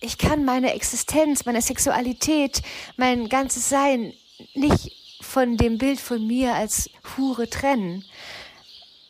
ich 0.00 0.18
kann 0.18 0.44
meine 0.44 0.74
Existenz, 0.74 1.44
meine 1.44 1.62
Sexualität, 1.62 2.62
mein 2.96 3.28
ganzes 3.28 3.68
Sein 3.68 4.12
nicht 4.54 4.92
von 5.20 5.56
dem 5.56 5.78
Bild 5.78 6.00
von 6.00 6.24
mir 6.26 6.54
als 6.54 6.90
Hure 7.16 7.50
trennen. 7.50 8.04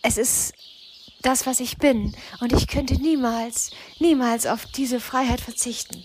Es 0.02 0.16
ist 0.16 0.54
das, 1.22 1.46
was 1.46 1.60
ich 1.60 1.78
bin. 1.78 2.14
Und 2.40 2.52
ich 2.52 2.66
könnte 2.68 2.94
niemals, 2.94 3.72
niemals 3.98 4.46
auf 4.46 4.64
diese 4.66 5.00
Freiheit 5.00 5.40
verzichten. 5.40 6.02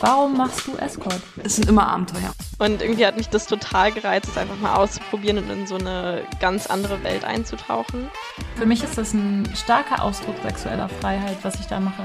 Warum 0.00 0.36
machst 0.36 0.66
du 0.66 0.76
Escort? 0.76 1.20
Es 1.42 1.56
sind 1.56 1.68
immer 1.68 1.88
Abenteuer. 1.88 2.32
Und 2.58 2.82
irgendwie 2.82 3.06
hat 3.06 3.16
mich 3.16 3.28
das 3.28 3.46
total 3.46 3.90
gereizt, 3.92 4.28
es 4.28 4.36
einfach 4.36 4.58
mal 4.58 4.76
auszuprobieren 4.76 5.38
und 5.38 5.50
in 5.50 5.66
so 5.66 5.76
eine 5.76 6.24
ganz 6.40 6.66
andere 6.66 7.02
Welt 7.02 7.24
einzutauchen. 7.24 8.08
Für 8.56 8.66
mich 8.66 8.82
ist 8.82 8.98
das 8.98 9.14
ein 9.14 9.48
starker 9.56 10.02
Ausdruck 10.02 10.36
sexueller 10.42 10.88
Freiheit, 10.88 11.38
was 11.42 11.58
ich 11.58 11.66
da 11.66 11.80
mache. 11.80 12.04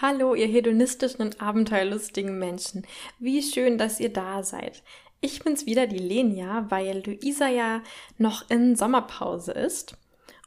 Hallo, 0.00 0.36
ihr 0.36 0.46
hedonistischen 0.46 1.22
und 1.22 1.42
abenteuerlustigen 1.42 2.38
Menschen. 2.38 2.86
Wie 3.18 3.42
schön, 3.42 3.78
dass 3.78 3.98
ihr 3.98 4.12
da 4.12 4.44
seid. 4.44 4.84
Ich 5.20 5.42
bin's 5.42 5.66
wieder, 5.66 5.88
die 5.88 5.98
Lenia, 5.98 6.66
weil 6.68 7.02
Luisa 7.04 7.48
ja 7.48 7.82
noch 8.16 8.48
in 8.48 8.76
Sommerpause 8.76 9.50
ist. 9.50 9.96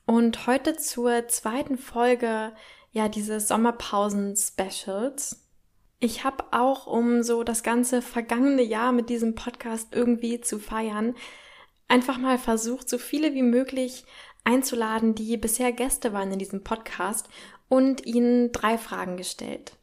Und 0.05 0.47
heute 0.47 0.77
zur 0.77 1.27
zweiten 1.27 1.77
Folge, 1.77 2.53
ja, 2.93 3.09
dieses 3.09 3.49
Sommerpausen-Specials. 3.49 5.45
Ich 5.99 6.23
habe 6.23 6.45
auch, 6.51 6.87
um 6.87 7.21
so 7.21 7.43
das 7.43 7.61
ganze 7.61 8.01
vergangene 8.01 8.63
Jahr 8.63 8.93
mit 8.93 9.09
diesem 9.09 9.35
Podcast 9.35 9.89
irgendwie 9.91 10.39
zu 10.39 10.59
feiern, 10.59 11.13
einfach 11.89 12.17
mal 12.17 12.37
versucht, 12.37 12.87
so 12.87 12.97
viele 12.97 13.33
wie 13.33 13.43
möglich 13.43 14.05
einzuladen, 14.45 15.13
die 15.13 15.35
bisher 15.35 15.73
Gäste 15.73 16.13
waren 16.13 16.31
in 16.31 16.39
diesem 16.39 16.63
Podcast 16.63 17.27
und 17.71 18.05
ihnen 18.05 18.51
drei 18.51 18.77
Fragen 18.77 19.15
gestellt. 19.15 19.77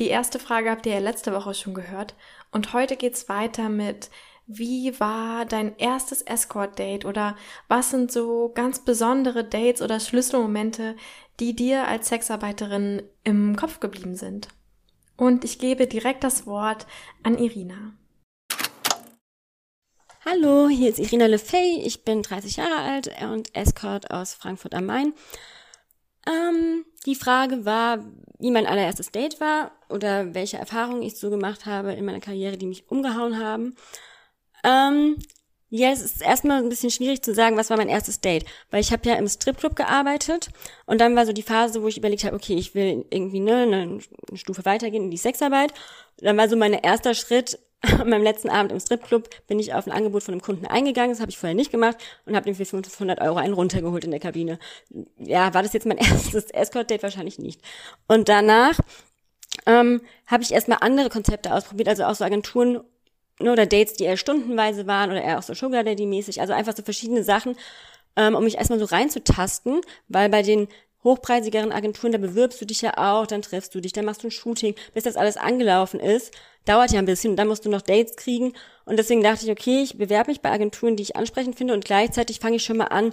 Die 0.00 0.08
erste 0.08 0.40
Frage 0.40 0.70
habt 0.70 0.86
ihr 0.86 0.94
ja 0.94 0.98
letzte 0.98 1.32
Woche 1.32 1.54
schon 1.54 1.72
gehört 1.72 2.16
und 2.50 2.72
heute 2.72 2.96
geht's 2.96 3.28
weiter 3.28 3.68
mit 3.68 4.10
wie 4.48 4.98
war 4.98 5.44
dein 5.44 5.76
erstes 5.78 6.22
Escort-Date 6.22 7.04
oder 7.04 7.36
was 7.68 7.90
sind 7.90 8.10
so 8.10 8.50
ganz 8.52 8.80
besondere 8.84 9.44
Dates 9.44 9.82
oder 9.82 10.00
Schlüsselmomente, 10.00 10.96
die 11.38 11.54
dir 11.54 11.86
als 11.86 12.08
Sexarbeiterin 12.08 13.02
im 13.22 13.54
Kopf 13.54 13.78
geblieben 13.78 14.16
sind? 14.16 14.48
Und 15.16 15.44
ich 15.44 15.60
gebe 15.60 15.86
direkt 15.86 16.24
das 16.24 16.44
Wort 16.44 16.86
an 17.22 17.38
Irina. 17.38 17.92
Hallo, 20.24 20.68
hier 20.68 20.90
ist 20.90 20.98
Irina 20.98 21.26
Lefey. 21.26 21.82
Ich 21.84 22.04
bin 22.04 22.22
30 22.22 22.56
Jahre 22.56 22.78
alt 22.78 23.10
und 23.22 23.54
Escort 23.54 24.10
aus 24.10 24.34
Frankfurt 24.34 24.74
am 24.74 24.86
Main. 24.86 25.12
Ähm, 26.26 26.84
die 27.06 27.14
Frage 27.14 27.64
war, 27.64 28.04
wie 28.38 28.50
mein 28.50 28.66
allererstes 28.66 29.10
Date 29.10 29.40
war 29.40 29.72
oder 29.88 30.34
welche 30.34 30.58
Erfahrungen 30.58 31.02
ich 31.02 31.16
so 31.16 31.30
gemacht 31.30 31.66
habe 31.66 31.92
in 31.92 32.04
meiner 32.04 32.20
Karriere, 32.20 32.56
die 32.56 32.66
mich 32.66 32.90
umgehauen 32.90 33.38
haben. 33.38 33.74
Ähm, 34.64 35.16
ja, 35.70 35.90
es 35.90 36.00
ist 36.00 36.22
erstmal 36.22 36.62
ein 36.62 36.70
bisschen 36.70 36.90
schwierig 36.90 37.22
zu 37.22 37.34
sagen, 37.34 37.58
was 37.58 37.68
war 37.68 37.76
mein 37.76 37.90
erstes 37.90 38.20
Date, 38.20 38.46
weil 38.70 38.80
ich 38.80 38.90
habe 38.90 39.06
ja 39.06 39.16
im 39.16 39.28
Stripclub 39.28 39.76
gearbeitet 39.76 40.48
und 40.86 41.00
dann 41.00 41.14
war 41.14 41.26
so 41.26 41.32
die 41.32 41.42
Phase, 41.42 41.82
wo 41.82 41.88
ich 41.88 41.98
überlegt 41.98 42.24
habe, 42.24 42.36
okay, 42.36 42.54
ich 42.54 42.74
will 42.74 43.04
irgendwie 43.10 43.40
ne, 43.40 43.62
eine 43.62 44.00
Stufe 44.34 44.64
weitergehen 44.64 45.04
in 45.04 45.10
die 45.10 45.18
Sexarbeit. 45.18 45.74
Dann 46.18 46.38
war 46.38 46.48
so 46.48 46.56
mein 46.56 46.72
erster 46.72 47.14
Schritt, 47.14 47.58
an 48.00 48.08
meinem 48.08 48.22
letzten 48.22 48.50
Abend 48.50 48.72
im 48.72 48.80
Stripclub 48.80 49.28
bin 49.46 49.58
ich 49.58 49.72
auf 49.72 49.86
ein 49.86 49.92
Angebot 49.92 50.22
von 50.24 50.34
einem 50.34 50.40
Kunden 50.40 50.66
eingegangen, 50.66 51.10
das 51.10 51.20
habe 51.20 51.30
ich 51.30 51.38
vorher 51.38 51.54
nicht 51.54 51.70
gemacht 51.70 51.96
und 52.26 52.34
habe 52.34 52.44
dem 52.44 52.54
für 52.54 52.64
500 52.64 53.20
Euro 53.20 53.36
einen 53.36 53.54
runtergeholt 53.54 54.04
in 54.04 54.10
der 54.10 54.20
Kabine. 54.20 54.58
Ja, 55.18 55.54
war 55.54 55.62
das 55.62 55.72
jetzt 55.72 55.86
mein 55.86 55.98
erstes 55.98 56.50
Escort-Date? 56.50 57.02
Wahrscheinlich 57.02 57.38
nicht. 57.38 57.60
Und 58.08 58.28
danach 58.28 58.78
ähm, 59.66 60.00
habe 60.26 60.42
ich 60.42 60.52
erstmal 60.52 60.78
andere 60.80 61.08
Konzepte 61.08 61.54
ausprobiert, 61.54 61.88
also 61.88 62.04
auch 62.04 62.14
so 62.14 62.24
Agenturen 62.24 62.80
ne, 63.38 63.52
oder 63.52 63.66
Dates, 63.66 63.94
die 63.94 64.04
eher 64.04 64.16
stundenweise 64.16 64.86
waren 64.86 65.10
oder 65.10 65.22
eher 65.22 65.38
auch 65.38 65.42
so 65.42 65.54
Sugar 65.54 65.84
Daddy-mäßig, 65.84 66.40
also 66.40 66.52
einfach 66.52 66.76
so 66.76 66.82
verschiedene 66.82 67.22
Sachen, 67.22 67.56
ähm, 68.16 68.34
um 68.34 68.42
mich 68.42 68.56
erstmal 68.56 68.80
so 68.80 68.86
reinzutasten, 68.86 69.80
weil 70.08 70.28
bei 70.28 70.42
den 70.42 70.68
hochpreisigeren 71.08 71.72
Agenturen, 71.72 72.12
da 72.12 72.18
bewirbst 72.18 72.60
du 72.60 72.66
dich 72.66 72.82
ja 72.82 72.96
auch, 72.96 73.26
dann 73.26 73.42
triffst 73.42 73.74
du 73.74 73.80
dich, 73.80 73.92
dann 73.92 74.04
machst 74.04 74.22
du 74.22 74.28
ein 74.28 74.30
Shooting, 74.30 74.74
bis 74.94 75.04
das 75.04 75.16
alles 75.16 75.36
angelaufen 75.36 76.00
ist. 76.00 76.32
Dauert 76.64 76.92
ja 76.92 76.98
ein 76.98 77.06
bisschen 77.06 77.30
und 77.30 77.36
dann 77.36 77.48
musst 77.48 77.64
du 77.64 77.70
noch 77.70 77.82
Dates 77.82 78.16
kriegen. 78.16 78.52
Und 78.84 78.98
deswegen 78.98 79.22
dachte 79.22 79.44
ich, 79.46 79.50
okay, 79.50 79.82
ich 79.82 79.96
bewerbe 79.96 80.30
mich 80.30 80.40
bei 80.40 80.50
Agenturen, 80.50 80.96
die 80.96 81.02
ich 81.02 81.16
ansprechend 81.16 81.56
finde 81.56 81.74
und 81.74 81.84
gleichzeitig 81.84 82.40
fange 82.40 82.56
ich 82.56 82.64
schon 82.64 82.76
mal 82.76 82.86
an, 82.86 83.12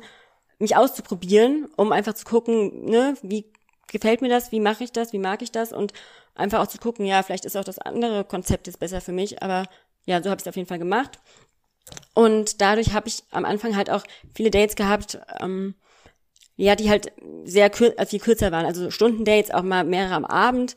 mich 0.59 0.75
auszuprobieren, 0.75 1.67
um 1.78 1.91
einfach 1.91 2.13
zu 2.13 2.25
gucken, 2.25 2.85
ne, 2.85 3.16
wie 3.22 3.51
gefällt 3.91 4.22
mir 4.22 4.29
das, 4.29 4.51
wie 4.51 4.59
mache 4.59 4.83
ich 4.83 4.91
das, 4.91 5.13
wie 5.13 5.19
mag 5.19 5.41
ich 5.41 5.51
das 5.51 5.72
und 5.72 5.94
einfach 6.33 6.59
auch 6.59 6.67
zu 6.67 6.77
gucken, 6.77 7.06
ja, 7.06 7.23
vielleicht 7.23 7.45
ist 7.45 7.56
auch 7.56 7.63
das 7.63 7.79
andere 7.79 8.25
Konzept 8.25 8.67
jetzt 8.67 8.79
besser 8.79 9.01
für 9.01 9.12
mich, 9.12 9.41
aber 9.41 9.66
ja, 10.06 10.22
so 10.22 10.29
habe 10.29 10.39
ich 10.39 10.44
es 10.44 10.47
auf 10.47 10.56
jeden 10.56 10.67
Fall 10.67 10.79
gemacht. 10.79 11.19
Und 12.13 12.62
dadurch 12.62 12.94
habe 12.94 13.07
ich 13.07 13.23
am 13.31 13.45
Anfang 13.45 13.75
halt 13.75 13.89
auch 13.89 14.03
viele 14.33 14.51
Dates 14.51 14.75
gehabt, 14.75 15.19
ähm, 15.39 15.75
ja, 16.56 16.76
die 16.76 16.90
halt 16.90 17.12
sehr 17.44 17.70
kür 17.70 17.94
viel 18.08 18.20
kürzer 18.20 18.52
waren, 18.52 18.66
also 18.66 18.90
Stundendates, 18.90 19.52
auch 19.52 19.64
mal 19.64 19.84
mehrere 19.84 20.16
am 20.16 20.26
Abend. 20.26 20.76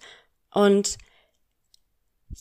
Und 0.53 0.99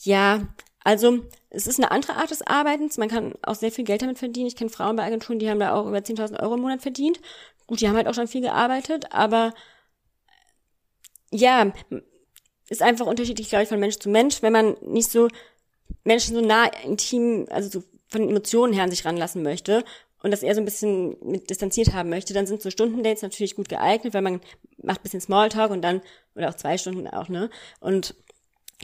ja, 0.04 0.48
also 0.84 1.20
es 1.50 1.68
ist 1.68 1.80
eine 1.80 1.92
andere 1.92 2.16
Art 2.16 2.32
des 2.32 2.42
Arbeitens. 2.42 2.98
Man 2.98 3.10
kann 3.10 3.36
auch 3.44 3.56
sehr 3.56 3.72
viel 3.72 3.86
Geld 3.86 4.02
damit 4.02 4.18
verdienen. 4.18 4.48
Ich 4.48 4.56
kenne 4.56 4.70
Frauen 4.70 4.96
bei 4.96 5.04
Agenturen, 5.04 5.40
die 5.40 5.50
haben 5.50 5.60
da 5.60 5.74
auch 5.74 5.86
über 5.86 5.98
10.000 5.98 6.42
Euro 6.42 6.56
im 6.56 6.62
Monat 6.62 6.82
verdient. 6.82 7.20
Gut, 7.68 7.82
die 7.82 7.88
haben 7.88 7.96
halt 7.96 8.08
auch 8.08 8.14
schon 8.14 8.28
viel 8.28 8.42
gearbeitet, 8.42 9.12
aber 9.12 9.54
ja, 11.32 11.74
ist 12.70 12.82
einfach 12.82 13.06
unterschiedlich, 13.06 13.50
glaube 13.50 13.64
ich, 13.64 13.70
von 13.70 13.80
Mensch 13.80 13.98
zu 14.00 14.10
Mensch. 14.10 14.42
Wenn 14.42 14.54
man 14.54 14.78
nicht 14.82 15.12
so 15.12 15.28
Menschen 16.04 16.36
so 16.36 16.42
nah 16.42 16.66
intim, 16.84 17.48
also 17.50 17.70
so 17.70 17.84
von 18.08 18.28
Emotionen 18.30 18.74
her 18.74 18.84
an 18.84 18.92
sich 18.92 19.06
ranlassen 19.06 19.44
möchte 19.44 19.84
und 20.24 20.32
das 20.32 20.44
eher 20.44 20.56
so 20.56 20.62
ein 20.62 20.66
bisschen 20.66 21.16
mit 21.22 21.50
distanziert 21.50 21.94
haben 21.94 22.10
möchte, 22.10 22.34
dann 22.34 22.48
sind 22.48 22.62
so 22.62 22.70
Stundendates 22.70 23.22
natürlich 23.22 23.56
gut 23.56 23.70
geeignet, 23.70 24.14
weil 24.14 24.22
man 24.22 24.42
macht 24.82 25.00
ein 25.00 25.04
bisschen 25.04 25.22
Smalltalk 25.22 25.72
und 25.72 25.82
dann, 25.82 26.02
oder 26.36 26.50
auch 26.50 26.56
zwei 26.56 26.78
Stunden 26.78 27.08
auch, 27.08 27.30
ne? 27.30 27.50
Und 27.80 28.16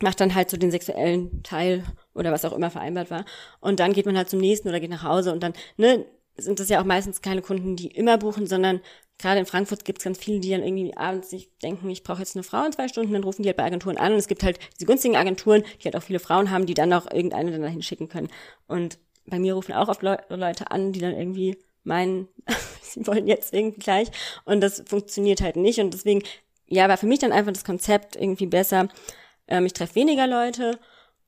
macht 0.02 0.20
dann 0.20 0.34
halt 0.34 0.50
so 0.50 0.58
den 0.58 0.72
sexuellen 0.72 1.44
Teil 1.44 1.84
oder 2.16 2.32
was 2.32 2.46
auch 2.46 2.54
immer 2.54 2.72
vereinbart 2.72 3.12
war. 3.12 3.26
Und 3.60 3.80
dann 3.80 3.94
geht 3.94 4.06
man 4.06 4.18
halt 4.18 4.30
zum 4.30 4.40
nächsten 4.40 4.70
oder 4.70 4.80
geht 4.80 4.90
nach 4.90 5.04
Hause 5.04 5.32
und 5.32 5.44
dann, 5.44 5.54
ne, 5.78 6.06
sind 6.36 6.60
das 6.60 6.70
ja 6.70 6.82
auch 6.82 6.86
meistens 6.86 7.22
keine 7.22 7.44
Kunden, 7.44 7.76
die 7.76 7.88
immer 7.88 8.18
buchen, 8.18 8.48
sondern 8.48 8.82
gerade 9.20 9.40
in 9.40 9.46
Frankfurt 9.46 9.86
gibt 9.86 10.00
es 10.00 10.04
ganz 10.04 10.18
viele, 10.18 10.40
die 10.40 10.50
dann 10.50 10.64
irgendwie 10.64 10.98
abends 10.98 11.30
sich 11.30 11.50
denken, 11.60 11.90
ich 11.92 12.04
brauche 12.04 12.20
jetzt 12.20 12.36
eine 12.36 12.44
Frau 12.44 12.66
in 12.66 12.72
zwei 12.72 12.88
Stunden, 12.88 13.14
dann 13.14 13.24
rufen 13.24 13.44
die 13.44 13.50
halt 13.50 13.58
bei 13.58 13.66
Agenturen 13.66 13.98
an 13.98 14.14
und 14.14 14.18
es 14.18 14.28
gibt 14.28 14.44
halt 14.44 14.58
diese 14.76 14.88
günstigen 14.88 15.16
Agenturen, 15.16 15.64
die 15.80 15.86
halt 15.86 15.96
auch 15.96 16.02
viele 16.02 16.20
Frauen 16.20 16.50
haben, 16.50 16.66
die 16.66 16.74
dann 16.74 16.92
auch 16.92 17.10
irgendeine 17.12 17.52
dann 17.52 17.62
dahin 17.62 17.84
schicken 17.84 18.10
können. 18.10 18.30
Und 18.68 18.98
bei 19.26 19.40
mir 19.40 19.54
rufen 19.54 19.74
auch 19.74 19.90
oft 19.90 20.02
Le 20.02 20.24
Leute 20.30 20.72
an, 20.72 20.92
die 20.92 21.00
dann 21.00 21.16
irgendwie 21.16 21.58
meinen, 21.84 22.28
sie 22.82 23.06
wollen 23.08 23.28
jetzt 23.28 23.54
irgendwie 23.54 23.80
gleich. 23.80 24.10
Und 24.46 24.62
das 24.62 24.84
funktioniert 24.88 25.42
halt 25.42 25.56
nicht. 25.56 25.80
Und 25.80 25.94
deswegen, 25.94 26.24
ja, 26.68 26.88
war 26.90 26.98
für 26.98 27.08
mich 27.08 27.20
dann 27.20 27.32
einfach 27.32 27.54
das 27.54 27.64
Konzept 27.64 28.16
irgendwie 28.16 28.48
besser. 28.48 28.88
Ähm, 29.48 29.66
ich 29.66 29.74
treffe 29.74 29.96
weniger 29.96 30.28
Leute 30.28 30.80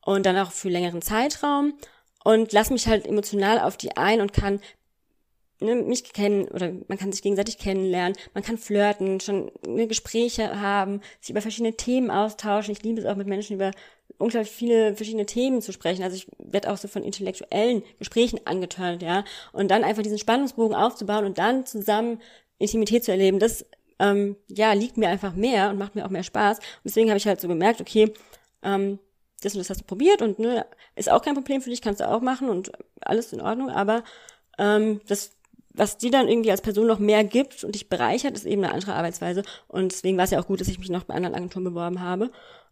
und 0.02 0.26
dann 0.26 0.38
auch 0.38 0.52
für 0.52 0.70
längeren 0.70 1.02
Zeitraum 1.02 1.74
und 2.24 2.54
lass 2.54 2.70
mich 2.70 2.88
halt 2.88 3.06
emotional 3.06 3.60
auf 3.60 3.78
die 3.78 3.98
ein 3.98 4.22
und 4.22 4.34
kann 4.34 4.60
ne, 5.60 5.76
mich 5.76 6.14
kennen 6.14 6.48
oder 6.50 6.72
man 6.88 6.98
kann 6.98 7.12
sich 7.12 7.22
gegenseitig 7.22 7.58
kennenlernen, 7.58 8.18
man 8.34 8.44
kann 8.44 8.58
flirten, 8.58 9.20
schon 9.20 9.52
ne, 9.68 9.88
Gespräche 9.88 10.60
haben, 10.60 11.02
sich 11.22 11.32
über 11.32 11.42
verschiedene 11.42 11.76
Themen 11.76 12.12
austauschen. 12.12 12.72
Ich 12.72 12.84
liebe 12.84 13.02
es 13.02 13.06
auch 13.06 13.16
mit 13.16 13.28
Menschen 13.28 13.56
über 13.56 13.72
unglaublich 14.18 14.52
viele 14.52 14.96
verschiedene 14.96 15.26
Themen 15.26 15.62
zu 15.62 15.72
sprechen. 15.74 16.04
Also 16.04 16.16
ich 16.16 16.28
werde 16.38 16.72
auch 16.72 16.78
so 16.78 16.88
von 16.88 17.04
intellektuellen 17.04 17.84
Gesprächen 18.00 18.40
angetönt, 18.46 19.02
ja. 19.02 19.26
Und 19.52 19.72
dann 19.72 19.84
einfach 19.84 20.04
diesen 20.04 20.20
Spannungsbogen 20.20 20.76
aufzubauen 20.76 21.26
und 21.26 21.38
dann 21.38 21.66
zusammen 21.66 22.22
Intimität 22.58 23.04
zu 23.04 23.12
erleben, 23.12 23.40
das 23.40 23.66
ähm, 24.00 24.36
ja 24.48 24.74
liegt 24.74 24.98
mir 24.98 25.10
einfach 25.10 25.34
mehr 25.36 25.70
und 25.70 25.78
macht 25.78 25.96
mir 25.96 26.06
auch 26.06 26.10
mehr 26.10 26.24
Spaß. 26.24 26.60
Und 26.60 26.66
deswegen 26.86 27.10
habe 27.10 27.18
ich 27.18 27.28
halt 27.28 27.42
so 27.42 27.48
gemerkt, 27.48 27.82
okay, 27.82 28.14
ähm, 28.64 29.00
das 29.42 29.54
und 29.54 29.60
das 29.60 29.70
hast 29.70 29.82
du 29.82 29.86
probiert 29.86 30.22
und 30.22 30.40
ne, 30.40 30.66
ist 30.96 31.10
auch 31.10 31.22
kein 31.22 31.36
Problem 31.36 31.62
für 31.62 31.70
dich, 31.70 31.82
kannst 31.82 32.00
du 32.00 32.10
auch 32.10 32.22
machen 32.22 32.50
und 32.50 32.72
alles 33.02 33.34
in 33.34 33.42
Ordnung, 33.42 33.70
aber 33.70 34.04
ähm, 34.58 35.02
das 35.08 35.35
was 35.78 35.98
die 35.98 36.10
dann 36.10 36.28
irgendwie 36.28 36.52
als 36.52 36.62
Person 36.62 36.88
noch 36.88 37.00
mehr 37.00 37.24
gibt 37.24 37.64
und 37.64 37.76
dich 37.76 37.90
bereichert, 37.90 38.36
ist 38.36 38.46
eben 38.46 38.64
eine 38.64 38.74
andere 38.74 38.94
Arbeitsweise. 38.94 39.44
Und 39.68 39.92
deswegen 39.92 40.18
war 40.18 40.26
es 40.26 40.32
ja 40.32 40.40
auch 40.40 40.48
gut, 40.48 40.62
dass 40.62 40.68
ich 40.68 40.80
mich 40.80 40.90
noch 40.90 41.04
bei 41.04 41.14
anderen 41.14 41.36
Agenturen 41.36 41.66
beworben 41.66 42.02
habe. 42.02 42.32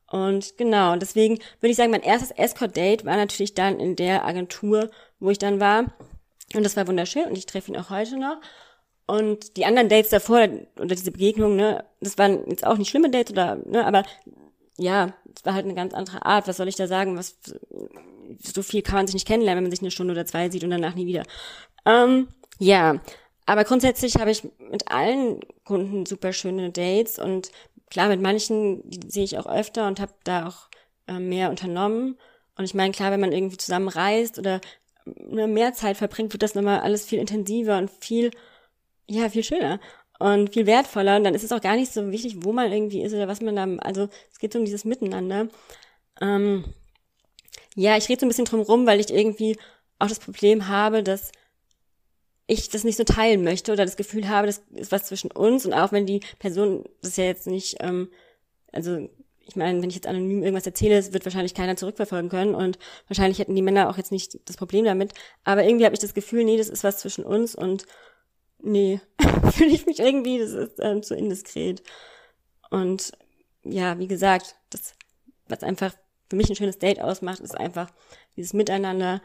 Und 0.10 0.58
genau, 0.58 0.96
deswegen 0.96 1.40
würde 1.60 1.72
ich 1.72 1.76
sagen, 1.76 1.92
mein 1.92 2.04
erstes 2.04 2.32
Escort-Date 2.32 3.06
war 3.06 3.16
natürlich 3.18 3.56
dann 3.56 3.80
in 3.80 3.96
der 3.96 4.26
Agentur, 4.26 4.90
wo 5.20 5.30
ich 5.30 5.40
dann 5.40 5.60
war. 5.60 5.86
Und 6.54 6.64
das 6.64 6.78
war 6.78 6.88
wunderschön 6.88 7.26
und 7.26 7.38
ich 7.38 7.46
treffe 7.46 7.72
ihn 7.72 7.78
auch 7.78 7.90
heute 7.90 8.18
noch. 8.18 8.38
Und 9.06 9.58
die 9.58 9.66
anderen 9.66 9.90
Dates 9.90 10.12
davor 10.12 10.48
oder 10.78 10.96
diese 10.96 11.12
Begegnungen, 11.12 11.58
ne, 11.58 11.84
das 12.00 12.18
waren 12.18 12.48
jetzt 12.48 12.66
auch 12.66 12.78
nicht 12.78 12.90
schlimme 12.90 13.10
Dates 13.10 13.32
oder, 13.32 13.56
ne, 13.66 13.86
aber 13.86 14.04
ja, 14.78 15.14
es 15.36 15.46
war 15.46 15.54
halt 15.54 15.66
eine 15.66 15.76
ganz 15.76 15.94
andere 15.94 16.26
Art. 16.26 16.48
Was 16.48 16.58
soll 16.58 16.68
ich 16.68 16.76
da 16.76 16.88
sagen? 16.88 17.18
Was 17.18 17.38
so 18.40 18.64
viel 18.64 18.82
kann 18.82 18.96
man 18.96 19.08
sich 19.08 19.14
nicht 19.14 19.28
kennenlernen, 19.28 19.58
wenn 19.58 19.66
man 19.66 19.72
sich 19.72 19.82
eine 19.82 19.92
Stunde 19.92 20.14
oder 20.14 20.26
zwei 20.26 20.50
sieht 20.50 20.64
und 20.64 20.70
danach 20.70 20.96
nie 20.96 21.06
wieder. 21.06 21.24
Ähm, 21.86 22.28
ja, 22.64 23.02
aber 23.46 23.64
grundsätzlich 23.64 24.16
habe 24.16 24.32
ich 24.32 24.44
mit 24.60 24.90
allen 24.92 25.42
Kunden 25.66 26.06
super 26.06 26.34
schöne 26.34 26.72
Dates 26.72 27.20
und 27.20 27.52
klar, 27.90 28.10
mit 28.10 28.22
manchen 28.22 28.84
sehe 29.08 29.24
ich 29.24 29.38
auch 29.38 29.46
öfter 29.48 29.88
und 29.88 30.00
habe 30.00 30.14
da 30.24 30.48
auch 30.48 30.70
äh, 31.08 31.20
mehr 31.20 31.50
unternommen. 31.50 32.18
Und 32.56 32.66
ich 32.66 32.74
meine, 32.74 32.94
klar, 32.94 33.12
wenn 33.12 33.20
man 33.20 33.32
irgendwie 33.32 33.58
zusammen 33.58 33.88
reist 33.90 34.40
oder 34.40 34.62
ne, 35.06 35.48
mehr 35.48 35.74
Zeit 35.74 35.98
verbringt, 35.98 36.34
wird 36.34 36.44
das 36.44 36.56
nochmal 36.56 36.80
alles 36.80 37.06
viel 37.06 37.20
intensiver 37.20 37.78
und 37.78 37.92
viel 37.92 38.32
ja, 39.08 39.30
viel 39.30 39.44
schöner 39.44 39.80
und 40.20 40.54
viel 40.54 40.66
wertvoller. 40.66 41.18
Und 41.18 41.24
dann 41.24 41.36
ist 41.36 41.44
es 41.44 41.52
auch 41.52 41.62
gar 41.62 41.76
nicht 41.76 41.92
so 41.92 42.12
wichtig, 42.12 42.38
wo 42.44 42.54
man 42.54 42.72
irgendwie 42.72 43.02
ist 43.04 43.14
oder 43.14 43.28
was 43.28 43.42
man 43.42 43.56
da, 43.56 43.68
also 43.84 44.10
es 44.32 44.40
geht 44.40 44.54
so 44.54 44.60
um 44.60 44.66
dieses 44.66 44.86
Miteinander. 44.86 45.48
Ähm, 46.22 46.66
ja, 47.76 47.98
ich 47.98 48.10
rede 48.10 48.22
so 48.22 48.26
ein 48.26 48.30
bisschen 48.30 48.46
drum 48.46 48.62
rum, 48.62 48.86
weil 48.86 49.00
ich 49.00 49.10
irgendwie 49.12 49.58
auch 50.00 50.08
das 50.08 50.20
Problem 50.20 50.68
habe, 50.68 51.04
dass 51.04 51.32
ich 52.48 52.70
das 52.70 52.84
nicht 52.84 52.98
so 52.98 53.04
teilen 53.04 53.44
möchte 53.44 53.72
oder 53.72 53.86
das 53.86 53.96
Gefühl 53.96 54.28
habe, 54.28 54.48
das 54.48 54.62
ist 54.74 54.92
was 54.92 55.06
zwischen 55.06 55.32
uns 55.32 55.66
und 55.66 55.74
auch 55.74 55.92
wenn 55.92 56.06
die 56.06 56.22
Person 56.40 56.84
das 57.02 57.18
ja 57.18 57.26
jetzt 57.26 57.48
nicht, 57.48 57.78
ähm, 57.80 58.10
also 58.72 59.10
ich 59.46 59.56
meine, 59.56 59.82
wenn 59.82 59.90
ich 59.90 59.96
jetzt 59.96 60.08
anonym 60.08 60.42
irgendwas 60.42 60.66
erzähle, 60.66 60.98
es 60.98 61.14
wird 61.14 61.26
wahrscheinlich 61.26 61.54
keiner 61.54 61.76
zurückverfolgen 61.76 62.30
können 62.30 62.56
und 62.56 62.80
wahrscheinlich 63.08 63.40
hätten 63.40 63.56
die 63.56 63.62
Männer 63.62 63.90
auch 63.90 63.98
jetzt 63.98 64.12
nicht 64.12 64.40
das 64.48 64.58
Problem 64.58 64.86
damit. 64.86 65.14
Aber 65.44 65.64
irgendwie 65.64 65.86
habe 65.86 65.96
ich 65.96 66.00
das 66.00 66.14
Gefühl, 66.14 66.46
nee, 66.46 66.58
das 66.58 66.70
ist 66.70 66.84
was 66.84 67.00
zwischen 67.00 67.26
uns 67.26 67.54
und 67.54 67.86
nee, 68.60 69.02
fühle 69.52 69.72
ich 69.72 69.86
mich 69.86 70.00
irgendwie, 70.00 70.40
das 70.40 70.52
ist 70.52 70.80
ähm, 70.80 71.04
zu 71.04 71.16
indiskret. 71.16 71.84
Und 72.70 73.12
ja, 73.64 74.00
wie 74.00 74.08
gesagt, 74.08 74.56
das, 74.70 74.94
was 75.48 75.64
einfach 75.64 75.94
für 76.30 76.38
mich 76.38 76.50
ein 76.50 76.56
schönes 76.56 76.80
Date 76.80 77.02
ausmacht, 77.02 77.42
ist 77.42 77.58
einfach 77.58 77.92
dieses 78.36 78.54
Miteinander, 78.54 79.22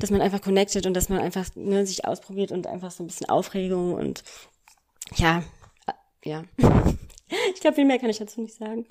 dass 0.00 0.10
man 0.10 0.20
einfach 0.20 0.40
connected 0.40 0.86
und 0.86 0.94
dass 0.94 1.08
man 1.08 1.18
einfach 1.18 1.46
ne, 1.54 1.86
sich 1.86 2.04
ausprobiert 2.04 2.52
und 2.52 2.66
einfach 2.66 2.90
so 2.90 3.02
ein 3.04 3.06
bisschen 3.06 3.28
Aufregung 3.28 3.94
und 3.94 4.22
ja, 5.16 5.42
äh, 5.86 6.28
ja. 6.28 6.44
Ich 7.54 7.60
glaube, 7.60 7.76
viel 7.76 7.84
mehr 7.84 8.00
kann 8.00 8.10
ich 8.10 8.18
dazu 8.18 8.40
nicht 8.40 8.56
sagen. 8.56 8.86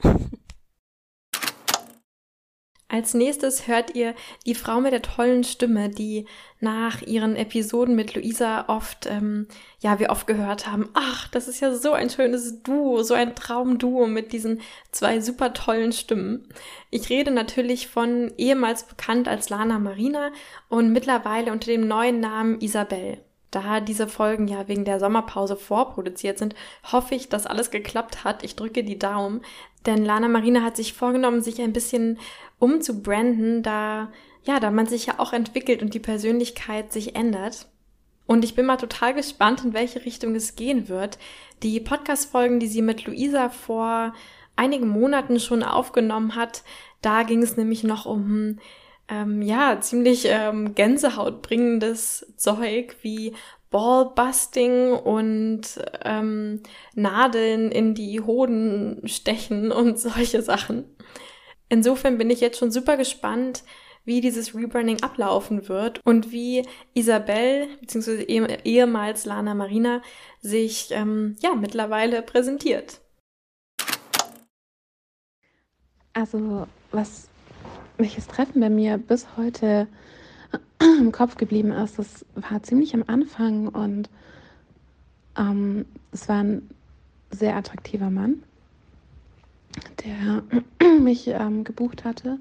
Als 2.91 3.13
nächstes 3.13 3.67
hört 3.67 3.95
ihr 3.95 4.15
die 4.47 4.55
Frau 4.55 4.81
mit 4.81 4.93
der 4.93 5.03
tollen 5.03 5.43
Stimme, 5.43 5.89
die 5.89 6.25
nach 6.59 7.03
ihren 7.03 7.35
Episoden 7.35 7.95
mit 7.95 8.15
Luisa 8.15 8.65
oft, 8.67 9.05
ähm, 9.05 9.47
ja, 9.79 9.99
wir 9.99 10.09
oft 10.09 10.25
gehört 10.25 10.65
haben, 10.65 10.89
ach, 10.95 11.27
das 11.27 11.47
ist 11.47 11.59
ja 11.59 11.71
so 11.75 11.91
ein 11.91 12.09
schönes 12.09 12.63
Duo, 12.63 13.03
so 13.03 13.13
ein 13.13 13.35
Traumduo 13.35 14.07
mit 14.07 14.33
diesen 14.33 14.61
zwei 14.91 15.21
super 15.21 15.53
tollen 15.53 15.91
Stimmen. 15.91 16.49
Ich 16.89 17.11
rede 17.11 17.29
natürlich 17.29 17.87
von 17.87 18.33
ehemals 18.37 18.83
bekannt 18.83 19.27
als 19.27 19.49
Lana 19.49 19.77
Marina 19.77 20.31
und 20.67 20.91
mittlerweile 20.91 21.51
unter 21.51 21.67
dem 21.67 21.87
neuen 21.87 22.19
Namen 22.19 22.59
Isabel. 22.59 23.19
Da 23.51 23.79
diese 23.79 24.07
Folgen 24.07 24.47
ja 24.47 24.67
wegen 24.67 24.85
der 24.85 24.99
Sommerpause 24.99 25.55
vorproduziert 25.55 26.37
sind, 26.37 26.55
hoffe 26.91 27.15
ich, 27.15 27.29
dass 27.29 27.47
alles 27.47 27.71
geklappt 27.71 28.23
hat. 28.23 28.43
Ich 28.43 28.55
drücke 28.55 28.83
die 28.83 28.99
Daumen. 28.99 29.41
Denn 29.85 30.05
Lana 30.05 30.27
Marina 30.27 30.61
hat 30.61 30.75
sich 30.75 30.93
vorgenommen, 30.93 31.41
sich 31.41 31.61
ein 31.61 31.73
bisschen 31.73 32.19
umzubranden, 32.59 33.63
da, 33.63 34.11
ja, 34.43 34.59
da 34.59 34.69
man 34.69 34.85
sich 34.85 35.07
ja 35.07 35.15
auch 35.17 35.33
entwickelt 35.33 35.81
und 35.81 35.93
die 35.93 35.99
Persönlichkeit 35.99 36.91
sich 36.91 37.15
ändert. 37.15 37.67
Und 38.27 38.43
ich 38.43 38.53
bin 38.53 38.67
mal 38.67 38.77
total 38.77 39.15
gespannt, 39.15 39.63
in 39.63 39.73
welche 39.73 40.05
Richtung 40.05 40.35
es 40.35 40.55
gehen 40.55 40.87
wird. 40.87 41.17
Die 41.63 41.79
Podcast-Folgen, 41.79 42.59
die 42.59 42.67
sie 42.67 42.83
mit 42.83 43.05
Luisa 43.05 43.49
vor 43.49 44.13
einigen 44.55 44.87
Monaten 44.87 45.39
schon 45.39 45.63
aufgenommen 45.63 46.35
hat, 46.35 46.63
da 47.01 47.23
ging 47.23 47.41
es 47.41 47.57
nämlich 47.57 47.83
noch 47.83 48.05
um 48.05 48.59
ähm, 49.09 49.41
ja, 49.41 49.81
ziemlich 49.81 50.25
ähm, 50.27 50.75
Gänsehautbringendes 50.75 52.33
Zeug 52.37 52.95
wie 53.01 53.33
Ballbusting 53.71 54.93
und 54.93 55.61
ähm, 56.03 56.61
Nadeln 56.95 57.71
in 57.71 57.95
die 57.95 58.21
Hoden 58.21 59.01
stechen 59.07 59.71
und 59.71 59.99
solche 59.99 60.41
Sachen. 60.41 60.85
Insofern 61.69 62.17
bin 62.17 62.29
ich 62.29 62.41
jetzt 62.41 62.57
schon 62.57 62.71
super 62.71 62.97
gespannt, 62.97 63.63
wie 64.05 64.21
dieses 64.21 64.55
Rebranding 64.55 65.03
ablaufen 65.03 65.67
wird 65.67 66.01
und 66.03 66.31
wie 66.31 66.65
Isabel 66.95 67.67
bzw. 67.81 68.23
ehemals 68.63 69.25
Lana 69.25 69.53
Marina 69.53 70.01
sich 70.41 70.89
ähm, 70.91 71.35
ja 71.41 71.53
mittlerweile 71.53 72.23
präsentiert. 72.23 73.01
Also 76.13 76.67
was 76.91 77.28
welches 77.99 78.27
Treffen 78.27 78.61
bei 78.61 78.69
mir 78.69 78.97
bis 78.97 79.27
heute 79.37 79.87
im 80.79 81.11
Kopf 81.11 81.35
geblieben 81.35 81.71
ist, 81.71 81.99
das 81.99 82.25
war 82.35 82.63
ziemlich 82.63 82.93
am 82.93 83.03
Anfang 83.05 83.67
und 83.67 84.09
ähm, 85.37 85.85
es 86.11 86.27
war 86.29 86.43
ein 86.43 86.69
sehr 87.29 87.55
attraktiver 87.55 88.09
Mann, 88.09 88.41
der 90.03 90.43
mich 90.99 91.27
ähm, 91.27 91.63
gebucht 91.63 92.05
hatte. 92.05 92.39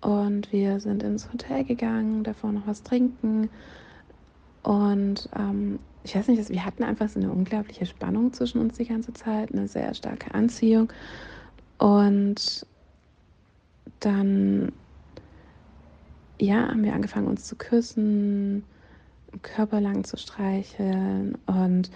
Und 0.00 0.50
wir 0.52 0.80
sind 0.80 1.04
ins 1.04 1.32
Hotel 1.32 1.64
gegangen, 1.64 2.24
davor 2.24 2.50
noch 2.50 2.66
was 2.66 2.82
trinken. 2.82 3.50
Und 4.64 5.28
ähm, 5.38 5.78
ich 6.02 6.16
weiß 6.16 6.26
nicht, 6.26 6.48
wir 6.48 6.64
hatten 6.64 6.82
einfach 6.82 7.08
so 7.08 7.20
eine 7.20 7.30
unglaubliche 7.30 7.86
Spannung 7.86 8.32
zwischen 8.32 8.60
uns 8.60 8.78
die 8.78 8.86
ganze 8.86 9.12
Zeit, 9.12 9.52
eine 9.52 9.68
sehr 9.68 9.94
starke 9.94 10.34
Anziehung. 10.34 10.92
Und 11.78 12.66
dann 14.04 14.72
ja, 16.38 16.68
haben 16.68 16.82
wir 16.82 16.94
angefangen, 16.94 17.28
uns 17.28 17.44
zu 17.44 17.56
küssen, 17.56 18.64
körperlang 19.42 20.04
zu 20.04 20.16
streicheln 20.16 21.38
und 21.46 21.90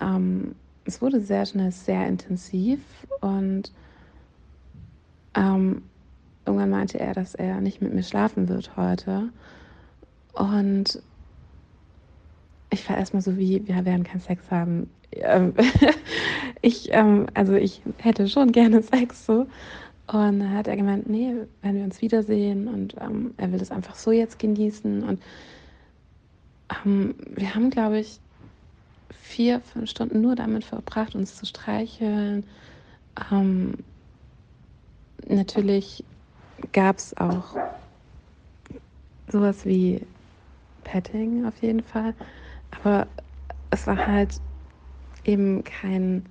ähm, 0.00 0.54
es 0.84 1.00
wurde 1.02 1.20
sehr 1.20 1.46
schnell 1.46 1.70
sehr 1.70 2.06
intensiv 2.06 2.80
und 3.20 3.72
ähm, 5.34 5.82
irgendwann 6.46 6.70
meinte 6.70 6.98
er, 6.98 7.14
dass 7.14 7.34
er 7.34 7.60
nicht 7.60 7.80
mit 7.80 7.94
mir 7.94 8.02
schlafen 8.02 8.48
wird 8.48 8.76
heute 8.76 9.28
und 10.32 11.02
ich 12.70 12.88
war 12.88 12.96
erstmal 12.96 13.22
so 13.22 13.36
wie, 13.36 13.66
wir 13.68 13.84
werden 13.84 14.02
keinen 14.02 14.20
Sex 14.20 14.50
haben. 14.50 14.88
Ähm, 15.12 15.52
ich, 16.62 16.88
ähm, 16.90 17.26
also 17.34 17.52
ich 17.52 17.82
hätte 17.98 18.28
schon 18.28 18.50
gerne 18.50 18.82
Sex 18.82 19.26
so. 19.26 19.46
Und 20.12 20.40
dann 20.40 20.52
hat 20.52 20.68
er 20.68 20.76
gemeint, 20.76 21.08
nee, 21.08 21.34
wenn 21.62 21.76
wir 21.76 21.84
uns 21.84 22.02
wiedersehen 22.02 22.68
und 22.68 22.94
ähm, 23.00 23.32
er 23.38 23.50
will 23.50 23.58
das 23.58 23.70
einfach 23.70 23.94
so 23.94 24.12
jetzt 24.12 24.38
genießen. 24.38 25.02
Und 25.02 25.22
ähm, 26.84 27.14
wir 27.30 27.54
haben, 27.54 27.70
glaube 27.70 27.98
ich, 27.98 28.20
vier, 29.10 29.60
fünf 29.60 29.88
Stunden 29.88 30.20
nur 30.20 30.34
damit 30.34 30.64
verbracht, 30.64 31.14
uns 31.14 31.36
zu 31.36 31.46
streicheln. 31.46 32.44
Ähm, 33.30 33.74
natürlich 35.26 36.04
gab 36.72 36.98
es 36.98 37.16
auch 37.16 37.56
sowas 39.28 39.64
wie 39.64 40.02
Petting 40.84 41.46
auf 41.46 41.56
jeden 41.62 41.82
Fall. 41.82 42.14
Aber 42.70 43.06
es 43.70 43.86
war 43.86 44.06
halt 44.06 44.40
eben 45.24 45.64
kein, 45.64 46.26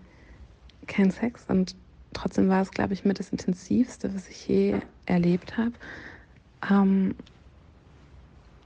kein 0.86 1.10
Sex 1.10 1.46
und 1.48 1.76
trotzdem 2.14 2.50
war 2.50 2.62
es, 2.62 2.72
glaube 2.72 2.94
ich, 2.94 3.06
mit 3.06 3.20
das 3.20 3.30
Intensivste, 3.30 4.14
was 4.14 4.28
ich 4.30 4.48
je 4.48 4.76
erlebt 5.06 5.58
habe. 5.58 5.74
Ähm, 6.70 7.16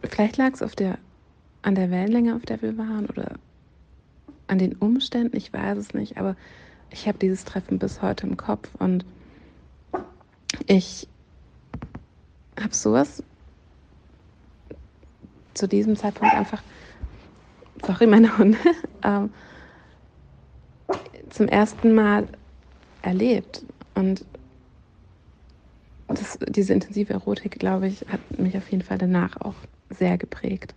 vielleicht 0.04 0.38
lag 0.38 0.54
es 0.54 0.62
auf 0.62 0.76
der, 0.76 0.98
an 1.62 1.76
der 1.76 1.92
Wellenlänge, 1.92 2.36
auf 2.36 2.44
der 2.44 2.62
wir 2.62 2.78
waren 2.78 3.06
oder 3.08 3.36
an 4.48 4.60
den 4.60 4.74
Umständen, 4.76 5.36
ich 5.36 5.52
weiß 5.52 5.78
es 5.78 5.94
nicht, 5.94 6.18
aber 6.18 6.36
ich 6.92 7.08
habe 7.08 7.18
dieses 7.18 7.46
Treffen 7.46 7.80
bis 7.80 8.02
heute 8.02 8.28
im 8.28 8.38
Kopf 8.38 8.70
und 8.80 9.06
ich 10.68 11.08
habe 12.60 12.74
sowas 12.74 13.24
zu 15.54 15.68
diesem 15.68 15.96
Zeitpunkt 15.96 16.34
einfach, 16.34 16.62
sorry 17.86 18.08
meine 18.08 18.38
Hunde, 18.38 18.58
ähm, 19.04 19.32
zum 21.30 21.48
ersten 21.48 21.94
Mal 21.94 22.28
erlebt. 23.06 23.64
Und 23.94 24.26
das, 26.08 26.38
diese 26.48 26.74
intensive 26.74 27.14
Erotik, 27.14 27.60
glaube 27.60 27.88
ich, 27.88 28.02
hat 28.08 28.20
mich 28.38 28.58
auf 28.58 28.70
jeden 28.72 28.84
Fall 28.84 28.98
danach 28.98 29.40
auch 29.42 29.56
sehr 29.90 30.18
geprägt. 30.18 30.74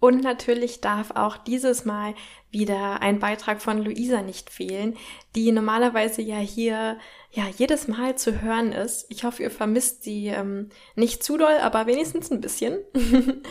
Und 0.00 0.22
natürlich 0.22 0.82
darf 0.82 1.12
auch 1.12 1.38
dieses 1.38 1.86
Mal 1.86 2.14
wieder 2.50 3.00
ein 3.00 3.20
Beitrag 3.20 3.62
von 3.62 3.78
Luisa 3.78 4.20
nicht 4.20 4.50
fehlen, 4.50 4.98
die 5.34 5.50
normalerweise 5.50 6.20
ja 6.20 6.36
hier 6.36 6.98
ja 7.30 7.44
jedes 7.56 7.88
Mal 7.88 8.16
zu 8.18 8.42
hören 8.42 8.72
ist. 8.72 9.06
Ich 9.08 9.24
hoffe, 9.24 9.42
ihr 9.42 9.50
vermisst 9.50 10.02
sie 10.02 10.26
ähm, 10.26 10.68
nicht 10.94 11.22
zu 11.22 11.38
doll, 11.38 11.56
aber 11.62 11.86
wenigstens 11.86 12.30
ein 12.30 12.42
bisschen. 12.42 12.80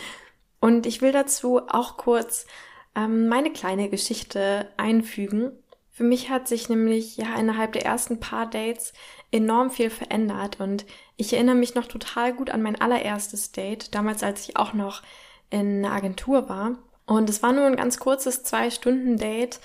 Und 0.60 0.86
ich 0.86 1.02
will 1.02 1.12
dazu 1.12 1.60
auch 1.68 1.98
kurz 1.98 2.46
ähm, 2.96 3.28
meine 3.28 3.52
kleine 3.52 3.90
Geschichte 3.90 4.68
einfügen. 4.78 5.52
Für 5.92 6.04
mich 6.04 6.30
hat 6.30 6.48
sich 6.48 6.70
nämlich 6.70 7.18
ja 7.18 7.36
innerhalb 7.36 7.74
der 7.74 7.86
ersten 7.86 8.20
paar 8.20 8.50
Dates 8.50 8.94
enorm 9.32 9.72
viel 9.72 9.90
verändert 9.90 10.60
und 10.60 10.86
ich 11.18 11.34
erinnere 11.34 11.56
mich 11.56 11.76
noch 11.76 11.86
total 11.86 12.34
gut 12.34 12.50
an 12.50 12.62
mein 12.62 12.80
allererstes 12.80 13.52
Date, 13.52 13.94
damals 13.94 14.24
als 14.24 14.48
ich 14.48 14.58
auch 14.58 14.74
noch 14.74 15.04
in 15.50 15.86
einer 15.86 15.94
Agentur 15.94 16.50
war. 16.50 16.78
Und 17.06 17.30
es 17.30 17.44
war 17.44 17.52
nur 17.52 17.66
ein 17.66 17.76
ganz 17.76 18.00
kurzes 18.00 18.44
Zwei-Stunden-Date. 18.44 19.60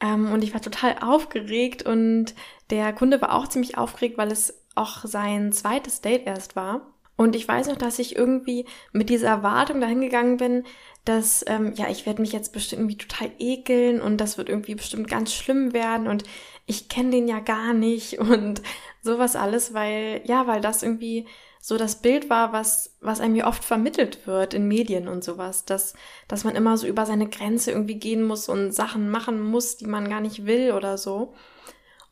Ähm, 0.00 0.32
und 0.32 0.42
ich 0.42 0.54
war 0.54 0.60
total 0.60 0.96
aufgeregt 1.00 1.84
und 1.84 2.34
der 2.70 2.92
Kunde 2.92 3.20
war 3.20 3.34
auch 3.34 3.48
ziemlich 3.48 3.76
aufgeregt, 3.76 4.18
weil 4.18 4.32
es 4.32 4.62
auch 4.74 5.04
sein 5.04 5.52
zweites 5.52 6.00
Date 6.00 6.26
erst 6.26 6.56
war. 6.56 6.94
Und 7.16 7.36
ich 7.36 7.46
weiß 7.46 7.68
noch, 7.68 7.76
dass 7.76 7.98
ich 8.00 8.16
irgendwie 8.16 8.66
mit 8.92 9.08
dieser 9.08 9.28
Erwartung 9.28 9.80
dahin 9.80 10.00
gegangen 10.00 10.36
bin, 10.36 10.64
dass, 11.04 11.44
ähm, 11.46 11.74
ja, 11.76 11.88
ich 11.90 12.06
werde 12.06 12.22
mich 12.22 12.32
jetzt 12.32 12.52
bestimmt 12.52 12.80
irgendwie 12.80 12.98
total 12.98 13.30
ekeln 13.38 14.00
und 14.00 14.18
das 14.18 14.38
wird 14.38 14.48
irgendwie 14.48 14.74
bestimmt 14.74 15.08
ganz 15.08 15.34
schlimm 15.34 15.72
werden 15.72 16.06
und 16.06 16.24
ich 16.66 16.88
kenne 16.88 17.10
den 17.10 17.28
ja 17.28 17.40
gar 17.40 17.74
nicht 17.74 18.18
und 18.18 18.62
sowas 19.02 19.36
alles, 19.36 19.74
weil, 19.74 20.22
ja, 20.24 20.46
weil 20.46 20.60
das 20.60 20.82
irgendwie 20.82 21.26
so 21.60 21.78
das 21.78 22.02
Bild 22.02 22.28
war, 22.28 22.52
was, 22.52 22.94
was 23.00 23.20
einem 23.20 23.34
hier 23.34 23.46
oft 23.46 23.64
vermittelt 23.64 24.26
wird 24.26 24.52
in 24.52 24.68
Medien 24.68 25.08
und 25.08 25.24
sowas, 25.24 25.64
dass, 25.64 25.94
dass 26.28 26.44
man 26.44 26.56
immer 26.56 26.76
so 26.76 26.86
über 26.86 27.06
seine 27.06 27.28
Grenze 27.28 27.70
irgendwie 27.70 27.98
gehen 27.98 28.22
muss 28.22 28.50
und 28.50 28.72
Sachen 28.72 29.08
machen 29.08 29.40
muss, 29.40 29.78
die 29.78 29.86
man 29.86 30.10
gar 30.10 30.20
nicht 30.20 30.44
will 30.44 30.72
oder 30.72 30.98
so. 30.98 31.34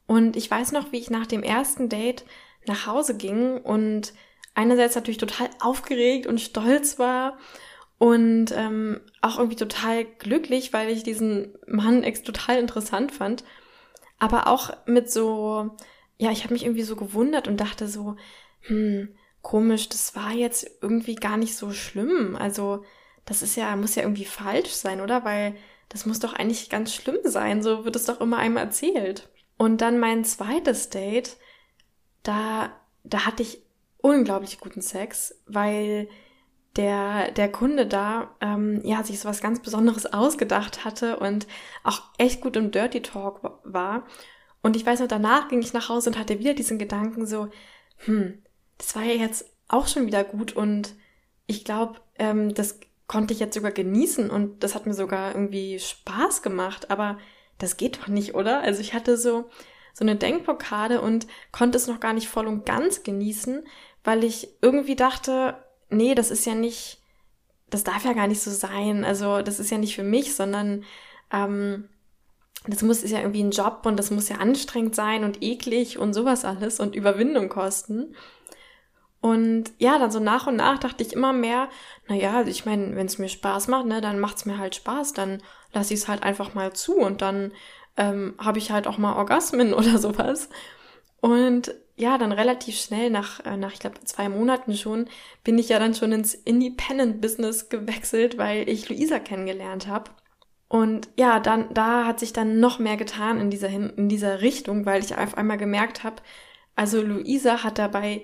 Und 0.07 0.37
ich 0.37 0.51
weiß 0.51 0.73
noch, 0.73 0.91
wie 0.91 0.99
ich 0.99 1.11
nach 1.11 1.27
dem 1.27 1.43
ersten 1.43 1.91
Date 1.91 2.25
nach 2.67 2.87
Hause 2.87 3.15
ging 3.17 3.59
und 3.59 4.15
einerseits 4.55 4.95
natürlich 4.95 5.19
total 5.19 5.51
aufgeregt 5.61 6.27
und 6.27 6.41
stolz 6.41 6.99
war 6.99 7.39
und 8.03 8.47
ähm, 8.51 9.01
auch 9.21 9.39
irgendwie 9.39 9.55
total 9.55 10.05
glücklich, 10.05 10.73
weil 10.73 10.91
ich 10.91 11.05
diesen 11.05 11.55
Mann 11.69 12.03
ex 12.03 12.25
total 12.25 12.59
interessant 12.59 13.13
fand, 13.13 13.45
aber 14.19 14.49
auch 14.49 14.73
mit 14.87 15.09
so, 15.09 15.71
ja, 16.19 16.33
ich 16.33 16.43
habe 16.43 16.53
mich 16.53 16.65
irgendwie 16.65 16.83
so 16.83 16.97
gewundert 16.97 17.47
und 17.47 17.61
dachte 17.61 17.87
so, 17.87 18.17
hm, 18.63 19.15
komisch, 19.41 19.89
das 19.89 20.17
war 20.17 20.33
jetzt 20.33 20.69
irgendwie 20.81 21.15
gar 21.15 21.37
nicht 21.37 21.55
so 21.55 21.71
schlimm. 21.71 22.35
Also, 22.35 22.83
das 23.25 23.41
ist 23.41 23.55
ja, 23.55 23.77
muss 23.77 23.95
ja 23.95 24.03
irgendwie 24.03 24.25
falsch 24.25 24.71
sein, 24.71 25.01
oder? 25.01 25.25
Weil 25.25 25.55
das 25.89 26.05
muss 26.05 26.19
doch 26.19 26.33
eigentlich 26.33 26.71
ganz 26.71 26.93
schlimm 26.93 27.19
sein. 27.23 27.63
So 27.63 27.85
wird 27.85 27.95
es 27.95 28.07
doch 28.07 28.21
immer 28.21 28.39
einem 28.39 28.57
erzählt. 28.57 29.29
Und 29.59 29.81
dann 29.81 30.01
mein 30.01 30.25
zweites 30.25 30.91
Date, 30.91 31.37
da, 32.25 32.73
da 33.05 33.27
hatte 33.27 33.45
ich 33.45 33.63
unglaublich 33.99 34.59
guten 34.59 34.83
Sex, 34.83 35.41
weil 35.47 36.09
der, 36.77 37.31
der 37.33 37.51
Kunde 37.51 37.87
da, 37.87 38.35
ähm, 38.41 38.81
ja, 38.85 39.03
sich 39.05 39.21
so 39.21 39.29
was 39.29 39.41
ganz 39.41 39.61
Besonderes 39.61 40.13
ausgedacht 40.13 40.85
hatte 40.85 41.19
und 41.19 41.47
auch 41.85 42.03
echt 42.19 42.41
gut 42.41 42.57
im 42.57 42.71
Dirty 42.71 43.03
Talk 43.03 43.41
war. 43.65 44.07
Und 44.63 44.77
ich 44.77 44.87
weiß 44.87 45.01
noch, 45.01 45.09
danach 45.09 45.49
ging 45.49 45.61
ich 45.61 45.73
nach 45.73 45.89
Hause 45.89 46.11
und 46.11 46.19
hatte 46.19 46.39
wieder 46.39 46.55
diesen 46.55 46.79
Gedanken 46.79 47.27
so, 47.27 47.49
hm, 48.05 48.43
das 48.79 48.97
war 48.97 49.03
ja 49.03 49.15
jetzt 49.15 49.45
auch 49.69 49.87
schon 49.87 50.07
wieder 50.07 50.25
gut 50.25 50.53
und 50.55 50.95
ich 51.47 51.65
glaube, 51.65 52.01
ähm, 52.19 52.55
das 52.55 52.81
konnte 53.07 53.35
ich 53.35 53.41
jetzt 53.41 53.55
sogar 53.55 53.73
genießen 53.73 54.31
und 54.31 54.63
das 54.63 54.75
hat 54.75 54.87
mir 54.87 54.95
sogar 54.95 55.35
irgendwie 55.35 55.79
Spaß 55.79 56.43
gemacht, 56.43 56.91
aber 56.91 57.19
das 57.59 57.77
geht 57.77 57.99
doch 57.99 58.09
nicht, 58.09 58.35
oder? 58.35 58.63
Also 58.63 58.81
ich 58.81 58.95
hatte 58.95 59.17
so, 59.17 59.51
so 59.93 60.05
eine 60.05 60.17
Denkblockade 60.17 61.01
und 61.01 61.27
konnte 61.51 61.77
es 61.77 61.87
noch 61.87 62.01
gar 62.01 62.13
nicht 62.13 62.29
voll 62.29 62.47
und 62.47 62.65
ganz 62.65 63.03
genießen, 63.03 63.67
weil 64.05 64.25
ich 64.25 64.49
irgendwie 64.63 64.97
dachte, 64.97 65.57
nee, 65.93 66.15
das 66.15 66.31
ist 66.31 66.47
ja 66.47 66.55
nicht, 66.55 66.99
das 67.71 67.85
darf 67.85 68.05
ja 68.05 68.13
gar 68.13 68.27
nicht 68.27 68.43
so 68.43 68.51
sein. 68.51 69.05
Also 69.05 69.43
das 69.43 69.61
ist 69.61 69.71
ja 69.71 69.79
nicht 69.79 69.95
für 69.95 70.03
mich, 70.03 70.35
sondern 70.35 70.85
ähm, 71.33 71.89
das 72.67 72.83
muss 72.83 73.03
ist 73.03 73.11
ja 73.11 73.21
irgendwie 73.21 73.43
ein 73.43 73.51
Job 73.51 73.83
und 73.85 73.97
das 73.97 74.11
muss 74.11 74.29
ja 74.29 74.37
anstrengend 74.37 74.95
sein 74.95 75.25
und 75.25 75.43
eklig 75.43 75.99
und 75.99 76.15
sowas 76.15 76.45
alles 76.45 76.81
und 76.81 76.95
Überwindung 76.95 77.49
kosten. 77.49 78.15
Und 79.21 79.73
ja, 79.79 79.99
dann 79.99 80.11
so 80.11 80.19
nach 80.19 80.49
und 80.49 80.57
nach 80.57 80.79
dachte 80.79 81.03
ich 81.05 81.13
immer 81.13 81.33
mehr, 81.33 81.69
naja, 82.09 82.43
ich 82.43 82.67
meine, 82.67 82.97
wenn 82.97 83.07
es 83.07 83.19
mir 83.19 83.29
Spaß 83.29 83.69
macht, 83.69 83.87
ne, 83.87 84.01
dann 84.01 84.19
macht's 84.19 84.47
mir 84.47 84.59
halt 84.59 84.75
Spaß, 84.75 85.13
dann 85.13 85.43
lasse 85.73 85.95
ich 85.95 86.01
es 86.01 86.09
halt 86.09 86.25
einfach 86.25 86.55
mal 86.55 86.73
zu 86.73 86.97
und 86.97 87.23
dann 87.23 87.53
ähm, 87.97 88.35
habe 88.39 88.59
ich 88.59 88.73
halt 88.73 88.87
auch 88.87 88.99
mal 88.99 89.15
Orgasmen 89.15 89.75
oder 89.75 89.99
sowas. 89.99 90.49
Und 91.21 91.73
ja, 91.97 92.19
dann 92.19 92.33
relativ 92.33 92.79
schnell 92.79 93.11
nach, 93.11 93.45
äh, 93.45 93.57
nach 93.57 93.73
ich 93.73 93.79
glaube, 93.79 94.01
zwei 94.05 94.29
Monaten 94.29 94.75
schon, 94.75 95.09
bin 95.45 95.59
ich 95.59 95.69
ja 95.69 95.79
dann 95.79 95.95
schon 95.95 96.13
ins 96.13 96.35
Independent-Business 96.35 97.69
gewechselt, 97.69 98.39
weil 98.39 98.69
ich 98.69 98.89
Luisa 98.89 99.19
kennengelernt 99.19 99.87
habe. 99.87 100.11
Und 100.69 101.11
ja, 101.19 101.39
dann, 101.39 101.73
da 101.75 102.07
hat 102.07 102.19
sich 102.19 102.33
dann 102.33 102.59
noch 102.59 102.79
mehr 102.79 102.97
getan 102.97 103.39
in 103.39 103.51
dieser, 103.51 103.69
in 103.69 104.09
dieser 104.09 104.41
Richtung, 104.41 104.87
weil 104.87 105.05
ich 105.05 105.17
auf 105.17 105.37
einmal 105.37 105.59
gemerkt 105.59 106.03
habe, 106.03 106.23
also 106.75 107.03
Luisa 107.03 107.63
hat 107.63 107.79
dabei 107.79 108.23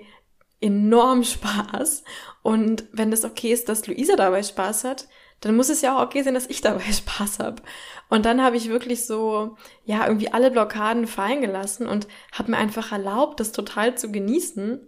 enorm 0.59 1.23
Spaß. 1.23 2.03
Und 2.41 2.85
wenn 2.91 3.11
das 3.11 3.23
okay 3.23 3.53
ist, 3.53 3.69
dass 3.69 3.85
Luisa 3.85 4.15
dabei 4.15 4.41
Spaß 4.41 4.83
hat, 4.83 5.07
dann 5.41 5.55
muss 5.55 5.69
es 5.69 5.81
ja 5.81 5.97
auch 5.97 6.03
okay 6.03 6.21
sein, 6.23 6.33
dass 6.33 6.47
ich 6.47 6.61
dabei 6.61 6.83
Spaß 6.91 7.39
habe. 7.39 7.61
Und 8.09 8.25
dann 8.25 8.41
habe 8.41 8.57
ich 8.57 8.69
wirklich 8.69 9.05
so, 9.05 9.57
ja, 9.85 10.05
irgendwie 10.05 10.31
alle 10.31 10.51
Blockaden 10.51 11.07
fallen 11.07 11.41
gelassen 11.41 11.87
und 11.87 12.07
habe 12.33 12.51
mir 12.51 12.57
einfach 12.57 12.91
erlaubt, 12.91 13.39
das 13.39 13.51
total 13.51 13.97
zu 13.97 14.11
genießen. 14.11 14.81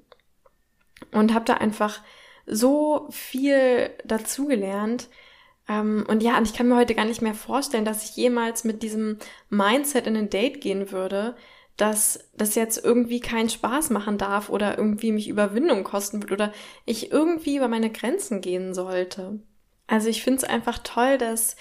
Und 1.12 1.34
habe 1.34 1.46
da 1.46 1.56
einfach 1.56 2.02
so 2.46 3.08
viel 3.10 3.90
dazugelernt. 4.06 5.10
Ähm, 5.68 6.06
und 6.08 6.22
ja, 6.24 6.38
und 6.38 6.48
ich 6.48 6.54
kann 6.54 6.68
mir 6.68 6.76
heute 6.76 6.96
gar 6.96 7.06
nicht 7.06 7.22
mehr 7.22 7.34
vorstellen, 7.34 7.86
dass 7.86 8.10
ich 8.10 8.16
jemals 8.16 8.64
mit 8.64 8.84
diesem 8.84 9.18
Mindset 9.50 10.08
in 10.08 10.16
ein 10.16 10.30
Date 10.30 10.62
gehen 10.62 10.92
würde, 10.92 11.36
dass 11.78 12.30
das 12.36 12.56
jetzt 12.56 12.84
irgendwie 12.84 13.20
keinen 13.20 13.50
Spaß 13.50 13.90
machen 13.90 14.18
darf 14.18 14.50
oder 14.50 14.78
irgendwie 14.78 15.12
mich 15.12 15.28
Überwindung 15.28 15.84
kosten 15.84 16.22
wird 16.22 16.32
oder 16.32 16.54
ich 16.86 17.12
irgendwie 17.12 17.58
über 17.58 17.68
meine 17.68 17.92
Grenzen 17.92 18.42
gehen 18.42 18.74
sollte. 18.74 19.40
Also 19.92 20.08
ich 20.08 20.24
finde 20.24 20.38
es 20.38 20.44
einfach 20.46 20.78
toll, 20.78 21.18
dass 21.18 21.58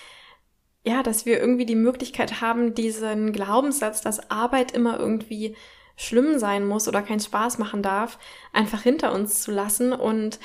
ja, 0.84 1.02
dass 1.02 1.26
wir 1.26 1.40
irgendwie 1.40 1.66
die 1.66 1.74
Möglichkeit 1.74 2.40
haben, 2.40 2.74
diesen 2.74 3.32
Glaubenssatz, 3.32 4.02
dass 4.02 4.30
Arbeit 4.30 4.70
immer 4.70 5.00
irgendwie 5.00 5.56
schlimm 5.96 6.38
sein 6.38 6.64
muss 6.64 6.86
oder 6.86 7.02
keinen 7.02 7.18
Spaß 7.20 7.58
machen 7.58 7.82
darf, 7.82 8.18
einfach 8.52 8.82
hinter 8.82 9.12
uns 9.12 9.42
zu 9.42 9.50
lassen 9.50 9.92
und 9.92 10.38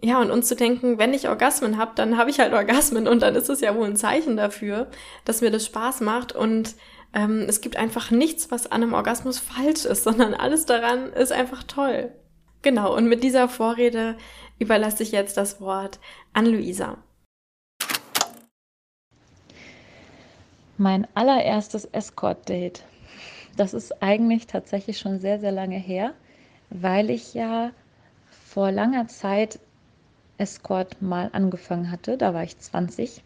ja, 0.00 0.20
und 0.20 0.30
uns 0.30 0.46
zu 0.46 0.54
denken, 0.54 0.98
wenn 0.98 1.12
ich 1.12 1.28
Orgasmen 1.28 1.76
habe, 1.76 1.92
dann 1.96 2.16
habe 2.16 2.30
ich 2.30 2.38
halt 2.38 2.52
Orgasmen 2.52 3.08
und 3.08 3.20
dann 3.20 3.34
ist 3.34 3.48
es 3.48 3.60
ja 3.60 3.74
wohl 3.74 3.86
ein 3.86 3.96
Zeichen 3.96 4.36
dafür, 4.36 4.88
dass 5.24 5.40
mir 5.40 5.50
das 5.50 5.66
Spaß 5.66 6.02
macht 6.02 6.32
und 6.32 6.76
ähm, 7.14 7.46
es 7.48 7.60
gibt 7.60 7.76
einfach 7.76 8.12
nichts, 8.12 8.52
was 8.52 8.70
an 8.70 8.82
einem 8.84 8.94
Orgasmus 8.94 9.40
falsch 9.40 9.84
ist, 9.86 10.04
sondern 10.04 10.34
alles 10.34 10.66
daran 10.66 11.12
ist 11.12 11.32
einfach 11.32 11.64
toll. 11.64 12.12
Genau, 12.62 12.94
und 12.96 13.06
mit 13.06 13.24
dieser 13.24 13.48
Vorrede 13.48 14.16
überlasse 14.60 15.02
ich 15.02 15.10
jetzt 15.10 15.36
das 15.36 15.60
Wort 15.60 15.98
an 16.32 16.46
Luisa. 16.46 16.98
Mein 20.76 21.06
allererstes 21.14 21.84
Escort-Date. 21.84 22.84
Das 23.56 23.74
ist 23.74 24.02
eigentlich 24.02 24.48
tatsächlich 24.48 24.98
schon 24.98 25.20
sehr, 25.20 25.38
sehr 25.38 25.52
lange 25.52 25.78
her, 25.78 26.14
weil 26.70 27.10
ich 27.10 27.32
ja 27.34 27.70
vor 28.28 28.72
langer 28.72 29.06
Zeit 29.06 29.60
Escort 30.36 31.00
mal 31.00 31.30
angefangen 31.32 31.92
hatte. 31.92 32.18
Da 32.18 32.34
war 32.34 32.42
ich 32.42 32.58
20 32.58 33.22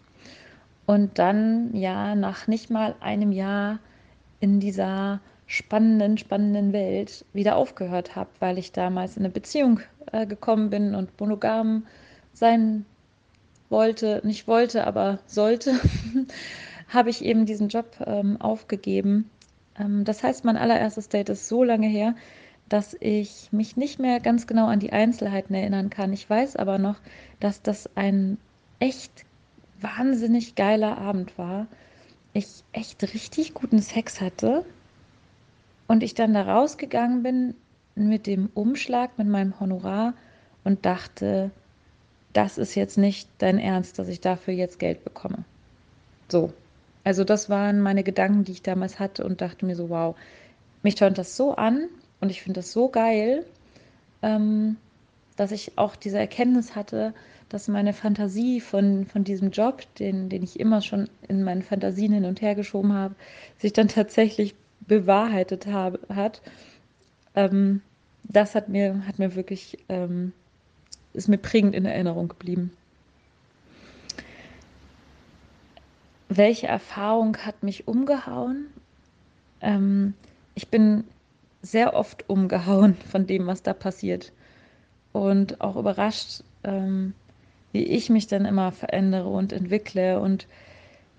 und 0.84 1.18
dann 1.18 1.74
ja 1.74 2.14
nach 2.14 2.46
nicht 2.46 2.70
mal 2.70 2.94
einem 3.00 3.32
Jahr 3.32 3.78
in 4.40 4.60
dieser 4.60 5.20
spannenden, 5.46 6.18
spannenden 6.18 6.74
Welt 6.74 7.24
wieder 7.32 7.56
aufgehört 7.56 8.14
habe, 8.14 8.28
weil 8.40 8.58
ich 8.58 8.72
damals 8.72 9.16
in 9.16 9.24
eine 9.24 9.32
Beziehung 9.32 9.80
äh, 10.12 10.26
gekommen 10.26 10.68
bin 10.68 10.94
und 10.94 11.18
monogam 11.18 11.86
sein 12.34 12.84
wollte, 13.70 14.20
nicht 14.24 14.46
wollte, 14.46 14.86
aber 14.86 15.18
sollte, 15.26 15.72
habe 16.88 17.10
ich 17.10 17.24
eben 17.24 17.46
diesen 17.46 17.68
Job 17.68 17.86
ähm, 18.06 18.40
aufgegeben. 18.40 19.30
Ähm, 19.78 20.04
das 20.04 20.22
heißt, 20.22 20.44
mein 20.44 20.56
allererstes 20.56 21.08
Date 21.08 21.28
ist 21.28 21.48
so 21.48 21.62
lange 21.62 21.86
her, 21.86 22.14
dass 22.68 22.96
ich 23.00 23.48
mich 23.50 23.76
nicht 23.76 23.98
mehr 23.98 24.20
ganz 24.20 24.46
genau 24.46 24.66
an 24.66 24.80
die 24.80 24.92
Einzelheiten 24.92 25.54
erinnern 25.54 25.90
kann. 25.90 26.12
Ich 26.12 26.28
weiß 26.28 26.56
aber 26.56 26.78
noch, 26.78 26.96
dass 27.40 27.62
das 27.62 27.88
ein 27.96 28.38
echt 28.78 29.24
wahnsinnig 29.80 30.54
geiler 30.54 30.98
Abend 30.98 31.38
war. 31.38 31.66
Ich 32.32 32.64
echt 32.72 33.02
richtig 33.14 33.54
guten 33.54 33.80
Sex 33.80 34.20
hatte 34.20 34.64
und 35.86 36.02
ich 36.02 36.14
dann 36.14 36.34
da 36.34 36.42
rausgegangen 36.42 37.22
bin 37.22 37.54
mit 37.94 38.26
dem 38.26 38.50
Umschlag, 38.54 39.18
mit 39.18 39.26
meinem 39.26 39.58
Honorar 39.58 40.14
und 40.64 40.84
dachte, 40.84 41.50
das 42.32 42.58
ist 42.58 42.74
jetzt 42.74 42.98
nicht 42.98 43.28
dein 43.38 43.58
Ernst, 43.58 43.98
dass 43.98 44.08
ich 44.08 44.20
dafür 44.20 44.54
jetzt 44.54 44.78
Geld 44.78 45.04
bekomme. 45.04 45.44
So. 46.28 46.52
Also 47.08 47.24
das 47.24 47.48
waren 47.48 47.80
meine 47.80 48.04
Gedanken, 48.04 48.44
die 48.44 48.52
ich 48.52 48.62
damals 48.62 49.00
hatte 49.00 49.24
und 49.24 49.40
dachte 49.40 49.64
mir 49.64 49.74
so, 49.74 49.88
wow, 49.88 50.14
mich 50.82 50.94
tönt 50.94 51.16
das 51.16 51.38
so 51.38 51.54
an 51.54 51.88
und 52.20 52.28
ich 52.28 52.42
finde 52.42 52.60
das 52.60 52.70
so 52.70 52.90
geil, 52.90 53.46
ähm, 54.20 54.76
dass 55.34 55.50
ich 55.50 55.78
auch 55.78 55.96
diese 55.96 56.18
Erkenntnis 56.18 56.76
hatte, 56.76 57.14
dass 57.48 57.66
meine 57.66 57.94
Fantasie 57.94 58.60
von, 58.60 59.06
von 59.06 59.24
diesem 59.24 59.52
Job, 59.52 59.84
den, 59.94 60.28
den 60.28 60.42
ich 60.42 60.60
immer 60.60 60.82
schon 60.82 61.08
in 61.28 61.44
meinen 61.44 61.62
Fantasien 61.62 62.12
hin 62.12 62.26
und 62.26 62.42
her 62.42 62.54
geschoben 62.54 62.92
habe, 62.92 63.14
sich 63.56 63.72
dann 63.72 63.88
tatsächlich 63.88 64.54
bewahrheitet 64.80 65.66
habe, 65.66 66.00
hat. 66.14 66.42
Ähm, 67.34 67.80
das 68.22 68.54
hat 68.54 68.68
mir, 68.68 69.06
hat 69.06 69.18
mir 69.18 69.34
wirklich, 69.34 69.78
ähm, 69.88 70.34
ist 71.14 71.28
mir 71.28 71.38
prägend 71.38 71.74
in 71.74 71.86
Erinnerung 71.86 72.28
geblieben. 72.28 72.70
Welche 76.28 76.66
Erfahrung 76.66 77.36
hat 77.38 77.62
mich 77.62 77.88
umgehauen? 77.88 78.66
Ähm, 79.60 80.14
ich 80.54 80.68
bin 80.68 81.04
sehr 81.62 81.94
oft 81.94 82.28
umgehauen 82.28 82.96
von 83.10 83.26
dem, 83.26 83.46
was 83.46 83.62
da 83.62 83.72
passiert. 83.72 84.32
Und 85.12 85.60
auch 85.60 85.76
überrascht, 85.76 86.42
ähm, 86.64 87.14
wie 87.72 87.84
ich 87.84 88.10
mich 88.10 88.26
dann 88.26 88.44
immer 88.44 88.72
verändere 88.72 89.28
und 89.28 89.52
entwickle 89.52 90.20
und 90.20 90.46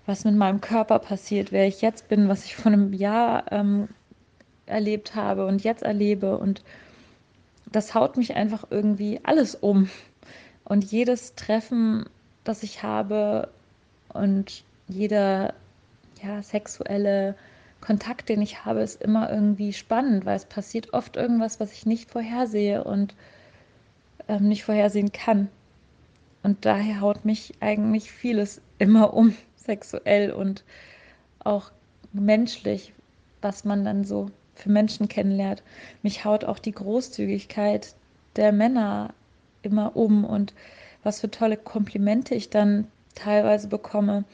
was 0.06 0.24
mit 0.24 0.34
meinem 0.34 0.60
Körper 0.60 0.98
passiert, 0.98 1.52
wer 1.52 1.66
ich 1.66 1.82
jetzt 1.82 2.08
bin, 2.08 2.28
was 2.28 2.44
ich 2.44 2.56
vor 2.56 2.72
einem 2.72 2.92
Jahr 2.92 3.50
ähm, 3.52 3.88
erlebt 4.66 5.14
habe 5.14 5.46
und 5.46 5.62
jetzt 5.62 5.82
erlebe. 5.82 6.38
Und 6.38 6.62
das 7.70 7.94
haut 7.94 8.16
mich 8.16 8.34
einfach 8.34 8.64
irgendwie 8.70 9.20
alles 9.24 9.54
um. 9.54 9.88
Und 10.64 10.84
jedes 10.84 11.34
Treffen, 11.34 12.06
das 12.44 12.62
ich 12.62 12.82
habe 12.82 13.48
und 14.12 14.64
jeder 14.90 15.54
ja, 16.22 16.42
sexuelle 16.42 17.34
Kontakt, 17.80 18.28
den 18.28 18.42
ich 18.42 18.64
habe, 18.64 18.80
ist 18.80 19.00
immer 19.02 19.30
irgendwie 19.30 19.72
spannend, 19.72 20.26
weil 20.26 20.36
es 20.36 20.44
passiert 20.44 20.92
oft 20.92 21.16
irgendwas, 21.16 21.60
was 21.60 21.72
ich 21.72 21.86
nicht 21.86 22.10
vorhersehe 22.10 22.84
und 22.84 23.14
ähm, 24.28 24.48
nicht 24.48 24.64
vorhersehen 24.64 25.12
kann. 25.12 25.48
Und 26.42 26.64
daher 26.64 27.00
haut 27.00 27.24
mich 27.24 27.54
eigentlich 27.60 28.10
vieles 28.10 28.60
immer 28.78 29.14
um, 29.14 29.34
sexuell 29.56 30.30
und 30.32 30.64
auch 31.42 31.70
menschlich, 32.12 32.92
was 33.40 33.64
man 33.64 33.84
dann 33.84 34.04
so 34.04 34.30
für 34.54 34.70
Menschen 34.70 35.08
kennenlernt. 35.08 35.62
Mich 36.02 36.24
haut 36.24 36.44
auch 36.44 36.58
die 36.58 36.72
Großzügigkeit 36.72 37.94
der 38.36 38.52
Männer 38.52 39.14
immer 39.62 39.96
um 39.96 40.24
und 40.24 40.54
was 41.02 41.20
für 41.20 41.30
tolle 41.30 41.56
Komplimente 41.56 42.34
ich 42.34 42.50
dann 42.50 42.86
teilweise 43.14 43.68
bekomme 43.68 44.24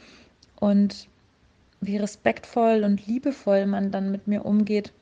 und 0.61 1.09
wie 1.81 1.97
respektvoll 1.97 2.85
und 2.85 3.07
liebevoll 3.07 3.67
man 3.67 3.91
dann 3.91 4.11
mit 4.11 4.27
mir 4.27 4.45
umgeht. 4.45 4.93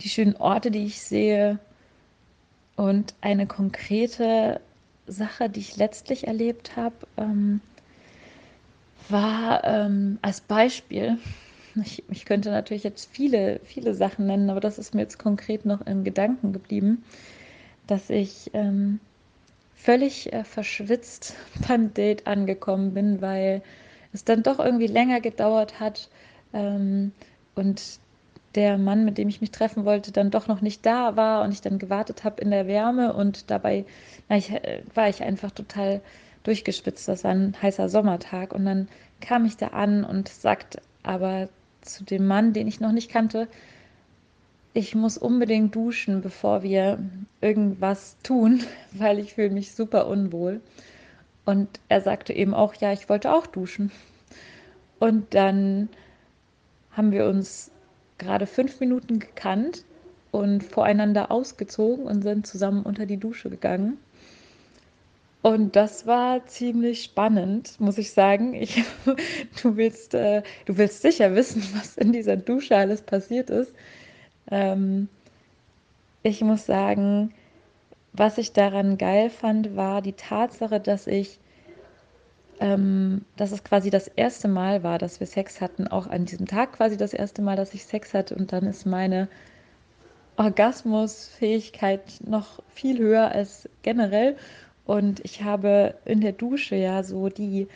Die 0.00 0.08
schönen 0.08 0.36
Orte, 0.36 0.70
die 0.70 0.84
ich 0.84 1.00
sehe 1.00 1.58
und 2.76 3.14
eine 3.20 3.46
konkrete 3.46 4.60
Sache, 5.06 5.50
die 5.50 5.60
ich 5.60 5.76
letztlich 5.76 6.26
erlebt 6.26 6.76
habe, 6.76 6.94
ähm, 7.16 7.60
war 9.08 9.64
ähm, 9.64 10.18
als 10.22 10.40
Beispiel, 10.40 11.18
ich, 11.74 12.02
ich, 12.08 12.24
könnte 12.24 12.50
natürlich 12.50 12.84
jetzt 12.84 13.08
viele, 13.10 13.60
viele 13.64 13.94
Sachen 13.94 14.26
nennen, 14.26 14.50
aber 14.50 14.60
das 14.60 14.78
ist 14.78 14.94
mir 14.94 15.02
jetzt 15.02 15.18
konkret 15.18 15.64
noch 15.64 15.86
in 15.86 16.04
Gedanken 16.04 16.52
geblieben, 16.52 17.04
dass 17.86 18.10
ich 18.10 18.50
ähm, 18.54 19.00
völlig 19.82 20.32
äh, 20.32 20.44
verschwitzt 20.44 21.34
beim 21.68 21.94
Date 21.94 22.26
angekommen 22.26 22.94
bin, 22.94 23.20
weil 23.20 23.62
es 24.12 24.24
dann 24.24 24.42
doch 24.42 24.58
irgendwie 24.58 24.86
länger 24.86 25.20
gedauert 25.20 25.80
hat 25.80 26.08
ähm, 26.52 27.12
und 27.54 28.00
der 28.56 28.78
Mann, 28.78 29.04
mit 29.04 29.16
dem 29.16 29.28
ich 29.28 29.40
mich 29.40 29.52
treffen 29.52 29.84
wollte, 29.84 30.10
dann 30.10 30.32
doch 30.32 30.48
noch 30.48 30.60
nicht 30.60 30.84
da 30.84 31.16
war 31.16 31.44
und 31.44 31.52
ich 31.52 31.60
dann 31.60 31.78
gewartet 31.78 32.24
habe 32.24 32.40
in 32.40 32.50
der 32.50 32.66
Wärme 32.66 33.14
und 33.14 33.50
dabei 33.50 33.84
na, 34.28 34.36
ich, 34.36 34.50
äh, 34.50 34.82
war 34.94 35.08
ich 35.08 35.22
einfach 35.22 35.52
total 35.52 36.00
durchgespitzt. 36.42 37.06
Das 37.06 37.24
war 37.24 37.30
ein 37.30 37.54
heißer 37.60 37.88
Sommertag 37.88 38.52
und 38.52 38.64
dann 38.64 38.88
kam 39.20 39.44
ich 39.44 39.56
da 39.56 39.68
an 39.68 40.04
und 40.04 40.28
sagte 40.28 40.80
aber 41.02 41.48
zu 41.82 42.04
dem 42.04 42.26
Mann, 42.26 42.52
den 42.52 42.66
ich 42.66 42.80
noch 42.80 42.92
nicht 42.92 43.10
kannte, 43.10 43.48
ich 44.72 44.94
muss 44.94 45.18
unbedingt 45.18 45.74
duschen, 45.74 46.20
bevor 46.20 46.62
wir 46.62 46.98
irgendwas 47.40 48.16
tun, 48.22 48.62
weil 48.92 49.18
ich 49.18 49.34
fühle 49.34 49.50
mich 49.50 49.74
super 49.74 50.06
unwohl. 50.06 50.60
Und 51.44 51.80
er 51.88 52.00
sagte 52.00 52.32
eben 52.32 52.54
auch, 52.54 52.74
ja, 52.74 52.92
ich 52.92 53.08
wollte 53.08 53.32
auch 53.32 53.46
duschen. 53.46 53.90
Und 54.98 55.34
dann 55.34 55.88
haben 56.92 57.12
wir 57.12 57.26
uns 57.26 57.70
gerade 58.18 58.46
fünf 58.46 58.78
Minuten 58.80 59.18
gekannt 59.18 59.84
und 60.30 60.62
voreinander 60.62 61.30
ausgezogen 61.30 62.04
und 62.04 62.22
sind 62.22 62.46
zusammen 62.46 62.82
unter 62.82 63.06
die 63.06 63.16
Dusche 63.16 63.50
gegangen. 63.50 63.98
Und 65.42 65.74
das 65.74 66.06
war 66.06 66.46
ziemlich 66.46 67.02
spannend, 67.02 67.80
muss 67.80 67.96
ich 67.96 68.12
sagen. 68.12 68.52
Ich, 68.54 68.84
du, 69.62 69.76
willst, 69.76 70.14
äh, 70.14 70.42
du 70.66 70.76
willst 70.76 71.00
sicher 71.00 71.34
wissen, 71.34 71.62
was 71.74 71.96
in 71.96 72.12
dieser 72.12 72.36
Dusche 72.36 72.76
alles 72.76 73.00
passiert 73.00 73.48
ist. 73.48 73.72
Ähm, 74.50 75.08
ich 76.22 76.42
muss 76.42 76.66
sagen, 76.66 77.32
was 78.12 78.38
ich 78.38 78.52
daran 78.52 78.98
geil 78.98 79.30
fand, 79.30 79.76
war 79.76 80.02
die 80.02 80.12
Tatsache, 80.12 80.80
dass 80.80 81.06
ich, 81.06 81.38
ähm, 82.58 83.24
dass 83.36 83.52
es 83.52 83.64
quasi 83.64 83.90
das 83.90 84.08
erste 84.08 84.48
Mal 84.48 84.82
war, 84.82 84.98
dass 84.98 85.20
wir 85.20 85.26
Sex 85.26 85.60
hatten, 85.60 85.88
auch 85.88 86.08
an 86.08 86.26
diesem 86.26 86.46
Tag 86.46 86.72
quasi 86.72 86.96
das 86.96 87.14
erste 87.14 87.42
Mal, 87.42 87.56
dass 87.56 87.74
ich 87.74 87.84
Sex 87.84 88.12
hatte. 88.12 88.34
Und 88.34 88.52
dann 88.52 88.66
ist 88.66 88.84
meine 88.84 89.28
Orgasmusfähigkeit 90.36 92.02
noch 92.26 92.62
viel 92.68 92.98
höher 92.98 93.30
als 93.30 93.68
generell. 93.82 94.36
Und 94.86 95.20
ich 95.24 95.42
habe 95.42 95.94
in 96.04 96.20
der 96.20 96.32
Dusche 96.32 96.74
ja 96.74 97.02
so 97.04 97.28
die 97.28 97.68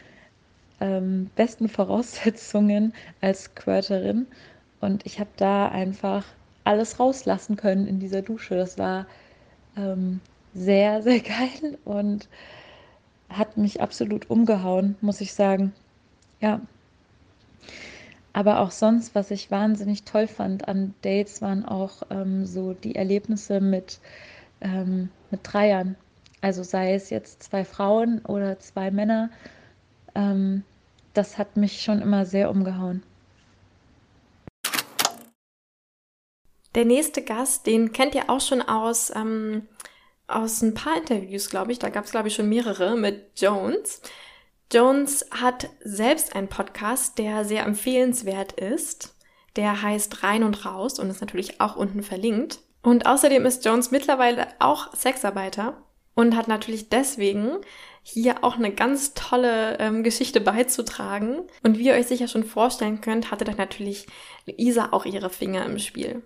ähm, 0.81 1.31
besten 1.37 1.69
Voraussetzungen 1.69 2.93
als 3.21 3.45
Squirterin. 3.45 4.27
Und 4.81 5.07
ich 5.07 5.21
habe 5.21 5.31
da 5.37 5.69
einfach 5.69 6.25
alles 6.65 6.99
rauslassen 6.99 7.57
können 7.57 7.87
in 7.87 8.01
dieser 8.01 8.23
Dusche. 8.23 8.57
Das 8.57 8.79
war 8.79 9.07
ähm, 9.77 10.21
sehr, 10.55 11.03
sehr 11.05 11.21
geil 11.21 11.79
und 11.85 12.29
hat 13.29 13.57
mich 13.57 13.81
absolut 13.81 14.31
umgehauen, 14.31 14.97
muss 15.01 15.21
ich 15.21 15.33
sagen. 15.33 15.73
Ja. 16.41 16.61
Aber 18.33 18.61
auch 18.61 18.73
sonst, 18.73 19.15
was 19.15 19.31
ich 19.31 19.51
wahnsinnig 19.51 20.03
toll 20.05 20.27
fand 20.27 20.67
an 20.67 20.95
Dates, 21.03 21.41
waren 21.41 21.65
auch 21.65 22.03
ähm, 22.11 22.47
so 22.47 22.75
die 22.75 22.97
Erlebnisse 22.97 23.61
mit, 23.61 24.01
ähm, 24.61 25.09
mit 25.31 25.41
Dreiern. 25.45 25.97
Also 26.41 26.63
sei 26.63 26.95
es 26.95 27.11
jetzt 27.11 27.45
zwei 27.45 27.65
Frauen 27.65 28.19
oder 28.25 28.59
zwei 28.59 28.91
Männer, 28.91 29.31
ähm, 30.15 30.65
das 31.15 31.39
hat 31.39 31.57
mich 31.57 31.81
schon 31.81 32.03
immer 32.03 32.27
sehr 32.27 32.51
umgehauen. 32.51 33.03
Der 36.75 36.85
nächste 36.85 37.23
Gast, 37.23 37.67
den 37.67 37.93
kennt 37.93 38.15
ihr 38.15 38.29
auch 38.29 38.41
schon 38.41 38.61
aus, 38.61 39.13
ähm, 39.15 39.69
aus 40.27 40.61
ein 40.63 40.75
paar 40.75 40.97
Interviews, 40.97 41.49
glaube 41.49 41.73
ich. 41.73 41.79
Da 41.79 41.89
gab 41.89 42.05
es, 42.05 42.11
glaube 42.11 42.29
ich, 42.29 42.35
schon 42.35 42.49
mehrere 42.49 42.97
mit 42.97 43.31
Jones. 43.37 44.03
Jones 44.73 45.25
hat 45.31 45.69
selbst 45.85 46.35
einen 46.35 46.49
Podcast, 46.49 47.19
der 47.19 47.45
sehr 47.45 47.65
empfehlenswert 47.65 48.53
ist. 48.53 49.15
Der 49.57 49.83
heißt 49.83 50.25
Rein 50.25 50.43
und 50.43 50.65
Raus 50.65 50.99
und 50.99 51.11
ist 51.11 51.21
natürlich 51.21 51.61
auch 51.61 51.77
unten 51.77 52.03
verlinkt. 52.03 52.59
Und 52.83 53.07
außerdem 53.07 53.47
ist 53.47 53.65
Jones 53.65 53.93
mittlerweile 53.93 54.49
auch 54.59 54.93
Sexarbeiter 54.95 55.81
und 56.15 56.37
hat 56.37 56.49
natürlich 56.49 56.89
deswegen 56.89 57.59
hier 58.03 58.43
auch 58.43 58.57
eine 58.57 58.73
ganz 58.73 59.15
tolle 59.15 59.79
ähm, 59.79 60.03
Geschichte 60.03 60.41
beizutragen. 60.41 61.43
Und 61.63 61.79
wie 61.79 61.87
ihr 61.87 61.95
euch 61.95 62.07
sicher 62.07 62.27
schon 62.27 62.45
vorstellen 62.45 63.01
könnt, 63.01 63.31
hatte 63.31 63.45
dann 63.45 63.57
natürlich 63.57 64.07
Luisa 64.47 64.89
auch 64.91 65.07
ihre 65.07 65.31
Finger 65.31 65.65
im 65.65 65.79
Spiel. 65.79 66.23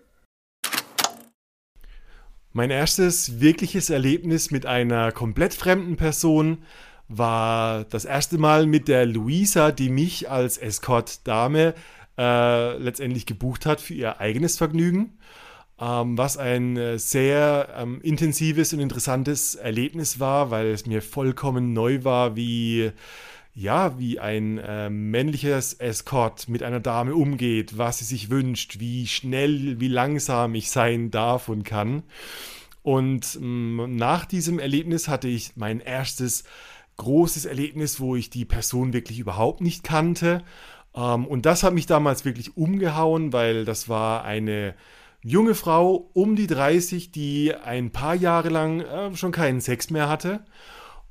Mein 2.58 2.70
erstes 2.70 3.38
wirkliches 3.38 3.88
Erlebnis 3.88 4.50
mit 4.50 4.66
einer 4.66 5.12
komplett 5.12 5.54
fremden 5.54 5.94
Person 5.94 6.58
war 7.06 7.84
das 7.84 8.04
erste 8.04 8.36
Mal 8.36 8.66
mit 8.66 8.88
der 8.88 9.06
Luisa, 9.06 9.70
die 9.70 9.88
mich 9.88 10.28
als 10.28 10.58
Escort-Dame 10.58 11.74
äh, 12.18 12.76
letztendlich 12.78 13.26
gebucht 13.26 13.64
hat 13.64 13.80
für 13.80 13.94
ihr 13.94 14.18
eigenes 14.18 14.58
Vergnügen. 14.58 15.18
Ähm, 15.80 16.18
was 16.18 16.36
ein 16.36 16.76
äh, 16.76 16.98
sehr 16.98 17.68
ähm, 17.78 18.00
intensives 18.02 18.72
und 18.72 18.80
interessantes 18.80 19.54
Erlebnis 19.54 20.18
war, 20.18 20.50
weil 20.50 20.66
es 20.72 20.84
mir 20.84 21.00
vollkommen 21.00 21.72
neu 21.72 22.02
war, 22.02 22.34
wie 22.34 22.90
ja, 23.58 23.98
wie 23.98 24.20
ein 24.20 24.58
äh, 24.58 24.88
männliches 24.88 25.74
Escort 25.74 26.48
mit 26.48 26.62
einer 26.62 26.78
Dame 26.78 27.16
umgeht, 27.16 27.76
was 27.76 27.98
sie 27.98 28.04
sich 28.04 28.30
wünscht, 28.30 28.78
wie 28.78 29.08
schnell, 29.08 29.80
wie 29.80 29.88
langsam 29.88 30.54
ich 30.54 30.70
sein 30.70 31.10
darf 31.10 31.48
und 31.48 31.64
kann. 31.64 32.04
Und 32.82 33.36
mh, 33.40 33.86
mm, 33.86 33.96
nach 33.96 34.26
diesem 34.26 34.60
Erlebnis 34.60 35.08
hatte 35.08 35.26
ich 35.26 35.56
mein 35.56 35.80
erstes 35.80 36.44
großes 36.98 37.46
Erlebnis, 37.46 37.98
wo 37.98 38.14
ich 38.14 38.30
die 38.30 38.44
Person 38.44 38.92
wirklich 38.92 39.18
überhaupt 39.18 39.60
nicht 39.60 39.82
kannte. 39.82 40.44
Ähm, 40.94 41.26
und 41.26 41.44
das 41.44 41.64
hat 41.64 41.74
mich 41.74 41.86
damals 41.86 42.24
wirklich 42.24 42.56
umgehauen, 42.56 43.32
weil 43.32 43.64
das 43.64 43.88
war 43.88 44.24
eine 44.24 44.76
junge 45.20 45.56
Frau 45.56 46.10
um 46.12 46.36
die 46.36 46.46
30, 46.46 47.10
die 47.10 47.52
ein 47.56 47.90
paar 47.90 48.14
Jahre 48.14 48.50
lang 48.50 48.82
äh, 48.82 49.16
schon 49.16 49.32
keinen 49.32 49.60
Sex 49.60 49.90
mehr 49.90 50.08
hatte. 50.08 50.44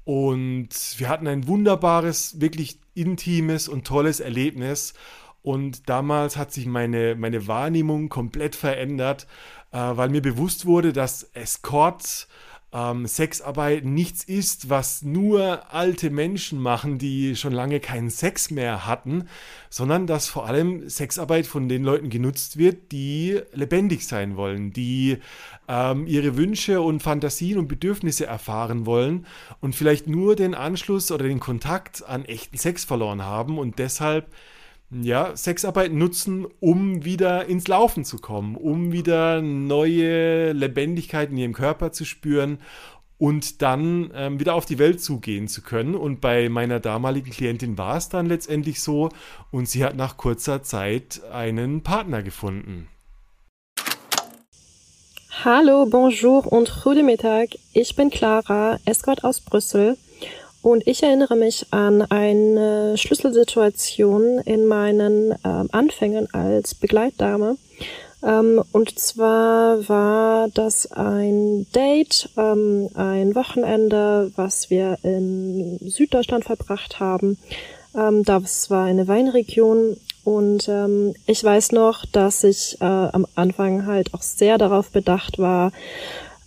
Und 0.08 0.70
wir 1.00 1.10
hatten 1.10 1.28
ein 1.28 1.48
wunderbares, 1.48 2.40
wirklich 2.40 2.80
intimes 2.94 3.68
und 3.68 3.86
tolles 3.86 4.22
Erlebnis. 4.22 4.94
Und 5.42 5.90
damals 5.90 6.38
hat 6.38 6.54
sich 6.54 6.66
meine, 6.66 7.16
meine 7.16 7.46
Wahrnehmung 7.46 8.08
komplett 8.08 8.56
verändert, 8.56 9.28
äh, 9.74 9.78
weil 9.78 10.08
mir 10.08 10.22
bewusst 10.22 10.66
wurde, 10.66 10.94
dass 10.94 11.24
Escort 11.34 12.30
ähm, 12.74 13.06
Sexarbeit 13.08 13.86
nichts 13.86 14.24
ist, 14.24 14.70
was 14.70 15.02
nur 15.02 15.74
alte 15.74 16.10
Menschen 16.10 16.60
machen, 16.60 16.98
die 16.98 17.36
schon 17.36 17.54
lange 17.54 17.80
keinen 17.80 18.10
Sex 18.10 18.52
mehr 18.52 18.86
hatten, 18.86 19.30
sondern 19.70 20.06
dass 20.06 20.28
vor 20.28 20.46
allem 20.46 20.90
Sexarbeit 20.90 21.48
von 21.48 21.70
den 21.70 21.84
Leuten 21.84 22.10
genutzt 22.10 22.58
wird, 22.58 22.92
die 22.92 23.40
lebendig 23.54 24.06
sein 24.06 24.36
wollen, 24.36 24.74
die 24.74 25.18
ähm, 25.68 26.08
ihre 26.08 26.36
Wünsche 26.36 26.82
und 26.82 27.02
Fantasien 27.02 27.58
und 27.58 27.68
Bedürfnisse 27.68 28.26
erfahren 28.26 28.86
wollen 28.86 29.26
und 29.62 29.76
vielleicht 29.76 30.08
nur 30.08 30.36
den 30.36 30.54
Anschluss 30.54 31.12
oder 31.12 31.26
den 31.26 31.40
Kontakt 31.40 32.04
an 32.06 32.26
echten 32.26 32.58
Sex 32.58 32.84
verloren 32.84 33.24
haben 33.24 33.58
und 33.58 33.80
deshalb 33.80 34.28
ja, 34.90 35.36
Sexarbeit 35.36 35.92
nutzen, 35.92 36.48
um 36.60 37.04
wieder 37.04 37.46
ins 37.46 37.68
Laufen 37.68 38.06
zu 38.06 38.20
kommen, 38.20 38.56
um 38.56 38.92
wieder 38.92 39.42
neue 39.42 40.54
Lebendigkeit 40.54 41.30
in 41.30 41.38
ihrem 41.38 41.54
Körper 41.54 41.92
zu 41.92 42.06
spüren 42.06 42.60
und 43.18 43.62
dann 43.62 44.12
ähm, 44.14 44.40
wieder 44.40 44.54
auf 44.54 44.66
die 44.66 44.80
Welt 44.80 45.02
zugehen 45.02 45.48
zu 45.48 45.62
können. 45.62 45.96
Und 45.96 46.22
bei 46.22 46.50
meiner 46.50 46.80
damaligen 46.80 47.32
Klientin 47.32 47.78
war 47.78 47.98
es 47.98 48.10
dann 48.10 48.28
letztendlich 48.28 48.82
so 48.82 49.10
und 49.52 49.68
sie 49.68 49.84
hat 49.84 49.96
nach 49.96 50.18
kurzer 50.18 50.64
Zeit 50.64 51.22
einen 51.32 51.82
Partner 51.82 52.24
gefunden. 52.24 52.88
Hallo, 55.44 55.86
bonjour 55.86 56.52
und 56.52 56.82
guten 56.84 57.06
Mittag. 57.06 57.50
Ich 57.74 57.96
bin 57.96 58.10
Clara, 58.10 58.80
Escort 58.86 59.24
aus 59.24 59.40
Brüssel 59.42 59.98
und 60.62 60.88
ich 60.88 61.04
erinnere 61.04 61.36
mich 61.36 61.68
an 61.72 62.02
eine 62.02 62.98
Schlüsselsituation 62.98 64.40
in 64.40 64.66
meinen 64.66 65.34
ähm, 65.46 65.70
Anfängen 65.72 66.34
als 66.34 66.76
Begleitdame. 66.76 67.58
Ähm, 68.24 68.64
und 68.72 68.98
zwar 69.00 69.88
war 69.88 70.50
das 70.54 70.92
ein 70.92 71.68
Date, 71.74 72.30
ähm, 72.38 72.90
ein 72.96 73.36
Wochenende, 73.36 74.32
was 74.36 74.70
wir 74.70 74.98
in 75.04 75.78
Süddeutschland 75.82 76.46
verbracht 76.46 77.00
haben. 77.00 77.38
Ähm, 77.96 78.24
das 78.24 78.70
war 78.70 78.86
eine 78.86 79.08
Weinregion 79.08 79.98
und 80.24 80.68
ähm, 80.68 81.14
ich 81.26 81.44
weiß 81.44 81.72
noch, 81.72 82.06
dass 82.06 82.44
ich 82.44 82.82
äh, 82.82 82.84
am 82.84 83.26
Anfang 83.36 83.86
halt 83.86 84.14
auch 84.14 84.22
sehr 84.22 84.58
darauf 84.58 84.90
bedacht 84.90 85.40
war, 85.40 85.72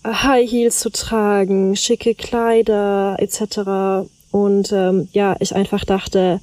High 0.04 0.50
Heels 0.50 0.80
zu 0.80 0.90
tragen, 0.90 1.76
schicke 1.76 2.14
Kleider 2.14 3.16
etc. 3.18 4.08
Und 4.30 4.72
ähm, 4.72 5.08
ja, 5.12 5.36
ich 5.40 5.54
einfach 5.54 5.84
dachte, 5.84 6.40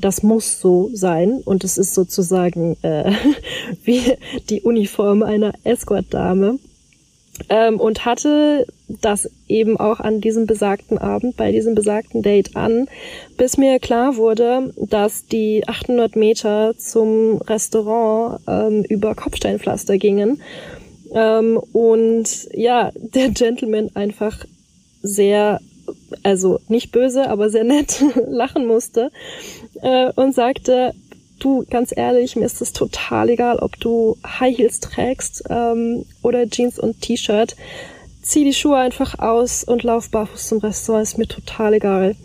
das 0.00 0.22
muss 0.22 0.60
so 0.60 0.90
sein 0.92 1.40
und 1.44 1.64
es 1.64 1.78
ist 1.78 1.94
sozusagen 1.94 2.76
äh, 2.82 3.12
wie 3.84 4.02
die 4.48 4.62
Uniform 4.62 5.22
einer 5.22 5.52
Escort-Dame. 5.64 6.58
Ähm, 7.48 7.78
und 7.78 8.04
hatte 8.04 8.66
das 8.88 9.30
eben 9.46 9.78
auch 9.78 10.00
an 10.00 10.20
diesem 10.20 10.46
besagten 10.46 10.98
Abend, 10.98 11.36
bei 11.36 11.52
diesem 11.52 11.76
besagten 11.76 12.20
Date 12.20 12.56
an, 12.56 12.88
bis 13.36 13.56
mir 13.56 13.78
klar 13.78 14.16
wurde, 14.16 14.74
dass 14.76 15.26
die 15.26 15.62
800 15.68 16.16
Meter 16.16 16.74
zum 16.76 17.40
Restaurant 17.42 18.40
ähm, 18.48 18.82
über 18.82 19.14
Kopfsteinpflaster 19.14 19.98
gingen 19.98 20.42
ähm, 21.14 21.58
und 21.72 22.48
ja, 22.52 22.90
der 22.94 23.30
Gentleman 23.30 23.90
einfach 23.94 24.44
sehr, 25.02 25.60
also 26.22 26.60
nicht 26.68 26.92
böse, 26.92 27.28
aber 27.28 27.50
sehr 27.50 27.64
nett 27.64 28.02
lachen 28.26 28.66
musste 28.66 29.10
äh, 29.82 30.10
und 30.14 30.34
sagte, 30.34 30.94
du, 31.38 31.64
ganz 31.70 31.96
ehrlich, 31.96 32.36
mir 32.36 32.46
ist 32.46 32.60
es 32.60 32.72
total 32.72 33.30
egal, 33.30 33.58
ob 33.58 33.78
du 33.78 34.16
High 34.26 34.56
Heels 34.56 34.80
trägst 34.80 35.44
ähm, 35.48 36.04
oder 36.22 36.48
Jeans 36.48 36.78
und 36.78 37.00
T-Shirt. 37.00 37.56
Zieh 38.22 38.44
die 38.44 38.54
Schuhe 38.54 38.76
einfach 38.76 39.18
aus 39.18 39.64
und 39.64 39.84
lauf 39.84 40.10
barfuß 40.10 40.48
zum 40.48 40.58
Restaurant, 40.58 41.04
ist 41.04 41.18
mir 41.18 41.28
total 41.28 41.74
egal. 41.74 42.16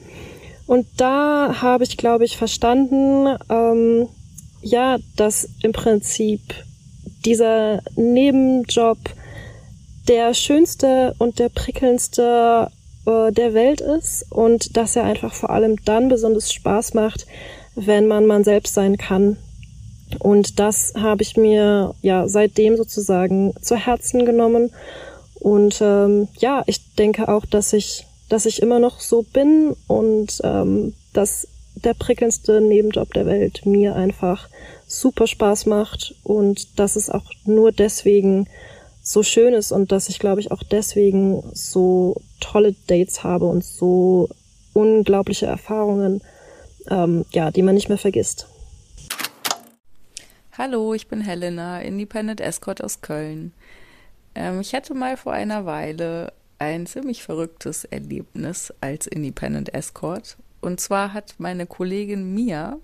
Und 0.66 0.88
da 0.98 1.62
habe 1.62 1.84
ich, 1.84 1.98
glaube 1.98 2.26
ich, 2.26 2.38
verstanden, 2.38 3.38
ähm, 3.50 4.08
ja, 4.62 4.98
dass 5.16 5.50
im 5.62 5.74
Prinzip 5.74 6.42
dieser 7.26 7.82
Nebenjob 7.96 8.98
der 10.08 10.34
schönste 10.34 11.16
und 11.18 11.40
der 11.40 11.50
prickelndste 11.50 12.70
äh, 13.06 13.32
der 13.32 13.54
Welt 13.54 13.82
ist 13.82 14.26
und 14.32 14.76
dass 14.78 14.96
er 14.96 15.04
einfach 15.04 15.34
vor 15.34 15.50
allem 15.50 15.78
dann 15.86 16.10
besonders 16.10 16.52
Spaß 16.52 16.94
macht, 16.94 17.26
wenn 17.76 18.08
man 18.08 18.26
man 18.26 18.44
selbst 18.44 18.74
sein 18.74 18.98
kann. 18.98 19.38
Und 20.20 20.60
das 20.60 20.94
habe 20.96 21.24
ich 21.24 21.38
mir 21.38 21.96
ja 22.02 22.28
seitdem 22.28 22.78
sozusagen 22.78 23.54
zu 23.62 23.76
Herzen 23.76 24.26
genommen. 24.26 24.72
Und 25.40 25.82
ähm, 25.82 26.28
ja, 26.38 26.64
ich 26.68 26.94
denke 26.96 27.28
auch, 27.30 27.46
dass 27.46 27.74
ich, 27.74 28.06
dass 28.30 28.46
ich 28.46 28.62
immer 28.62 28.80
noch 28.80 29.00
so 29.00 29.24
bin 29.24 29.76
und 29.88 30.40
ähm, 30.44 30.94
dass 31.14 31.48
der 31.76 31.94
prickelndste 31.94 32.62
Nebenjob 32.62 33.14
der 33.14 33.26
Welt 33.26 33.66
mir 33.66 33.96
einfach 33.96 34.50
super 34.88 35.28
Spaß 35.28 35.66
macht 35.66 36.16
und 36.24 36.80
dass 36.80 36.96
es 36.96 37.10
auch 37.10 37.32
nur 37.46 37.72
deswegen 37.72 38.48
so 39.02 39.24
schön 39.24 39.54
ist 39.54 39.72
und 39.72 39.92
dass 39.92 40.10
ich 40.10 40.20
glaube 40.20 40.40
ich 40.40 40.52
auch 40.52 40.64
deswegen 40.64 41.44
so 41.54 42.22
tolle 42.40 42.76
Dates 42.88 43.24
habe 43.24 43.46
und 43.46 43.64
so 43.64 44.30
unglaubliche 44.74 45.46
Erfahrungen, 45.46 46.22
ähm, 46.90 47.26
ja, 47.32 47.52
die 47.52 47.62
man 47.62 47.76
nicht 47.76 47.90
mehr 47.90 47.98
vergisst. 47.98 48.48
Hallo, 50.58 50.94
ich 50.94 51.08
bin 51.08 51.22
Helena, 51.22 51.82
Independent 51.82 52.40
Escort 52.40 52.84
aus 52.84 53.02
Köln. 53.02 53.54
Ähm, 54.36 54.62
ich 54.62 54.74
hatte 54.74 54.94
mal 54.94 55.18
vor 55.18 55.34
einer 55.34 55.66
Weile 55.66 56.32
ein 56.60 56.86
ziemlich 56.86 57.24
verrücktes 57.24 57.86
Erlebnis 57.86 58.74
als 58.80 59.08
Independent 59.08 59.74
Escort. 59.74 60.38
Und 60.64 60.80
zwar 60.80 61.14
hat 61.14 61.36
meine 61.40 61.68
Kollegin 61.68 62.34
Mia 62.34 62.80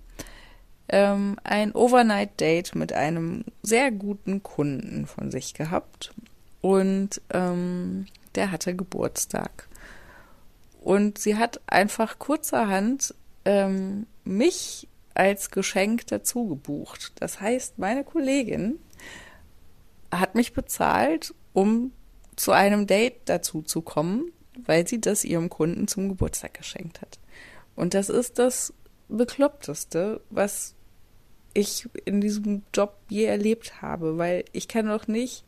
ähm, 0.90 1.38
ein 1.46 1.72
Overnight-Date 1.72 2.76
mit 2.76 2.92
einem 2.92 3.46
sehr 3.62 3.90
guten 3.90 4.44
Kunden 4.44 5.08
von 5.08 5.32
sich 5.32 5.54
gehabt. 5.54 6.14
Und 6.60 7.22
ähm, 7.34 8.06
der 8.36 8.52
hatte 8.52 8.76
Geburtstag. 8.76 9.70
Und 10.82 11.20
sie 11.20 11.38
hat 11.38 11.62
einfach 11.68 12.20
kurzerhand 12.20 13.16
ähm, 13.46 14.08
mich 14.26 14.90
als 15.14 15.50
Geschenk 15.50 16.08
dazu 16.08 16.48
gebucht. 16.50 17.14
Das 17.16 17.40
heißt, 17.40 17.80
meine 17.80 18.04
Kollegin 18.04 18.78
hat 20.12 20.36
mich 20.36 20.52
bezahlt, 20.52 21.34
um 21.54 21.94
zu 22.36 22.52
einem 22.52 22.88
Date 22.88 23.22
dazu 23.26 23.62
zu 23.62 23.82
kommen, 23.82 24.34
weil 24.66 24.86
sie 24.86 25.00
das 25.00 25.24
ihrem 25.24 25.50
Kunden 25.50 25.88
zum 25.88 26.10
Geburtstag 26.10 26.56
geschenkt 26.56 27.02
hat. 27.02 27.20
Und 27.80 27.94
das 27.94 28.10
ist 28.10 28.40
das 28.40 28.74
Bekloppteste, 29.08 30.20
was 30.30 30.76
ich 31.54 31.88
in 32.04 32.20
diesem 32.20 32.64
Job 32.74 32.98
je 33.08 33.24
erlebt 33.24 33.82
habe, 33.82 34.18
weil 34.18 34.44
ich 34.52 34.68
kann 34.68 34.88
doch 34.88 35.08
nicht 35.08 35.46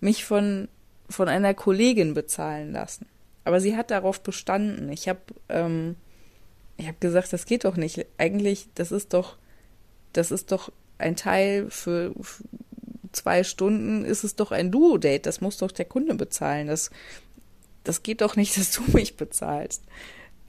mich 0.00 0.24
von, 0.24 0.68
von 1.10 1.28
einer 1.28 1.52
Kollegin 1.52 2.14
bezahlen 2.14 2.72
lassen. 2.72 3.04
Aber 3.44 3.60
sie 3.60 3.76
hat 3.76 3.90
darauf 3.90 4.22
bestanden. 4.22 4.90
Ich 4.90 5.06
habe 5.06 5.20
ähm, 5.50 5.96
ich 6.78 6.86
habe 6.86 6.96
gesagt, 6.98 7.30
das 7.34 7.44
geht 7.44 7.66
doch 7.66 7.76
nicht. 7.76 8.06
Eigentlich, 8.16 8.68
das 8.74 8.90
ist 8.90 9.12
doch, 9.12 9.36
das 10.14 10.30
ist 10.30 10.52
doch 10.52 10.72
ein 10.96 11.14
Teil 11.14 11.68
für, 11.68 12.14
für 12.22 12.44
zwei 13.12 13.44
Stunden 13.44 14.06
ist 14.06 14.24
es 14.24 14.34
doch 14.34 14.50
ein 14.50 14.70
Duo-Date. 14.70 15.26
Das 15.26 15.42
muss 15.42 15.58
doch 15.58 15.72
der 15.72 15.84
Kunde 15.84 16.14
bezahlen. 16.14 16.68
Das, 16.68 16.90
das 17.84 18.02
geht 18.02 18.22
doch 18.22 18.34
nicht, 18.34 18.56
dass 18.56 18.72
du 18.72 18.80
mich 18.94 19.18
bezahlst. 19.18 19.82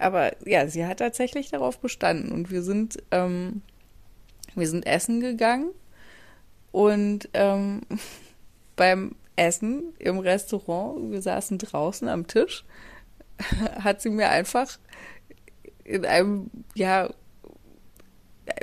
Aber 0.01 0.31
ja, 0.47 0.67
sie 0.67 0.85
hat 0.85 0.99
tatsächlich 0.99 1.49
darauf 1.49 1.79
bestanden 1.79 2.31
und 2.31 2.51
wir 2.51 2.63
sind 2.63 2.97
ähm, 3.11 3.61
wir 4.55 4.67
sind 4.67 4.85
essen 4.85 5.19
gegangen 5.21 5.71
und 6.71 7.29
ähm, 7.33 7.81
beim 8.75 9.15
Essen 9.35 9.93
im 9.99 10.19
Restaurant, 10.19 11.11
wir 11.11 11.21
saßen 11.21 11.57
draußen 11.57 12.07
am 12.07 12.27
Tisch, 12.27 12.65
hat 13.79 14.01
sie 14.01 14.09
mir 14.09 14.29
einfach 14.29 14.77
in 15.83 16.05
einem, 16.05 16.49
ja, 16.75 17.09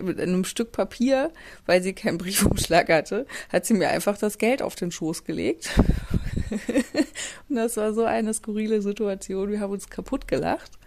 mit 0.03 0.21
einem 0.21 0.45
Stück 0.45 0.73
Papier, 0.73 1.33
weil 1.67 1.83
sie 1.83 1.95
keinen 1.95 2.19
Briefumschlag 2.19 2.89
hatte, 2.91 3.27
hat 3.51 3.65
sie 3.65 3.75
mir 3.75 3.89
einfach 3.89 4.19
das 4.19 4.39
Geld 4.39 4.61
auf 4.61 4.75
den 4.75 4.91
Schoß 4.91 5.25
gelegt 5.25 5.71
und 7.49 7.57
das 7.57 7.77
war 7.77 7.93
so 7.95 8.05
eine 8.05 8.35
skurrile 8.35 8.83
Situation. 8.83 9.51
Wir 9.51 9.61
haben 9.61 9.73
uns 9.73 9.89
kaputt 9.89 10.29
gelacht. 10.29 10.78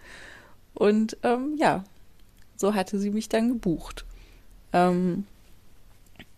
Und 0.74 1.16
ähm, 1.22 1.54
ja, 1.56 1.84
so 2.56 2.74
hatte 2.74 2.98
sie 2.98 3.10
mich 3.10 3.28
dann 3.28 3.48
gebucht. 3.48 4.04
Ähm, 4.72 5.26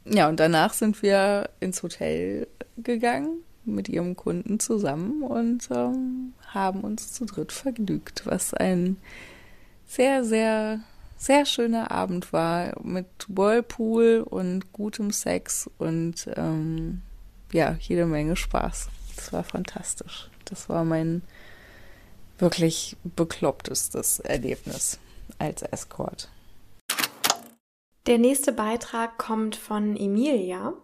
ja, 0.04 0.28
und 0.28 0.40
danach 0.40 0.74
sind 0.74 1.02
wir 1.02 1.50
ins 1.60 1.82
Hotel 1.82 2.46
gegangen 2.76 3.38
mit 3.64 3.88
ihrem 3.88 4.16
Kunden 4.16 4.60
zusammen 4.60 5.22
und 5.22 5.68
ähm, 5.70 6.34
haben 6.48 6.80
uns 6.80 7.12
zu 7.12 7.24
dritt 7.24 7.52
vergnügt, 7.52 8.26
was 8.26 8.52
ein 8.52 8.96
sehr, 9.86 10.24
sehr, 10.24 10.80
sehr 11.16 11.46
schöner 11.46 11.90
Abend 11.90 12.32
war 12.32 12.74
mit 12.82 13.06
Whirlpool 13.28 14.24
und 14.28 14.72
gutem 14.72 15.10
Sex 15.10 15.70
und 15.78 16.28
ähm, 16.36 17.00
ja, 17.52 17.76
jede 17.80 18.06
Menge 18.06 18.36
Spaß. 18.36 18.88
Das 19.16 19.32
war 19.32 19.44
fantastisch. 19.44 20.28
Das 20.44 20.68
war 20.68 20.84
mein 20.84 21.22
wirklich 22.38 22.96
beklopptestes 23.02 24.20
Erlebnis 24.20 24.98
als 25.38 25.62
Escort. 25.62 26.28
Der 28.06 28.18
nächste 28.18 28.52
Beitrag 28.52 29.16
kommt 29.18 29.56
von 29.56 29.96
Emilia. 29.96 30.74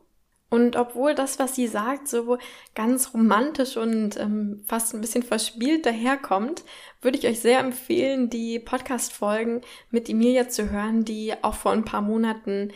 Und 0.49 0.75
obwohl 0.75 1.15
das, 1.15 1.39
was 1.39 1.55
sie 1.55 1.69
sagt, 1.69 2.09
so 2.09 2.39
ganz 2.75 3.15
romantisch 3.15 3.77
und 3.77 4.19
ähm, 4.19 4.65
fast 4.67 4.93
ein 4.93 5.01
bisschen 5.01 5.23
verspielt 5.23 5.87
daherkommt, 5.87 6.65
würde 7.01 7.19
ich 7.19 7.27
euch 7.27 7.39
sehr 7.39 7.61
empfehlen, 7.61 8.31
die 8.31 8.59
Podcast-Folgen 8.59 9.61
mit 9.91 10.09
Emilia 10.09 10.49
zu 10.49 10.71
hören, 10.71 11.05
die 11.05 11.35
auch 11.43 11.55
vor 11.55 11.71
ein 11.71 11.85
paar 11.85 12.03
Monaten 12.03 12.73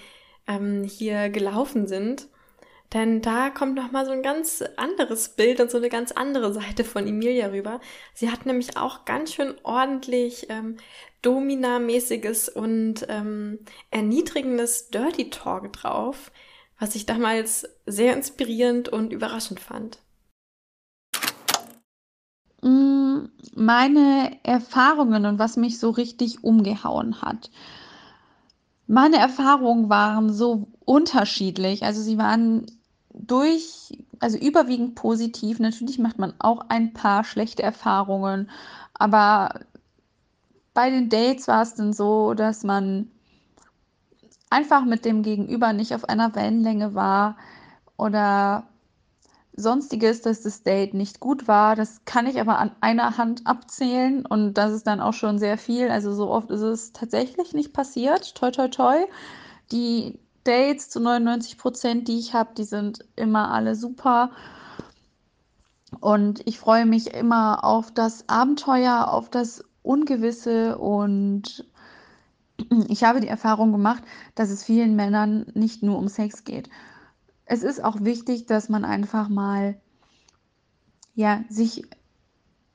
ähm, 0.46 0.84
hier 0.84 1.30
gelaufen 1.30 1.88
sind. 1.88 2.28
Denn 2.92 3.22
da 3.22 3.50
kommt 3.50 3.74
nochmal 3.74 4.06
so 4.06 4.12
ein 4.12 4.22
ganz 4.22 4.62
anderes 4.76 5.30
Bild 5.30 5.60
und 5.60 5.70
so 5.70 5.78
eine 5.78 5.88
ganz 5.88 6.12
andere 6.12 6.52
Seite 6.52 6.84
von 6.84 7.06
Emilia 7.08 7.48
rüber. 7.48 7.80
Sie 8.14 8.30
hat 8.30 8.46
nämlich 8.46 8.76
auch 8.76 9.04
ganz 9.04 9.32
schön 9.32 9.54
ordentlich 9.64 10.46
ähm, 10.48 10.76
Domina-mäßiges 11.22 12.48
und 12.50 13.06
ähm, 13.08 13.58
erniedrigendes 13.90 14.90
Dirty 14.90 15.30
Talk 15.30 15.72
drauf, 15.72 16.30
was 16.78 16.94
ich 16.94 17.06
damals 17.06 17.66
sehr 17.86 18.14
inspirierend 18.14 18.88
und 18.88 19.12
überraschend 19.12 19.58
fand. 19.58 19.98
Mm, 22.62 23.26
meine 23.54 24.38
Erfahrungen 24.42 25.26
und 25.26 25.38
was 25.38 25.56
mich 25.56 25.78
so 25.78 25.90
richtig 25.90 26.44
umgehauen 26.44 27.22
hat. 27.22 27.50
Meine 28.86 29.16
Erfahrungen 29.16 29.88
waren 29.88 30.32
so 30.32 30.68
unterschiedlich. 30.84 31.84
Also 31.84 32.02
sie 32.02 32.18
waren 32.18 32.66
durch, 33.12 33.98
also 34.20 34.36
überwiegend 34.36 34.94
positiv. 34.94 35.58
Natürlich 35.58 35.98
macht 35.98 36.18
man 36.18 36.34
auch 36.38 36.66
ein 36.68 36.92
paar 36.92 37.24
schlechte 37.24 37.62
Erfahrungen, 37.62 38.50
aber 38.92 39.60
bei 40.74 40.90
den 40.90 41.08
Dates 41.08 41.48
war 41.48 41.62
es 41.62 41.74
dann 41.74 41.92
so, 41.92 42.34
dass 42.34 42.64
man 42.64 43.10
einfach 44.50 44.84
mit 44.84 45.04
dem 45.04 45.22
Gegenüber 45.22 45.72
nicht 45.72 45.94
auf 45.94 46.08
einer 46.08 46.34
Wellenlänge 46.34 46.94
war 46.94 47.36
oder 47.96 48.64
sonstiges, 49.56 50.22
dass 50.22 50.42
das 50.42 50.62
Date 50.62 50.94
nicht 50.94 51.20
gut 51.20 51.46
war. 51.46 51.76
Das 51.76 52.04
kann 52.04 52.26
ich 52.26 52.40
aber 52.40 52.58
an 52.58 52.72
einer 52.80 53.16
Hand 53.16 53.46
abzählen 53.46 54.26
und 54.26 54.54
das 54.54 54.72
ist 54.72 54.86
dann 54.86 55.00
auch 55.00 55.12
schon 55.12 55.38
sehr 55.38 55.58
viel. 55.58 55.90
Also 55.90 56.12
so 56.12 56.30
oft 56.30 56.50
ist 56.50 56.62
es 56.62 56.92
tatsächlich 56.92 57.52
nicht 57.52 57.72
passiert. 57.72 58.34
Toi, 58.34 58.50
toi, 58.50 58.68
toi. 58.68 58.96
Die 59.70 60.18
Dates 60.44 60.90
zu 60.90 61.00
99 61.00 61.56
Prozent, 61.58 62.08
die 62.08 62.18
ich 62.18 62.34
habe, 62.34 62.50
die 62.56 62.64
sind 62.64 63.04
immer 63.16 63.50
alle 63.52 63.74
super. 63.76 64.30
Und 66.00 66.46
ich 66.46 66.58
freue 66.58 66.86
mich 66.86 67.14
immer 67.14 67.64
auf 67.64 67.92
das 67.92 68.28
Abenteuer, 68.28 69.08
auf 69.08 69.30
das 69.30 69.64
Ungewisse 69.82 70.78
und 70.78 71.64
ich 72.88 73.04
habe 73.04 73.20
die 73.20 73.28
Erfahrung 73.28 73.72
gemacht, 73.72 74.02
dass 74.34 74.50
es 74.50 74.64
vielen 74.64 74.96
Männern 74.96 75.46
nicht 75.54 75.82
nur 75.82 75.98
um 75.98 76.08
Sex 76.08 76.44
geht. 76.44 76.68
Es 77.46 77.62
ist 77.62 77.82
auch 77.82 78.00
wichtig, 78.00 78.46
dass 78.46 78.68
man 78.68 78.84
einfach 78.84 79.28
mal 79.28 79.80
ja, 81.14 81.44
sich 81.48 81.84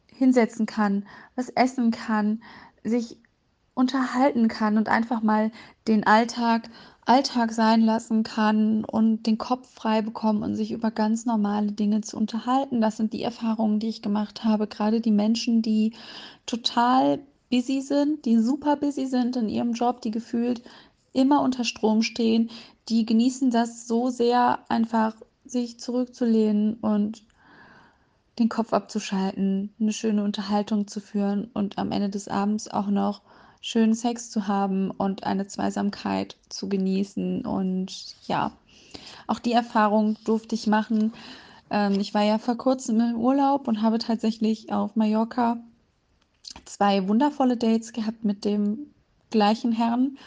hinsetzen 0.08 0.66
kann, 0.66 1.08
was 1.36 1.50
essen 1.50 1.92
kann, 1.92 2.42
sich 2.84 3.18
unterhalten 3.74 4.48
kann 4.48 4.78
und 4.78 4.90
einfach 4.90 5.22
mal 5.22 5.52
den 5.88 6.06
Alltag 6.06 6.70
Alltag 7.10 7.54
sein 7.54 7.82
lassen 7.82 8.22
kann 8.22 8.86
und 8.86 9.24
den 9.24 9.40
Kopf 9.40 9.74
frei 9.74 10.04
bekommen 10.04 10.44
und 10.44 10.56
sich 10.56 10.72
über 10.72 10.92
ganz 10.92 11.26
normale 11.26 11.72
Dinge 11.72 12.02
zu 12.02 12.16
unterhalten. 12.18 12.82
Das 12.82 12.98
sind 12.98 13.14
die 13.14 13.24
Erfahrungen, 13.24 13.80
die 13.80 13.88
ich 13.88 14.04
gemacht 14.04 14.44
habe. 14.44 14.68
Gerade 14.68 15.02
die 15.02 15.10
Menschen, 15.10 15.64
die 15.64 15.94
total 16.46 17.20
busy 17.50 17.82
sind, 17.82 18.26
die 18.26 18.38
super 18.38 18.76
busy 18.76 19.08
sind 19.08 19.38
in 19.38 19.50
ihrem 19.50 19.74
Job, 19.74 20.02
die 20.02 20.12
gefühlt 20.12 20.62
immer 21.12 21.42
unter 21.42 21.64
Strom 21.64 22.04
stehen, 22.04 22.52
die 22.90 23.06
genießen 23.06 23.52
das 23.52 23.88
so 23.88 24.10
sehr, 24.10 24.60
einfach 24.70 25.16
sich 25.46 25.80
zurückzulehnen 25.80 26.76
und 26.76 27.24
den 28.40 28.50
Kopf 28.50 28.74
abzuschalten, 28.74 29.74
eine 29.80 29.94
schöne 29.94 30.24
Unterhaltung 30.24 30.88
zu 30.88 31.00
führen 31.02 31.50
und 31.54 31.78
am 31.78 31.92
Ende 31.92 32.10
des 32.10 32.28
Abends 32.28 32.68
auch 32.70 32.88
noch 32.88 33.22
schönen 33.62 33.94
Sex 33.94 34.30
zu 34.32 34.48
haben 34.48 34.92
und 34.92 35.24
eine 35.26 35.48
Zweisamkeit 35.48 36.38
zu 36.48 36.70
genießen. 36.70 37.46
Und 37.46 38.16
ja, 38.28 38.54
auch 39.28 39.40
die 39.40 39.52
Erfahrung 39.52 40.18
durfte 40.24 40.56
ich 40.56 40.68
machen. 40.68 41.14
Ähm, 41.70 42.00
ich 42.00 42.14
war 42.14 42.24
ja 42.24 42.38
vor 42.38 42.56
kurzem 42.56 43.02
im 43.02 43.18
Urlaub 43.18 43.68
und 43.68 43.82
habe 43.82 44.00
tatsächlich 44.00 44.72
auf 44.72 44.96
Mallorca 44.96 45.58
zwei 46.66 47.08
wundervolle 47.08 47.58
Dates 47.58 47.92
gehabt 47.92 48.24
mit 48.24 48.46
dem 48.46 48.94
gleichen 49.30 49.74
Herrn. 49.74 50.18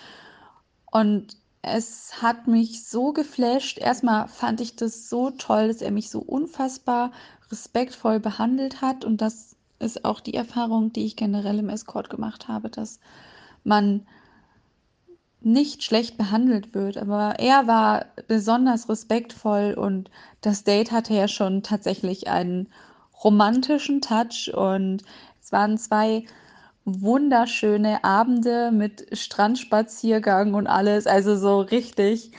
Und 0.90 1.36
es 1.62 2.20
hat 2.20 2.48
mich 2.48 2.84
so 2.84 3.12
geflasht. 3.12 3.78
Erstmal 3.78 4.26
fand 4.28 4.60
ich 4.60 4.74
das 4.74 5.08
so 5.08 5.30
toll, 5.30 5.68
dass 5.68 5.80
er 5.80 5.92
mich 5.92 6.10
so 6.10 6.18
unfassbar 6.18 7.12
respektvoll 7.50 8.18
behandelt 8.18 8.82
hat. 8.82 9.04
Und 9.04 9.22
das 9.22 9.56
ist 9.78 10.04
auch 10.04 10.20
die 10.20 10.34
Erfahrung, 10.34 10.92
die 10.92 11.04
ich 11.04 11.16
generell 11.16 11.60
im 11.60 11.68
Escort 11.68 12.10
gemacht 12.10 12.48
habe, 12.48 12.68
dass 12.68 12.98
man 13.62 14.06
nicht 15.40 15.84
schlecht 15.84 16.18
behandelt 16.18 16.74
wird. 16.74 16.98
Aber 16.98 17.38
er 17.38 17.68
war 17.68 18.06
besonders 18.26 18.88
respektvoll 18.88 19.74
und 19.74 20.10
das 20.40 20.64
Date 20.64 20.90
hatte 20.90 21.14
ja 21.14 21.28
schon 21.28 21.62
tatsächlich 21.62 22.28
einen 22.28 22.68
romantischen 23.22 24.00
Touch 24.00 24.52
und 24.52 25.02
es 25.40 25.52
waren 25.52 25.78
zwei 25.78 26.24
wunderschöne 26.84 28.02
Abende 28.04 28.70
mit 28.72 29.06
Strandspaziergang 29.16 30.54
und 30.54 30.66
alles, 30.66 31.06
also 31.06 31.36
so 31.36 31.60
richtig 31.60 32.32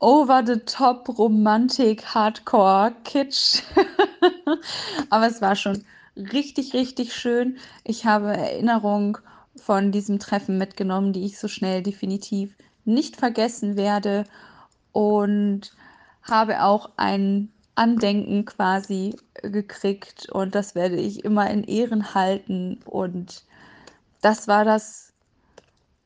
over 0.00 0.42
the 0.46 0.58
top 0.60 1.08
Romantik, 1.18 2.04
Hardcore, 2.14 2.92
Kitsch. 3.04 3.62
Aber 5.10 5.26
es 5.26 5.40
war 5.40 5.56
schon 5.56 5.84
richtig, 6.16 6.72
richtig 6.72 7.12
schön. 7.12 7.58
Ich 7.84 8.06
habe 8.06 8.28
Erinnerung 8.28 9.18
von 9.56 9.90
diesem 9.92 10.18
Treffen 10.18 10.56
mitgenommen, 10.56 11.12
die 11.12 11.24
ich 11.24 11.38
so 11.38 11.48
schnell 11.48 11.82
definitiv 11.82 12.56
nicht 12.84 13.16
vergessen 13.16 13.76
werde 13.76 14.24
und 14.92 15.72
habe 16.22 16.62
auch 16.62 16.90
ein 16.96 17.50
Andenken 17.74 18.44
quasi 18.44 19.16
gekriegt 19.42 20.28
und 20.30 20.54
das 20.54 20.74
werde 20.74 20.96
ich 20.96 21.24
immer 21.24 21.50
in 21.50 21.64
Ehren 21.64 22.14
halten 22.14 22.80
und 22.84 23.44
das 24.20 24.48
war 24.48 24.64
das 24.64 25.12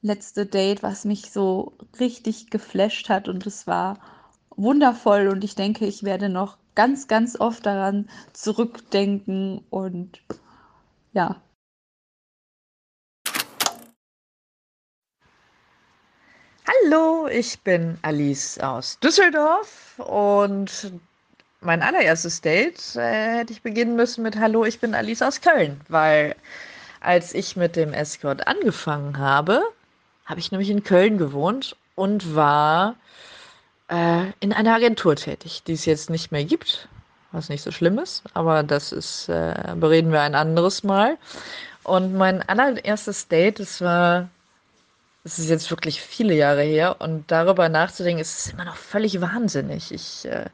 letzte 0.02 0.46
Date, 0.46 0.82
was 0.82 1.04
mich 1.04 1.30
so 1.30 1.72
richtig 2.00 2.50
geflasht 2.50 3.08
hat 3.08 3.28
und 3.28 3.46
es 3.46 3.66
war 3.66 3.98
wundervoll 4.50 5.28
und 5.28 5.44
ich 5.44 5.54
denke, 5.54 5.86
ich 5.86 6.02
werde 6.02 6.28
noch 6.28 6.58
ganz, 6.74 7.06
ganz 7.08 7.38
oft 7.38 7.64
daran 7.64 8.08
zurückdenken 8.32 9.64
und 9.70 10.22
ja. 11.12 11.40
Hallo, 16.84 17.28
ich 17.28 17.60
bin 17.60 17.98
Alice 18.02 18.58
aus 18.58 18.98
Düsseldorf 18.98 19.98
und 19.98 20.92
mein 21.60 21.82
allererstes 21.82 22.40
Date 22.40 22.96
äh, 22.96 23.38
hätte 23.38 23.52
ich 23.52 23.62
beginnen 23.62 23.94
müssen 23.94 24.22
mit 24.22 24.36
Hallo, 24.36 24.64
ich 24.64 24.80
bin 24.80 24.94
Alice 24.94 25.22
aus 25.22 25.40
Köln, 25.40 25.80
weil 25.88 26.34
als 27.02 27.34
ich 27.34 27.56
mit 27.56 27.76
dem 27.76 27.92
Escort 27.92 28.46
angefangen 28.46 29.18
habe, 29.18 29.62
habe 30.24 30.40
ich 30.40 30.50
nämlich 30.52 30.70
in 30.70 30.84
Köln 30.84 31.18
gewohnt 31.18 31.76
und 31.94 32.34
war 32.34 32.96
äh, 33.88 34.26
in 34.40 34.52
einer 34.52 34.74
Agentur 34.74 35.16
tätig, 35.16 35.62
die 35.64 35.72
es 35.72 35.84
jetzt 35.84 36.10
nicht 36.10 36.32
mehr 36.32 36.44
gibt, 36.44 36.88
was 37.32 37.48
nicht 37.48 37.62
so 37.62 37.70
schlimm 37.70 37.98
ist, 37.98 38.22
aber 38.34 38.62
das 38.62 38.92
ist, 38.92 39.28
äh, 39.28 39.74
bereden 39.76 40.12
wir 40.12 40.22
ein 40.22 40.34
anderes 40.34 40.84
Mal. 40.84 41.18
Und 41.84 42.14
mein 42.14 42.42
allererstes 42.48 43.28
Date, 43.28 43.58
das 43.58 43.80
war, 43.80 44.28
das 45.24 45.38
ist 45.38 45.50
jetzt 45.50 45.70
wirklich 45.70 46.00
viele 46.00 46.34
Jahre 46.34 46.62
her 46.62 46.96
und 47.00 47.30
darüber 47.30 47.68
nachzudenken, 47.68 48.20
ist 48.20 48.52
immer 48.52 48.64
noch 48.64 48.76
völlig 48.76 49.20
wahnsinnig. 49.20 49.92
Ich 49.92 50.24
äh, 50.26 50.46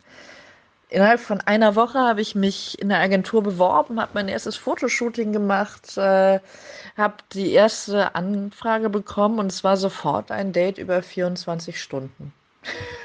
innerhalb 0.88 1.20
von 1.20 1.40
einer 1.40 1.76
Woche 1.76 1.98
habe 1.98 2.20
ich 2.20 2.34
mich 2.34 2.78
in 2.80 2.88
der 2.88 2.98
Agentur 2.98 3.42
beworben, 3.42 4.00
habe 4.00 4.12
mein 4.14 4.28
erstes 4.28 4.56
Fotoshooting 4.56 5.32
gemacht, 5.32 5.96
äh, 5.96 6.40
habe 6.96 7.14
die 7.32 7.52
erste 7.52 8.14
Anfrage 8.14 8.90
bekommen 8.90 9.38
und 9.38 9.46
es 9.46 9.64
war 9.64 9.76
sofort 9.76 10.30
ein 10.30 10.52
Date 10.52 10.78
über 10.78 11.02
24 11.02 11.80
Stunden. 11.80 12.32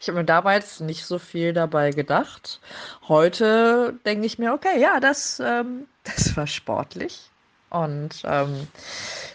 ich 0.00 0.08
habe 0.08 0.18
mir 0.18 0.24
damals 0.24 0.80
nicht 0.80 1.04
so 1.04 1.18
viel 1.18 1.52
dabei 1.52 1.90
gedacht. 1.90 2.60
Heute 3.08 3.94
denke 4.06 4.26
ich 4.26 4.38
mir, 4.38 4.52
okay, 4.52 4.80
ja, 4.80 5.00
das, 5.00 5.40
ähm, 5.44 5.86
das 6.04 6.36
war 6.36 6.46
sportlich. 6.46 7.30
Und 7.70 8.22
ähm, 8.24 8.68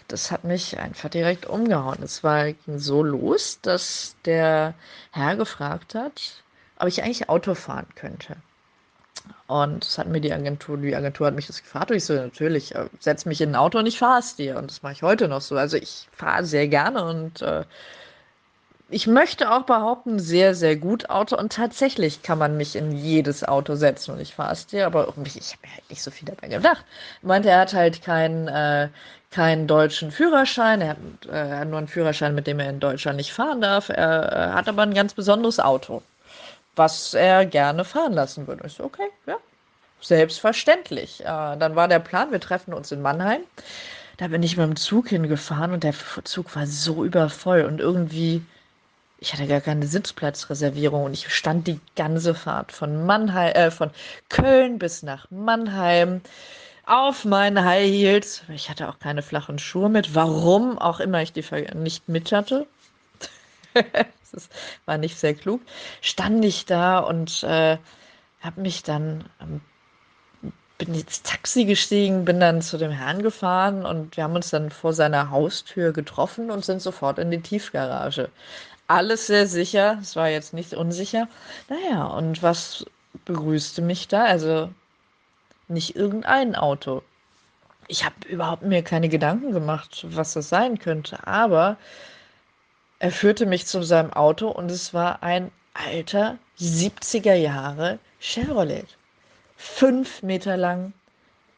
das 0.08 0.30
hat 0.30 0.44
mich 0.44 0.78
einfach 0.78 1.10
direkt 1.10 1.44
umgehauen. 1.44 2.02
Es 2.02 2.24
war, 2.24 2.46
so 2.76 3.02
los, 3.02 3.58
dass 3.60 4.16
der 4.24 4.72
Herr 5.12 5.36
gefragt 5.36 5.94
hat, 5.94 6.42
ob 6.80 6.88
ich 6.88 7.02
eigentlich 7.02 7.28
Auto 7.28 7.54
fahren 7.54 7.86
könnte. 7.94 8.36
Und 9.46 9.84
das 9.84 9.98
hat 9.98 10.08
mir 10.08 10.20
die 10.20 10.32
Agentur, 10.32 10.78
die 10.78 10.96
Agentur 10.96 11.26
hat 11.26 11.34
mich 11.34 11.46
das 11.46 11.62
gefragt 11.62 11.90
und 11.90 11.96
ich 11.96 12.04
so, 12.04 12.14
natürlich, 12.14 12.74
äh, 12.74 12.86
setz 13.00 13.26
mich 13.26 13.40
in 13.40 13.50
ein 13.50 13.56
Auto 13.56 13.78
und 13.78 13.86
ich 13.86 13.98
fahre 13.98 14.20
es 14.20 14.36
dir. 14.36 14.56
Und 14.56 14.70
das 14.70 14.82
mache 14.82 14.94
ich 14.94 15.02
heute 15.02 15.28
noch 15.28 15.40
so. 15.40 15.56
Also 15.56 15.76
ich 15.76 16.08
fahre 16.12 16.44
sehr 16.44 16.68
gerne 16.68 17.04
und 17.04 17.42
äh, 17.42 17.64
ich 18.88 19.06
möchte 19.06 19.50
auch 19.52 19.62
behaupten, 19.62 20.18
sehr, 20.18 20.54
sehr 20.54 20.76
gut 20.76 21.10
Auto. 21.10 21.36
Und 21.36 21.52
tatsächlich 21.52 22.22
kann 22.22 22.38
man 22.38 22.56
mich 22.56 22.76
in 22.76 22.92
jedes 22.92 23.44
Auto 23.44 23.74
setzen 23.76 24.12
und 24.12 24.20
ich 24.20 24.34
fahre 24.34 24.52
es 24.52 24.66
dir, 24.66 24.86
aber 24.86 25.08
ich 25.08 25.34
habe 25.52 25.62
mir 25.62 25.72
halt 25.74 25.90
nicht 25.90 26.02
so 26.02 26.10
viel 26.10 26.26
dabei 26.28 26.48
gedacht. 26.48 26.84
Er 27.22 27.28
meinte, 27.28 27.50
er 27.50 27.60
hat 27.60 27.72
halt 27.74 28.02
keinen, 28.02 28.48
äh, 28.48 28.88
keinen 29.30 29.66
deutschen 29.66 30.10
Führerschein. 30.10 30.80
Er 30.80 30.88
hat, 30.90 30.96
äh, 31.30 31.64
nur 31.64 31.78
einen 31.78 31.88
Führerschein, 31.88 32.34
mit 32.34 32.46
dem 32.46 32.58
er 32.58 32.70
in 32.70 32.80
Deutschland 32.80 33.16
nicht 33.16 33.32
fahren 33.32 33.60
darf. 33.60 33.90
Er 33.90 34.32
äh, 34.32 34.52
hat 34.54 34.68
aber 34.68 34.82
ein 34.82 34.94
ganz 34.94 35.14
besonderes 35.14 35.60
Auto, 35.60 36.02
was 36.80 37.12
er 37.12 37.44
gerne 37.44 37.84
fahren 37.84 38.14
lassen 38.14 38.46
würde. 38.46 38.66
Ich 38.66 38.72
so, 38.72 38.84
okay, 38.84 39.10
ja, 39.26 39.36
selbstverständlich. 40.00 41.20
Äh, 41.20 41.24
dann 41.58 41.76
war 41.76 41.88
der 41.88 41.98
Plan, 41.98 42.32
wir 42.32 42.40
treffen 42.40 42.72
uns 42.72 42.90
in 42.90 43.02
Mannheim. 43.02 43.42
Da 44.16 44.28
bin 44.28 44.42
ich 44.42 44.56
mit 44.56 44.66
dem 44.66 44.76
Zug 44.76 45.10
hingefahren 45.10 45.72
und 45.72 45.84
der 45.84 45.94
Zug 46.24 46.56
war 46.56 46.66
so 46.66 47.04
übervoll 47.04 47.62
und 47.64 47.80
irgendwie 47.80 48.42
ich 49.18 49.34
hatte 49.34 49.46
gar 49.46 49.60
keine 49.60 49.86
Sitzplatzreservierung 49.86 51.04
und 51.04 51.12
ich 51.12 51.28
stand 51.28 51.66
die 51.66 51.78
ganze 51.94 52.34
Fahrt 52.34 52.72
von 52.72 53.04
Mannheim, 53.04 53.54
äh, 53.54 53.70
von 53.70 53.90
Köln 54.30 54.78
bis 54.78 55.02
nach 55.02 55.30
Mannheim 55.30 56.22
auf 56.86 57.26
meinen 57.26 57.62
High 57.62 57.90
Heels. 57.90 58.42
Ich 58.48 58.70
hatte 58.70 58.88
auch 58.88 58.98
keine 58.98 59.22
flachen 59.22 59.58
Schuhe 59.58 59.90
mit. 59.90 60.14
Warum 60.14 60.78
auch 60.78 61.00
immer 61.00 61.20
ich 61.20 61.34
die 61.34 61.44
nicht 61.74 62.08
mit 62.08 62.32
hatte. 62.32 62.66
das 64.32 64.48
war 64.86 64.98
nicht 64.98 65.18
sehr 65.18 65.34
klug. 65.34 65.60
Stand 66.00 66.44
ich 66.44 66.66
da 66.66 66.98
und 66.98 67.42
äh, 67.42 67.78
habe 68.40 68.60
mich 68.60 68.82
dann 68.82 69.24
ähm, 69.40 69.60
bin 70.78 70.94
ins 70.94 71.22
Taxi 71.22 71.66
gestiegen, 71.66 72.24
bin 72.24 72.40
dann 72.40 72.62
zu 72.62 72.78
dem 72.78 72.90
Herrn 72.90 73.22
gefahren 73.22 73.84
und 73.84 74.16
wir 74.16 74.24
haben 74.24 74.34
uns 74.34 74.48
dann 74.48 74.70
vor 74.70 74.94
seiner 74.94 75.30
Haustür 75.30 75.92
getroffen 75.92 76.50
und 76.50 76.64
sind 76.64 76.80
sofort 76.80 77.18
in 77.18 77.30
die 77.30 77.42
Tiefgarage 77.42 78.30
alles 78.90 79.28
sehr 79.28 79.46
sicher. 79.46 79.98
Es 80.02 80.16
war 80.16 80.28
jetzt 80.28 80.52
nicht 80.52 80.74
unsicher. 80.74 81.28
Naja, 81.68 82.06
und 82.06 82.42
was 82.42 82.84
begrüßte 83.24 83.82
mich 83.82 84.08
da? 84.08 84.24
Also 84.24 84.70
nicht 85.68 85.94
irgendein 85.94 86.56
Auto. 86.56 87.02
Ich 87.86 88.04
habe 88.04 88.16
überhaupt 88.28 88.62
mir 88.62 88.82
keine 88.82 89.08
Gedanken 89.08 89.52
gemacht, 89.52 90.06
was 90.10 90.32
das 90.32 90.48
sein 90.48 90.78
könnte. 90.80 91.24
Aber 91.26 91.76
er 93.00 93.10
führte 93.10 93.46
mich 93.46 93.66
zu 93.66 93.82
seinem 93.82 94.12
Auto 94.12 94.48
und 94.48 94.70
es 94.70 94.92
war 94.94 95.22
ein 95.22 95.50
alter 95.74 96.38
70er 96.58 97.34
Jahre 97.34 97.98
Chevrolet. 98.20 98.84
Fünf 99.56 100.22
Meter 100.22 100.58
lang, 100.58 100.92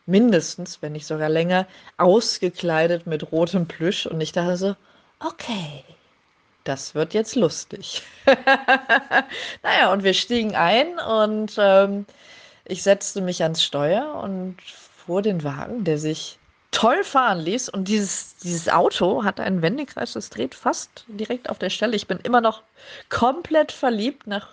mindestens, 0.07 0.81
wenn 0.81 0.93
nicht 0.93 1.07
sogar 1.07 1.29
länger, 1.29 1.67
ausgekleidet 1.99 3.09
mit 3.09 3.33
rotem 3.33 3.67
Plüsch. 3.67 4.07
Und 4.07 4.21
ich 4.21 4.31
dachte 4.31 4.57
so, 4.57 4.77
okay, 5.19 5.85
das 6.63 6.95
wird 6.95 7.13
jetzt 7.13 7.35
lustig. 7.35 8.03
naja, 9.65 9.93
und 9.93 10.05
wir 10.05 10.15
stiegen 10.15 10.55
ein 10.55 10.99
und 11.01 11.57
ähm, 11.59 12.07
ich 12.67 12.85
setzte 12.85 13.21
mich 13.21 13.43
ans 13.43 13.65
Steuer 13.65 14.15
und 14.23 14.57
fuhr 14.63 15.23
den 15.23 15.43
Wagen, 15.43 15.83
der 15.83 15.99
sich 15.99 16.39
toll 16.73 17.05
fahren 17.05 17.39
ließ. 17.41 17.69
Und 17.69 17.87
dieses, 17.87 18.37
dieses 18.39 18.69
Auto 18.69 19.23
hat 19.25 19.39
einen 19.39 19.63
Wendekreis, 19.63 20.15
das 20.15 20.31
dreht 20.31 20.55
fast 20.55 21.05
direkt 21.07 21.49
auf 21.49 21.59
der 21.59 21.71
Stelle. 21.71 21.95
Ich 21.95 22.09
bin 22.09 22.19
immer 22.19 22.41
noch 22.41 22.63
komplett 23.09 23.71
verliebt 23.71 24.27
nach 24.27 24.49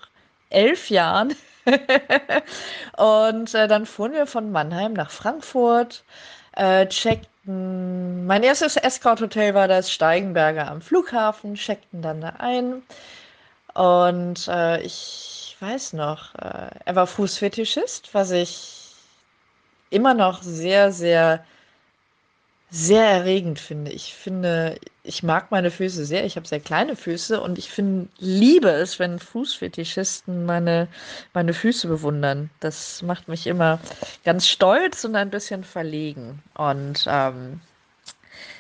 elf 0.50 0.90
Jahren. 0.90 1.36
und 2.98 3.54
äh, 3.56 3.68
dann 3.68 3.86
fuhren 3.86 4.14
wir 4.14 4.28
von 4.28 4.52
Mannheim 4.52 4.94
nach 4.94 5.12
Frankfurt, 5.12 6.04
äh, 6.56 6.88
checkten 6.88 7.30
mein 8.28 8.44
erstes 8.44 8.76
Escort-Hotel 8.76 9.56
war 9.56 9.68
das 9.68 9.92
Steigenberger 9.92 10.70
am 10.70 10.82
Flughafen, 10.82 11.56
checkten 11.56 12.02
dann 12.04 12.22
da 12.22 12.34
ein. 12.38 12.84
Und 13.74 14.48
äh, 14.48 14.82
ich 14.82 15.56
weiß 15.60 15.94
noch, 15.94 16.36
äh, 16.36 16.70
er 16.86 16.96
war 16.96 17.08
Fußfetischist, 17.08 18.14
was 18.14 18.30
ich 18.30 18.94
immer 19.90 20.14
noch 20.14 20.44
sehr, 20.44 20.92
sehr 20.92 21.44
sehr 22.72 23.04
erregend 23.06 23.60
finde. 23.60 23.92
Ich 23.92 24.14
finde, 24.14 24.78
ich 25.04 25.24
mag 25.24 25.50
meine 25.50 25.72
Füße 25.72 26.06
sehr. 26.06 26.26
Ich 26.26 26.36
habe 26.36 26.48
sehr 26.48 26.60
kleine 26.60 26.96
Füße 26.96 27.42
und 27.42 27.58
ich 27.58 27.70
finde, 27.70 28.10
liebe 28.20 28.70
es, 28.70 29.00
wenn 29.00 29.18
Fußfetischisten 29.18 30.46
meine, 30.46 30.88
meine 31.34 31.54
Füße 31.54 31.88
bewundern. 31.88 32.52
Das 32.60 33.02
macht 33.02 33.28
mich 33.28 33.48
immer 33.48 33.80
ganz 34.24 34.48
stolz 34.48 35.04
und 35.04 35.16
ein 35.16 35.32
bisschen 35.32 35.64
verlegen. 35.64 36.44
Und 36.56 37.06
ähm, 37.08 37.62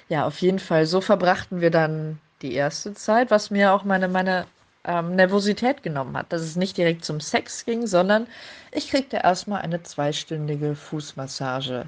ja, 0.09 0.25
auf 0.25 0.39
jeden 0.41 0.59
Fall, 0.59 0.87
so 0.87 1.01
verbrachten 1.01 1.61
wir 1.61 1.69
dann 1.71 2.19
die 2.41 2.53
erste 2.53 2.93
Zeit, 2.95 3.29
was 3.29 3.51
mir 3.51 3.73
auch 3.73 3.83
meine, 3.83 4.07
meine 4.07 4.47
ähm, 4.85 5.15
Nervosität 5.15 5.83
genommen 5.83 6.17
hat, 6.17 6.33
dass 6.33 6.41
es 6.41 6.55
nicht 6.55 6.77
direkt 6.77 7.05
zum 7.05 7.19
Sex 7.19 7.65
ging, 7.65 7.85
sondern 7.85 8.25
ich 8.71 8.89
kriegte 8.89 9.17
erstmal 9.17 9.61
eine 9.61 9.83
zweistündige 9.83 10.75
Fußmassage 10.75 11.85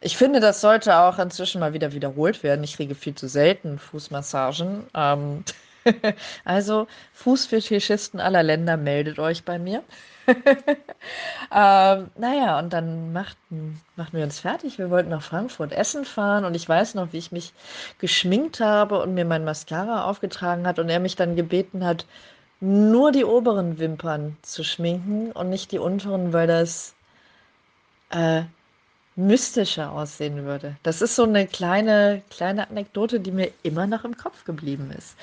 ich 0.00 0.16
finde, 0.16 0.40
das 0.40 0.60
sollte 0.60 0.96
auch 0.98 1.18
inzwischen 1.18 1.60
mal 1.60 1.72
wieder 1.72 1.92
wiederholt 1.92 2.42
werden. 2.42 2.62
Ich 2.64 2.76
kriege 2.76 2.94
viel 2.94 3.14
zu 3.14 3.28
selten 3.28 3.78
Fußmassagen. 3.78 4.84
Ähm, 4.94 5.44
also 6.44 6.86
Fußfetischisten 7.14 8.20
aller 8.20 8.42
Länder, 8.42 8.76
meldet 8.76 9.18
euch 9.18 9.44
bei 9.44 9.58
mir. 9.58 9.82
ähm, 10.28 12.10
naja, 12.16 12.58
und 12.58 12.72
dann 12.72 13.12
machten, 13.12 13.80
machten 13.96 14.16
wir 14.16 14.24
uns 14.24 14.40
fertig. 14.40 14.78
Wir 14.78 14.90
wollten 14.90 15.08
nach 15.08 15.22
Frankfurt 15.22 15.72
Essen 15.72 16.04
fahren 16.04 16.44
und 16.44 16.54
ich 16.54 16.68
weiß 16.68 16.94
noch, 16.94 17.12
wie 17.12 17.18
ich 17.18 17.32
mich 17.32 17.52
geschminkt 17.98 18.60
habe 18.60 19.00
und 19.02 19.14
mir 19.14 19.24
mein 19.24 19.44
Mascara 19.44 20.04
aufgetragen 20.04 20.66
hat 20.66 20.78
und 20.78 20.88
er 20.90 21.00
mich 21.00 21.16
dann 21.16 21.34
gebeten 21.34 21.84
hat, 21.84 22.06
nur 22.60 23.12
die 23.12 23.24
oberen 23.24 23.78
Wimpern 23.78 24.36
zu 24.42 24.64
schminken 24.64 25.32
und 25.32 25.48
nicht 25.48 25.72
die 25.72 25.78
unteren, 25.78 26.32
weil 26.32 26.46
das 26.46 26.94
äh, 28.10 28.42
mystischer 29.18 29.90
aussehen 29.90 30.44
würde. 30.44 30.76
Das 30.84 31.02
ist 31.02 31.16
so 31.16 31.24
eine 31.24 31.46
kleine, 31.46 32.22
kleine 32.30 32.70
Anekdote, 32.70 33.18
die 33.18 33.32
mir 33.32 33.50
immer 33.64 33.86
noch 33.86 34.04
im 34.04 34.16
Kopf 34.16 34.44
geblieben 34.44 34.92
ist. 34.96 35.16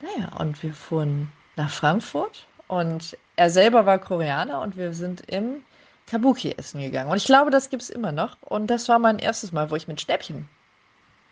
Naja, 0.00 0.30
und 0.38 0.62
wir 0.62 0.72
fuhren 0.72 1.30
nach 1.56 1.70
Frankfurt 1.70 2.46
und 2.66 3.16
er 3.36 3.50
selber 3.50 3.84
war 3.84 3.98
Koreaner 3.98 4.62
und 4.62 4.76
wir 4.76 4.94
sind 4.94 5.20
im 5.30 5.62
Kabuki 6.06 6.54
essen 6.56 6.80
gegangen. 6.80 7.10
Und 7.10 7.18
ich 7.18 7.26
glaube, 7.26 7.50
das 7.50 7.68
gibt 7.68 7.82
es 7.82 7.90
immer 7.90 8.10
noch. 8.10 8.36
Und 8.40 8.68
das 8.68 8.88
war 8.88 8.98
mein 8.98 9.18
erstes 9.18 9.52
Mal, 9.52 9.70
wo 9.70 9.76
ich 9.76 9.86
mit 9.86 10.00
Stäbchen 10.00 10.48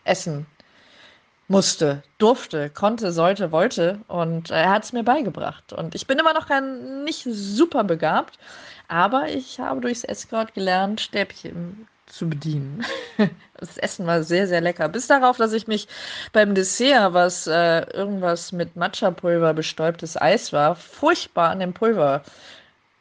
essen 0.04 0.46
musste, 1.48 2.02
durfte, 2.18 2.70
konnte, 2.70 3.12
sollte, 3.12 3.50
wollte. 3.50 4.00
Und 4.08 4.50
er 4.50 4.70
hat 4.70 4.84
es 4.84 4.92
mir 4.92 5.02
beigebracht. 5.04 5.72
Und 5.72 5.94
ich 5.94 6.06
bin 6.06 6.18
immer 6.18 6.34
noch 6.34 6.46
kein, 6.48 7.02
nicht 7.04 7.26
super 7.28 7.82
begabt, 7.82 8.38
aber 8.88 9.28
ich 9.30 9.58
habe 9.58 9.80
durchs 9.80 10.04
Escort 10.04 10.54
gelernt, 10.54 11.00
Stäbchen 11.00 11.88
zu 12.10 12.28
bedienen. 12.28 12.84
Das 13.60 13.76
Essen 13.76 14.06
war 14.06 14.22
sehr, 14.22 14.46
sehr 14.46 14.62
lecker. 14.62 14.88
Bis 14.88 15.06
darauf, 15.06 15.36
dass 15.36 15.52
ich 15.52 15.66
mich 15.66 15.86
beim 16.32 16.54
Dessert, 16.54 17.12
was 17.12 17.46
äh, 17.46 17.82
irgendwas 17.92 18.52
mit 18.52 18.74
Matcha-Pulver 18.74 19.52
bestäubtes 19.52 20.16
Eis 20.18 20.54
war, 20.54 20.76
furchtbar 20.76 21.50
an 21.50 21.60
dem 21.60 21.74
Pulver 21.74 22.22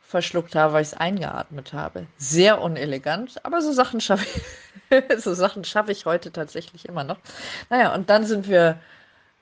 verschluckt 0.01 0.55
habe, 0.55 0.73
weil 0.73 0.81
ich 0.81 0.89
es 0.89 0.93
eingeatmet 0.95 1.71
habe. 1.71 2.07
Sehr 2.17 2.61
unelegant, 2.61 3.45
aber 3.45 3.61
so 3.61 3.71
Sachen 3.71 4.01
schaffe 4.01 4.25
ich, 4.89 5.03
so 5.23 5.33
Sachen 5.33 5.63
schaffe 5.63 5.93
ich 5.93 6.05
heute 6.05 6.33
tatsächlich 6.33 6.89
immer 6.89 7.05
noch. 7.05 7.19
Naja, 7.69 7.93
und 7.93 8.09
dann 8.09 8.25
sind 8.25 8.49
wir 8.49 8.81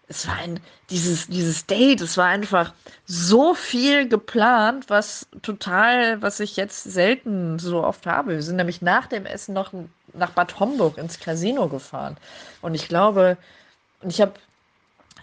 es 0.09 0.27
war 0.27 0.35
ein, 0.37 0.59
dieses, 0.89 1.27
dieses 1.27 1.65
Date, 1.65 2.01
es 2.01 2.17
war 2.17 2.27
einfach 2.27 2.73
so 3.05 3.53
viel 3.53 4.07
geplant, 4.07 4.89
was 4.89 5.27
total, 5.41 6.21
was 6.21 6.39
ich 6.39 6.55
jetzt 6.57 6.83
selten 6.83 7.59
so 7.59 7.83
oft 7.83 8.05
habe. 8.07 8.31
Wir 8.31 8.43
sind 8.43 8.55
nämlich 8.57 8.81
nach 8.81 9.07
dem 9.07 9.25
Essen 9.25 9.53
noch 9.53 9.73
nach 10.13 10.31
Bad 10.31 10.59
Homburg 10.59 10.97
ins 10.97 11.19
Casino 11.19 11.67
gefahren. 11.69 12.17
Und 12.61 12.75
ich 12.75 12.87
glaube, 12.87 13.37
ich 14.03 14.21
habe, 14.21 14.33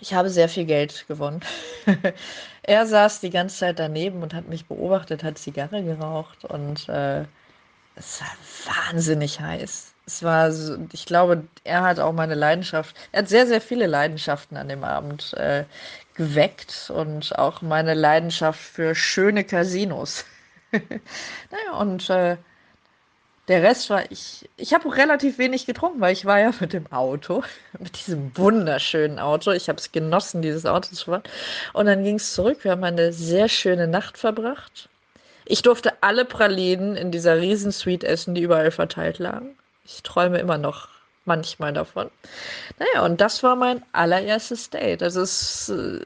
Ich 0.00 0.14
habe 0.14 0.30
sehr 0.30 0.48
viel 0.48 0.66
Geld 0.66 1.06
gewonnen. 1.08 1.40
er 2.62 2.86
saß 2.86 3.20
die 3.20 3.30
ganze 3.30 3.58
Zeit 3.58 3.78
daneben 3.78 4.22
und 4.22 4.34
hat 4.34 4.48
mich 4.48 4.66
beobachtet, 4.66 5.24
hat 5.24 5.38
Zigarre 5.38 5.82
geraucht 5.84 6.44
und 6.44 6.88
äh, 6.88 7.24
es 7.96 8.20
war 8.20 8.86
wahnsinnig 8.92 9.40
heiß. 9.40 9.93
Es 10.06 10.22
war, 10.22 10.52
so, 10.52 10.76
ich 10.92 11.06
glaube, 11.06 11.44
er 11.64 11.82
hat 11.82 11.98
auch 11.98 12.12
meine 12.12 12.34
Leidenschaft, 12.34 12.94
er 13.12 13.20
hat 13.22 13.28
sehr, 13.28 13.46
sehr 13.46 13.60
viele 13.60 13.86
Leidenschaften 13.86 14.56
an 14.56 14.68
dem 14.68 14.84
Abend 14.84 15.32
äh, 15.34 15.64
geweckt 16.14 16.90
und 16.94 17.38
auch 17.38 17.62
meine 17.62 17.94
Leidenschaft 17.94 18.60
für 18.60 18.94
schöne 18.94 19.44
Casinos. 19.44 20.24
naja, 20.72 21.78
und 21.78 22.10
äh, 22.10 22.36
der 23.48 23.62
Rest 23.62 23.90
war, 23.90 24.10
ich, 24.10 24.48
ich 24.56 24.72
habe 24.72 24.96
relativ 24.96 25.38
wenig 25.38 25.66
getrunken, 25.66 26.00
weil 26.00 26.12
ich 26.12 26.24
war 26.24 26.40
ja 26.40 26.50
mit 26.60 26.72
dem 26.72 26.90
Auto, 26.90 27.42
mit 27.78 27.98
diesem 27.98 28.36
wunderschönen 28.36 29.18
Auto. 29.18 29.52
Ich 29.52 29.68
habe 29.68 29.78
es 29.78 29.92
genossen, 29.92 30.40
dieses 30.42 30.64
Auto 30.64 30.94
zu 30.94 31.06
fahren. 31.06 31.22
Und 31.74 31.86
dann 31.86 32.04
ging 32.04 32.16
es 32.16 32.32
zurück. 32.32 32.64
Wir 32.64 32.70
haben 32.72 32.84
eine 32.84 33.12
sehr 33.12 33.48
schöne 33.48 33.86
Nacht 33.86 34.16
verbracht. 34.16 34.88
Ich 35.44 35.60
durfte 35.60 35.92
alle 36.02 36.24
Pralinen 36.24 36.96
in 36.96 37.10
dieser 37.10 37.38
Riesensuite 37.38 38.06
essen, 38.06 38.34
die 38.34 38.42
überall 38.42 38.70
verteilt 38.70 39.18
lagen. 39.18 39.56
Ich 39.84 40.02
träume 40.02 40.38
immer 40.38 40.58
noch 40.58 40.88
manchmal 41.24 41.72
davon. 41.72 42.10
Naja, 42.78 43.04
und 43.04 43.20
das 43.20 43.42
war 43.42 43.56
mein 43.56 43.82
allererstes 43.92 44.70
Date. 44.70 45.02
Also 45.02 45.22
es 45.22 45.68
äh, 45.68 46.04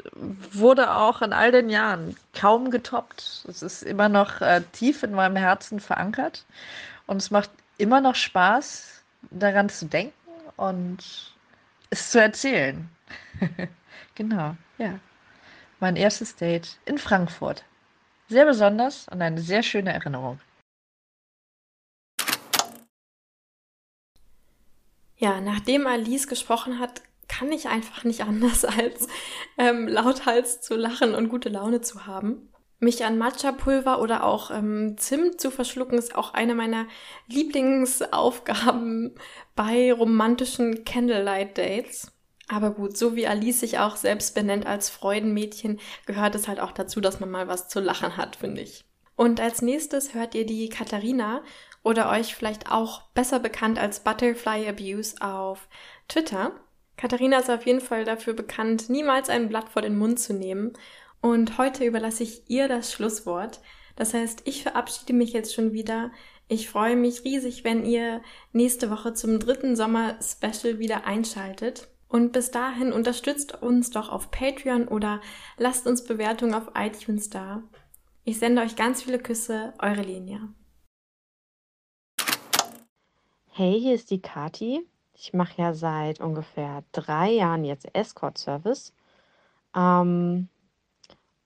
wurde 0.53 0.95
auch 0.95 1.23
in 1.23 1.33
all 1.33 1.53
den 1.53 1.71
Jahren 1.71 2.17
kaum 2.35 2.71
getoppt. 2.71 3.45
Es 3.49 3.63
ist 3.63 3.83
immer 3.83 4.09
noch 4.09 4.41
äh, 4.41 4.63
tief 4.73 5.03
in 5.03 5.13
meinem 5.13 5.37
Herzen 5.37 5.81
verankert. 5.81 6.45
Und 7.07 7.19
es 7.19 7.31
macht 7.31 7.51
immer 7.79 8.01
noch 8.01 8.15
Spaß, 8.15 9.03
daran 9.31 9.69
zu 9.69 9.87
denken 9.87 10.13
und 10.57 10.99
es 11.91 12.11
zu 12.11 12.21
erzählen. 12.21 12.89
genau, 14.15 14.57
ja. 14.79 14.99
Mein 15.81 15.97
erstes 15.97 16.35
Date 16.35 16.77
in 16.87 16.99
Frankfurt. 16.99 17.65
Sehr 18.29 18.45
besonders 18.45 19.07
und 19.09 19.23
eine 19.23 19.41
sehr 19.41 19.63
schöne 19.63 19.93
Erinnerung. 19.93 20.41
Ja, 25.19 25.41
nachdem 25.41 25.87
Alice 25.87 26.29
gesprochen 26.29 26.79
hat, 26.79 27.03
kann 27.27 27.53
ich 27.53 27.69
einfach 27.69 28.05
nicht 28.05 28.23
anders, 28.23 28.65
als 28.65 29.07
ähm, 29.59 29.87
lauthals 29.87 30.61
zu 30.61 30.77
lachen 30.77 31.15
und 31.15 31.29
gute 31.29 31.51
Laune 31.51 31.81
zu 31.81 32.07
haben. 32.07 32.49
Mich 32.81 33.05
an 33.05 33.19
Matcha-Pulver 33.19 34.01
oder 34.01 34.23
auch 34.23 34.53
ähm, 34.53 34.97
Zimt 34.97 35.41
zu 35.41 35.51
verschlucken, 35.51 35.99
ist 35.99 36.15
auch 36.15 36.33
eine 36.33 36.55
meiner 36.55 36.87
Lieblingsaufgaben 37.27 39.17
bei 39.57 39.93
romantischen 39.93 40.85
Candlelight-Dates. 40.85 42.13
Aber 42.47 42.71
gut, 42.71 42.97
so 42.97 43.17
wie 43.17 43.27
Alice 43.27 43.61
sich 43.61 43.81
auch 43.81 43.97
selbst 43.97 44.37
benennt 44.37 44.65
als 44.65 44.89
Freudenmädchen, 44.91 45.81
gehört 46.07 46.37
es 46.37 46.47
halt 46.47 46.61
auch 46.61 46.73
dazu, 46.73 47.01
dass 47.01 47.19
man 47.19 47.31
mal 47.31 47.49
was 47.49 47.69
zu 47.69 47.81
lachen 47.81 48.17
hat, 48.17 48.37
finde 48.37 48.63
ich. 48.63 48.85
Und 49.17 49.41
als 49.41 49.63
nächstes 49.63 50.15
hört 50.15 50.37
ihr 50.37 50.47
die 50.47 50.69
Katharina 50.69 51.43
oder 51.83 52.11
euch 52.11 52.35
vielleicht 52.35 52.71
auch 52.71 53.03
besser 53.15 53.41
bekannt 53.41 53.79
als 53.79 54.01
Butterfly 54.01 54.69
Abuse 54.69 55.17
auf 55.21 55.69
Twitter. 56.09 56.53
Katharina 56.97 57.39
ist 57.39 57.51
auf 57.51 57.65
jeden 57.67 57.81
Fall 57.81 58.05
dafür 58.05 58.35
bekannt, 58.35 58.91
niemals 58.91 59.31
ein 59.31 59.49
Blatt 59.49 59.69
vor 59.69 59.83
den 59.83 59.97
Mund 59.97 60.19
zu 60.19 60.33
nehmen 60.33 60.73
und 61.21 61.59
heute 61.59 61.85
überlasse 61.85 62.23
ich 62.23 62.49
ihr 62.49 62.69
das 62.69 62.93
Schlusswort. 62.93 63.61
Das 63.97 64.15
heißt, 64.15 64.43
ich 64.45 64.63
verabschiede 64.63 65.13
mich 65.13 65.33
jetzt 65.33 65.55
schon 65.55 65.73
wieder. 65.73 66.13
Ich 66.47 66.71
freue 66.71 66.97
mich 66.97 67.25
riesig, 67.25 67.65
wenn 67.65 67.85
ihr 67.85 68.23
nächste 68.53 68.91
Woche 68.91 69.13
zum 69.13 69.41
dritten 69.41 69.75
Sommer-Special 69.75 70.79
wieder 70.79 71.05
einschaltet. 71.05 71.89
Und 72.09 72.33
bis 72.33 72.51
dahin 72.51 72.93
unterstützt 72.93 73.61
uns 73.61 73.91
doch 73.91 74.09
auf 74.09 74.31
Patreon 74.31 74.89
oder 74.89 75.21
lasst 75.59 75.87
uns 75.87 76.05
Bewertungen 76.05 76.55
auf 76.55 76.71
iTunes 76.75 77.29
da. 77.29 77.63
Ich 78.25 78.39
sende 78.39 78.63
euch 78.63 78.77
ganz 78.77 79.03
viele 79.03 79.19
Küsse, 79.19 79.75
eure 79.79 80.03
Lenia. 80.03 80.49
Hey, 83.59 83.81
hier 83.81 83.97
ist 83.97 84.13
die 84.13 84.23
Kati. 84.23 84.87
Ich 85.15 85.33
mache 85.33 85.61
ja 85.61 85.75
seit 85.75 86.21
ungefähr 86.21 86.85
drei 86.93 87.33
Jahren 87.33 87.65
jetzt 87.65 87.93
Escort-Service. 87.93 88.95
Ähm, 89.75 90.49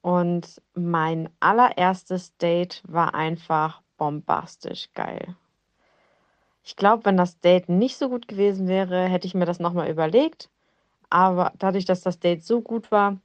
und 0.03 0.61
mein 0.75 1.31
allererstes 1.41 2.37
Date 2.37 2.83
war 2.87 3.15
einfach 3.15 3.81
bombastisch 3.97 4.91
geil. 4.93 5.37
Ich 6.63 6.77
glaube, 6.77 7.07
wenn 7.07 7.17
das 7.17 7.41
Date 7.41 7.71
nicht 7.71 7.97
so 7.97 8.11
gut 8.11 8.29
gewesen 8.29 8.69
wäre, 8.69 9.05
hätte 9.07 9.27
ich 9.27 9.33
mir 9.33 9.47
das 9.47 9.59
nochmal 9.59 9.89
überlegt. 9.89 10.51
Aber 11.09 11.55
dadurch, 11.59 11.87
dass 11.87 12.03
das 12.03 12.19
Date 12.19 12.45
so 12.45 12.61
gut 12.61 12.91
war, 12.93 13.17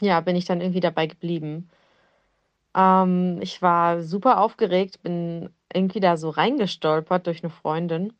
ja, 0.00 0.20
bin 0.20 0.34
ich 0.34 0.46
dann 0.46 0.60
irgendwie 0.60 0.80
dabei 0.80 1.06
geblieben. 1.06 1.70
Ähm, 2.74 3.38
ich 3.40 3.62
war 3.62 4.02
super 4.02 4.40
aufgeregt, 4.40 5.00
bin 5.04 5.50
irgendwie 5.72 6.00
da 6.00 6.16
so 6.16 6.30
reingestolpert 6.30 7.26
durch 7.26 7.42
eine 7.42 7.50
Freundin. 7.50 8.12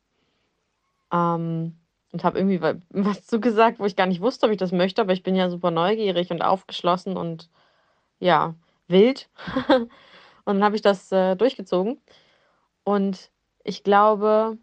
Ähm, 1.11 1.77
und 2.11 2.23
habe 2.23 2.39
irgendwie 2.39 2.61
was 2.89 3.25
zugesagt, 3.25 3.79
wo 3.79 3.85
ich 3.85 3.95
gar 3.95 4.07
nicht 4.07 4.21
wusste, 4.21 4.45
ob 4.45 4.51
ich 4.51 4.57
das 4.57 4.71
möchte, 4.71 5.01
aber 5.01 5.13
ich 5.13 5.23
bin 5.23 5.35
ja 5.35 5.49
super 5.49 5.71
neugierig 5.71 6.31
und 6.31 6.41
aufgeschlossen 6.41 7.17
und 7.17 7.49
ja, 8.19 8.55
wild. 8.87 9.29
und 9.67 9.89
dann 10.45 10.63
habe 10.63 10.75
ich 10.75 10.81
das 10.81 11.11
äh, 11.11 11.35
durchgezogen. 11.35 11.99
Und 12.83 13.31
ich 13.63 13.83
glaube, 13.83 14.57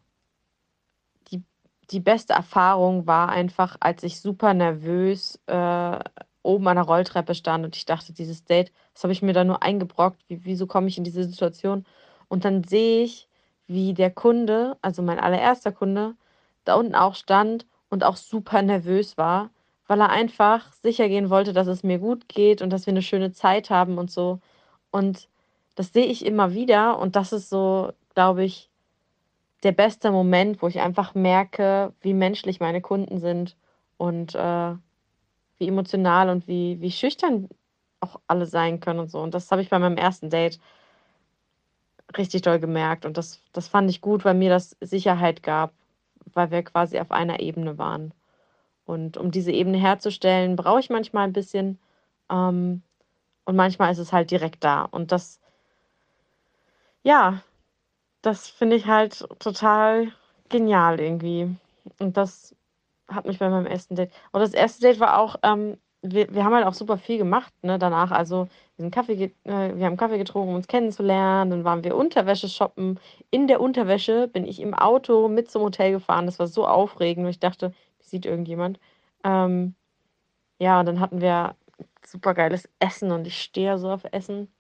die, 1.31 1.43
die 1.91 2.01
beste 2.01 2.33
Erfahrung 2.35 3.07
war 3.07 3.29
einfach, 3.29 3.77
als 3.81 4.03
ich 4.03 4.21
super 4.21 4.55
nervös 4.55 5.41
äh, 5.47 5.99
oben 6.43 6.69
an 6.69 6.77
der 6.77 6.85
Rolltreppe 6.85 7.35
stand 7.35 7.65
und 7.65 7.77
ich 7.77 7.85
dachte, 7.85 8.13
dieses 8.13 8.45
Date, 8.45 8.73
das 8.95 9.05
habe 9.05 9.13
ich 9.13 9.23
mir 9.23 9.33
da 9.33 9.45
nur 9.45 9.63
eingebrockt. 9.63 10.23
Wie, 10.29 10.45
wieso 10.45 10.67
komme 10.67 10.89
ich 10.89 10.99
in 10.99 11.05
diese 11.05 11.25
Situation? 11.25 11.85
Und 12.29 12.45
dann 12.45 12.65
sehe 12.65 13.05
ich, 13.05 13.29
wie 13.67 13.95
der 13.95 14.11
Kunde, 14.11 14.77
also 14.83 15.03
mein 15.03 15.21
allererster 15.21 15.73
Kunde, 15.73 16.15
da 16.65 16.75
unten 16.75 16.95
auch 16.95 17.15
stand 17.15 17.67
und 17.91 18.05
auch 18.05 18.17
super 18.17 18.63
nervös 18.63 19.17
war, 19.17 19.51
weil 19.87 20.01
er 20.01 20.11
einfach 20.11 20.73
sicher 20.73 21.09
gehen 21.09 21.31
wollte, 21.31 21.53
dass 21.53 21.67
es 21.67 21.83
mir 21.83 21.99
gut 21.99 22.29
geht 22.29 22.63
und 22.63 22.71
dass 22.71 22.87
wir 22.87 22.93
eine 22.93 23.03
schöne 23.03 23.33
Zeit 23.33 23.71
haben 23.71 23.99
und 23.99 24.11
so. 24.11 24.41
Und 24.91 25.29
das 25.75 25.93
sehe 25.93 26.07
ich 26.07 26.25
immer 26.27 26.55
wieder 26.55 26.99
und 26.99 27.17
das 27.17 27.33
ist 27.33 27.51
so, 27.51 27.93
glaube 28.15 28.45
ich, 28.45 28.71
der 29.63 29.73
beste 29.73 30.11
Moment, 30.11 30.63
wo 30.63 30.69
ich 30.69 30.81
einfach 30.81 31.15
merke, 31.15 31.93
wie 32.01 32.15
menschlich 32.15 32.61
meine 32.61 32.81
Kunden 32.81 33.19
sind 33.19 33.57
und 33.97 34.35
äh, 34.35 34.75
wie 35.59 35.69
emotional 35.69 36.31
und 36.31 36.47
wie, 36.49 36.81
wie 36.81 36.93
schüchtern 36.93 37.49
auch 38.01 38.21
alle 38.29 38.47
sein 38.47 38.81
können 38.81 39.01
und 39.01 39.11
so. 39.11 39.21
Und 39.21 39.35
das 39.35 39.51
habe 39.51 39.63
ich 39.63 39.71
bei 39.71 39.79
meinem 39.79 39.97
ersten 39.97 40.31
Date 40.31 40.61
richtig 42.17 42.43
doll 42.43 42.59
gemerkt. 42.59 43.05
Und 43.05 43.17
das, 43.17 43.43
das 43.53 43.69
fand 43.69 43.91
ich 43.91 44.01
gut, 44.01 44.25
weil 44.25 44.35
mir 44.35 44.51
das 44.51 44.77
Sicherheit 44.81 45.43
gab 45.43 45.73
weil 46.35 46.51
wir 46.51 46.63
quasi 46.63 46.99
auf 46.99 47.11
einer 47.11 47.41
Ebene 47.41 47.79
waren. 47.79 48.13
Und 48.85 49.17
um 49.17 49.31
diese 49.31 49.53
Ebene 49.53 49.79
herzustellen, 49.79 50.57
brauche 50.57 50.81
ich 50.81 50.91
manchmal 50.91 51.25
ein 51.25 51.33
bisschen. 51.33 51.79
Ähm, 52.31 52.83
und 53.45 53.57
manchmal 53.57 53.93
ist 53.93 53.99
es 53.99 54.13
halt 54.13 54.31
direkt 54.31 54.65
da. 54.65 54.83
Und 54.83 55.13
das, 55.13 55.41
ja, 57.03 57.43
das 58.23 58.49
finde 58.49 58.77
ich 58.77 58.87
halt 58.87 59.27
total 59.39 60.13
genial 60.49 61.01
irgendwie. 61.01 61.55
Und 61.99 62.17
das 62.17 62.55
hat 63.09 63.27
mich 63.27 63.39
bei 63.39 63.49
meinem 63.49 63.67
ersten 63.67 63.97
Date. 63.97 64.13
Und 64.33 64.41
das 64.41 64.53
erste 64.53 64.83
Date 64.83 65.01
war 65.01 65.19
auch, 65.19 65.37
ähm, 65.43 65.79
wir, 66.03 66.33
wir 66.33 66.45
haben 66.45 66.55
halt 66.55 66.67
auch 66.67 66.75
super 66.75 66.99
viel 66.99 67.19
gemacht, 67.19 67.53
ne, 67.63 67.79
danach. 67.79 68.11
Also 68.11 68.49
wir, 68.77 68.85
sind 68.85 68.95
Kaffee, 68.95 69.33
äh, 69.45 69.77
wir 69.77 69.87
haben 69.87 69.97
Kaffee 69.97 70.19
getrunken, 70.19 70.51
um 70.51 70.55
uns 70.57 70.69
kennenzulernen. 70.69 71.51
Dann 71.51 71.65
waren 71.65 71.85
wir 71.85 71.97
Unterwäsche 71.97 72.49
shoppen. 72.49 73.01
In 73.31 73.49
der 73.49 73.61
Unterwäsche 73.61 74.29
bin 74.29 74.47
ich 74.47 74.61
im 74.61 74.75
Auto 74.75 75.29
mit 75.29 75.51
zum 75.51 75.63
Hotel 75.63 75.93
gefahren. 75.93 76.27
Das 76.27 76.39
war 76.39 76.47
so 76.47 76.67
aufregend. 76.67 77.25
Und 77.25 77.31
ich 77.31 77.41
dachte, 77.41 77.73
sieht 77.99 78.27
irgendjemand. 78.27 78.79
Ähm, 79.25 79.75
ja, 80.59 80.81
und 80.81 80.87
dann 80.87 81.01
hatten 81.01 81.21
wir 81.21 81.57
super 82.07 82.35
geiles 82.35 82.69
Essen 82.79 83.13
und 83.13 83.27
ich 83.27 83.41
stehe 83.41 83.79
so 83.79 83.91
auf 83.91 84.05
Essen. 84.13 84.53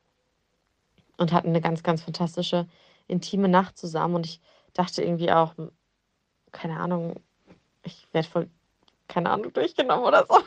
Und 1.17 1.33
hatten 1.33 1.49
eine 1.49 1.61
ganz, 1.61 1.83
ganz 1.83 2.03
fantastische, 2.03 2.67
intime 3.09 3.49
Nacht 3.49 3.77
zusammen. 3.79 4.17
Und 4.17 4.27
ich 4.27 4.41
dachte 4.73 5.03
irgendwie 5.03 5.33
auch, 5.33 5.55
keine 6.53 6.79
Ahnung, 6.79 7.15
ich 7.83 8.07
werde 8.13 8.29
voll, 8.29 8.51
keine 9.09 9.31
Ahnung, 9.31 9.53
durchgenommen 9.53 10.05
oder 10.05 10.27
so. 10.29 10.39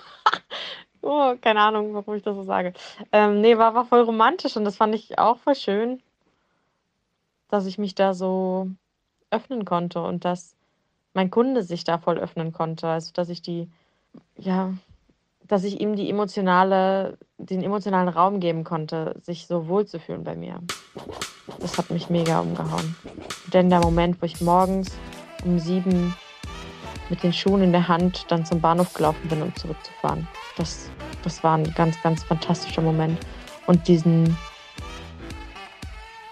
Oh, 1.01 1.35
keine 1.41 1.61
Ahnung, 1.61 1.93
warum 1.93 2.15
ich 2.15 2.23
das 2.23 2.35
so 2.35 2.43
sage. 2.43 2.73
Ähm, 3.11 3.41
ne, 3.41 3.57
war 3.57 3.73
war 3.73 3.85
voll 3.85 4.01
romantisch 4.01 4.55
und 4.55 4.65
das 4.65 4.77
fand 4.77 4.93
ich 4.93 5.17
auch 5.17 5.37
voll 5.39 5.55
schön, 5.55 6.01
dass 7.49 7.65
ich 7.65 7.77
mich 7.77 7.95
da 7.95 8.13
so 8.13 8.69
öffnen 9.31 9.65
konnte 9.65 10.01
und 10.01 10.25
dass 10.25 10.55
mein 11.13 11.31
Kunde 11.31 11.63
sich 11.63 11.83
da 11.83 11.97
voll 11.97 12.17
öffnen 12.17 12.53
konnte. 12.53 12.87
Also, 12.87 13.11
dass 13.13 13.29
ich 13.29 13.41
die 13.41 13.69
ja, 14.37 14.73
dass 15.47 15.63
ich 15.63 15.81
ihm 15.81 15.95
die 15.95 16.09
emotionale 16.09 17.17
den 17.37 17.63
emotionalen 17.63 18.09
Raum 18.09 18.39
geben 18.39 18.63
konnte, 18.63 19.15
sich 19.21 19.47
so 19.47 19.67
wohlzufühlen 19.67 20.23
bei 20.23 20.35
mir. 20.35 20.59
Das 21.59 21.77
hat 21.77 21.89
mich 21.89 22.09
mega 22.09 22.39
umgehauen. 22.39 22.95
Denn 23.51 23.69
der 23.69 23.79
Moment, 23.79 24.21
wo 24.21 24.25
ich 24.25 24.39
morgens 24.41 24.91
um 25.43 25.57
sieben 25.57 26.15
mit 27.09 27.23
den 27.23 27.33
Schuhen 27.33 27.63
in 27.63 27.71
der 27.71 27.87
Hand 27.87 28.25
dann 28.29 28.45
zum 28.45 28.61
Bahnhof 28.61 28.93
gelaufen 28.93 29.27
bin, 29.27 29.41
um 29.41 29.55
zurückzufahren. 29.55 30.27
Das, 30.61 30.91
das 31.23 31.43
war 31.43 31.57
ein 31.57 31.73
ganz, 31.73 31.99
ganz 32.03 32.21
fantastischer 32.21 32.83
Moment. 32.83 33.17
Und 33.65 33.87
diesen, 33.87 34.37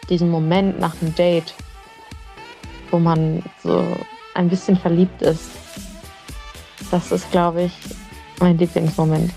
diesen 0.08 0.30
Moment 0.30 0.80
nach 0.80 0.94
dem 0.98 1.16
Date, 1.16 1.56
wo 2.92 3.00
man 3.00 3.42
so 3.64 3.84
ein 4.36 4.48
bisschen 4.48 4.78
verliebt 4.78 5.24
ist, 5.24 5.50
das 6.92 7.12
ist, 7.12 7.32
glaube 7.32 7.64
ich, 7.64 7.74
mein 8.40 8.56
Lieblingsmoment. 8.60 9.34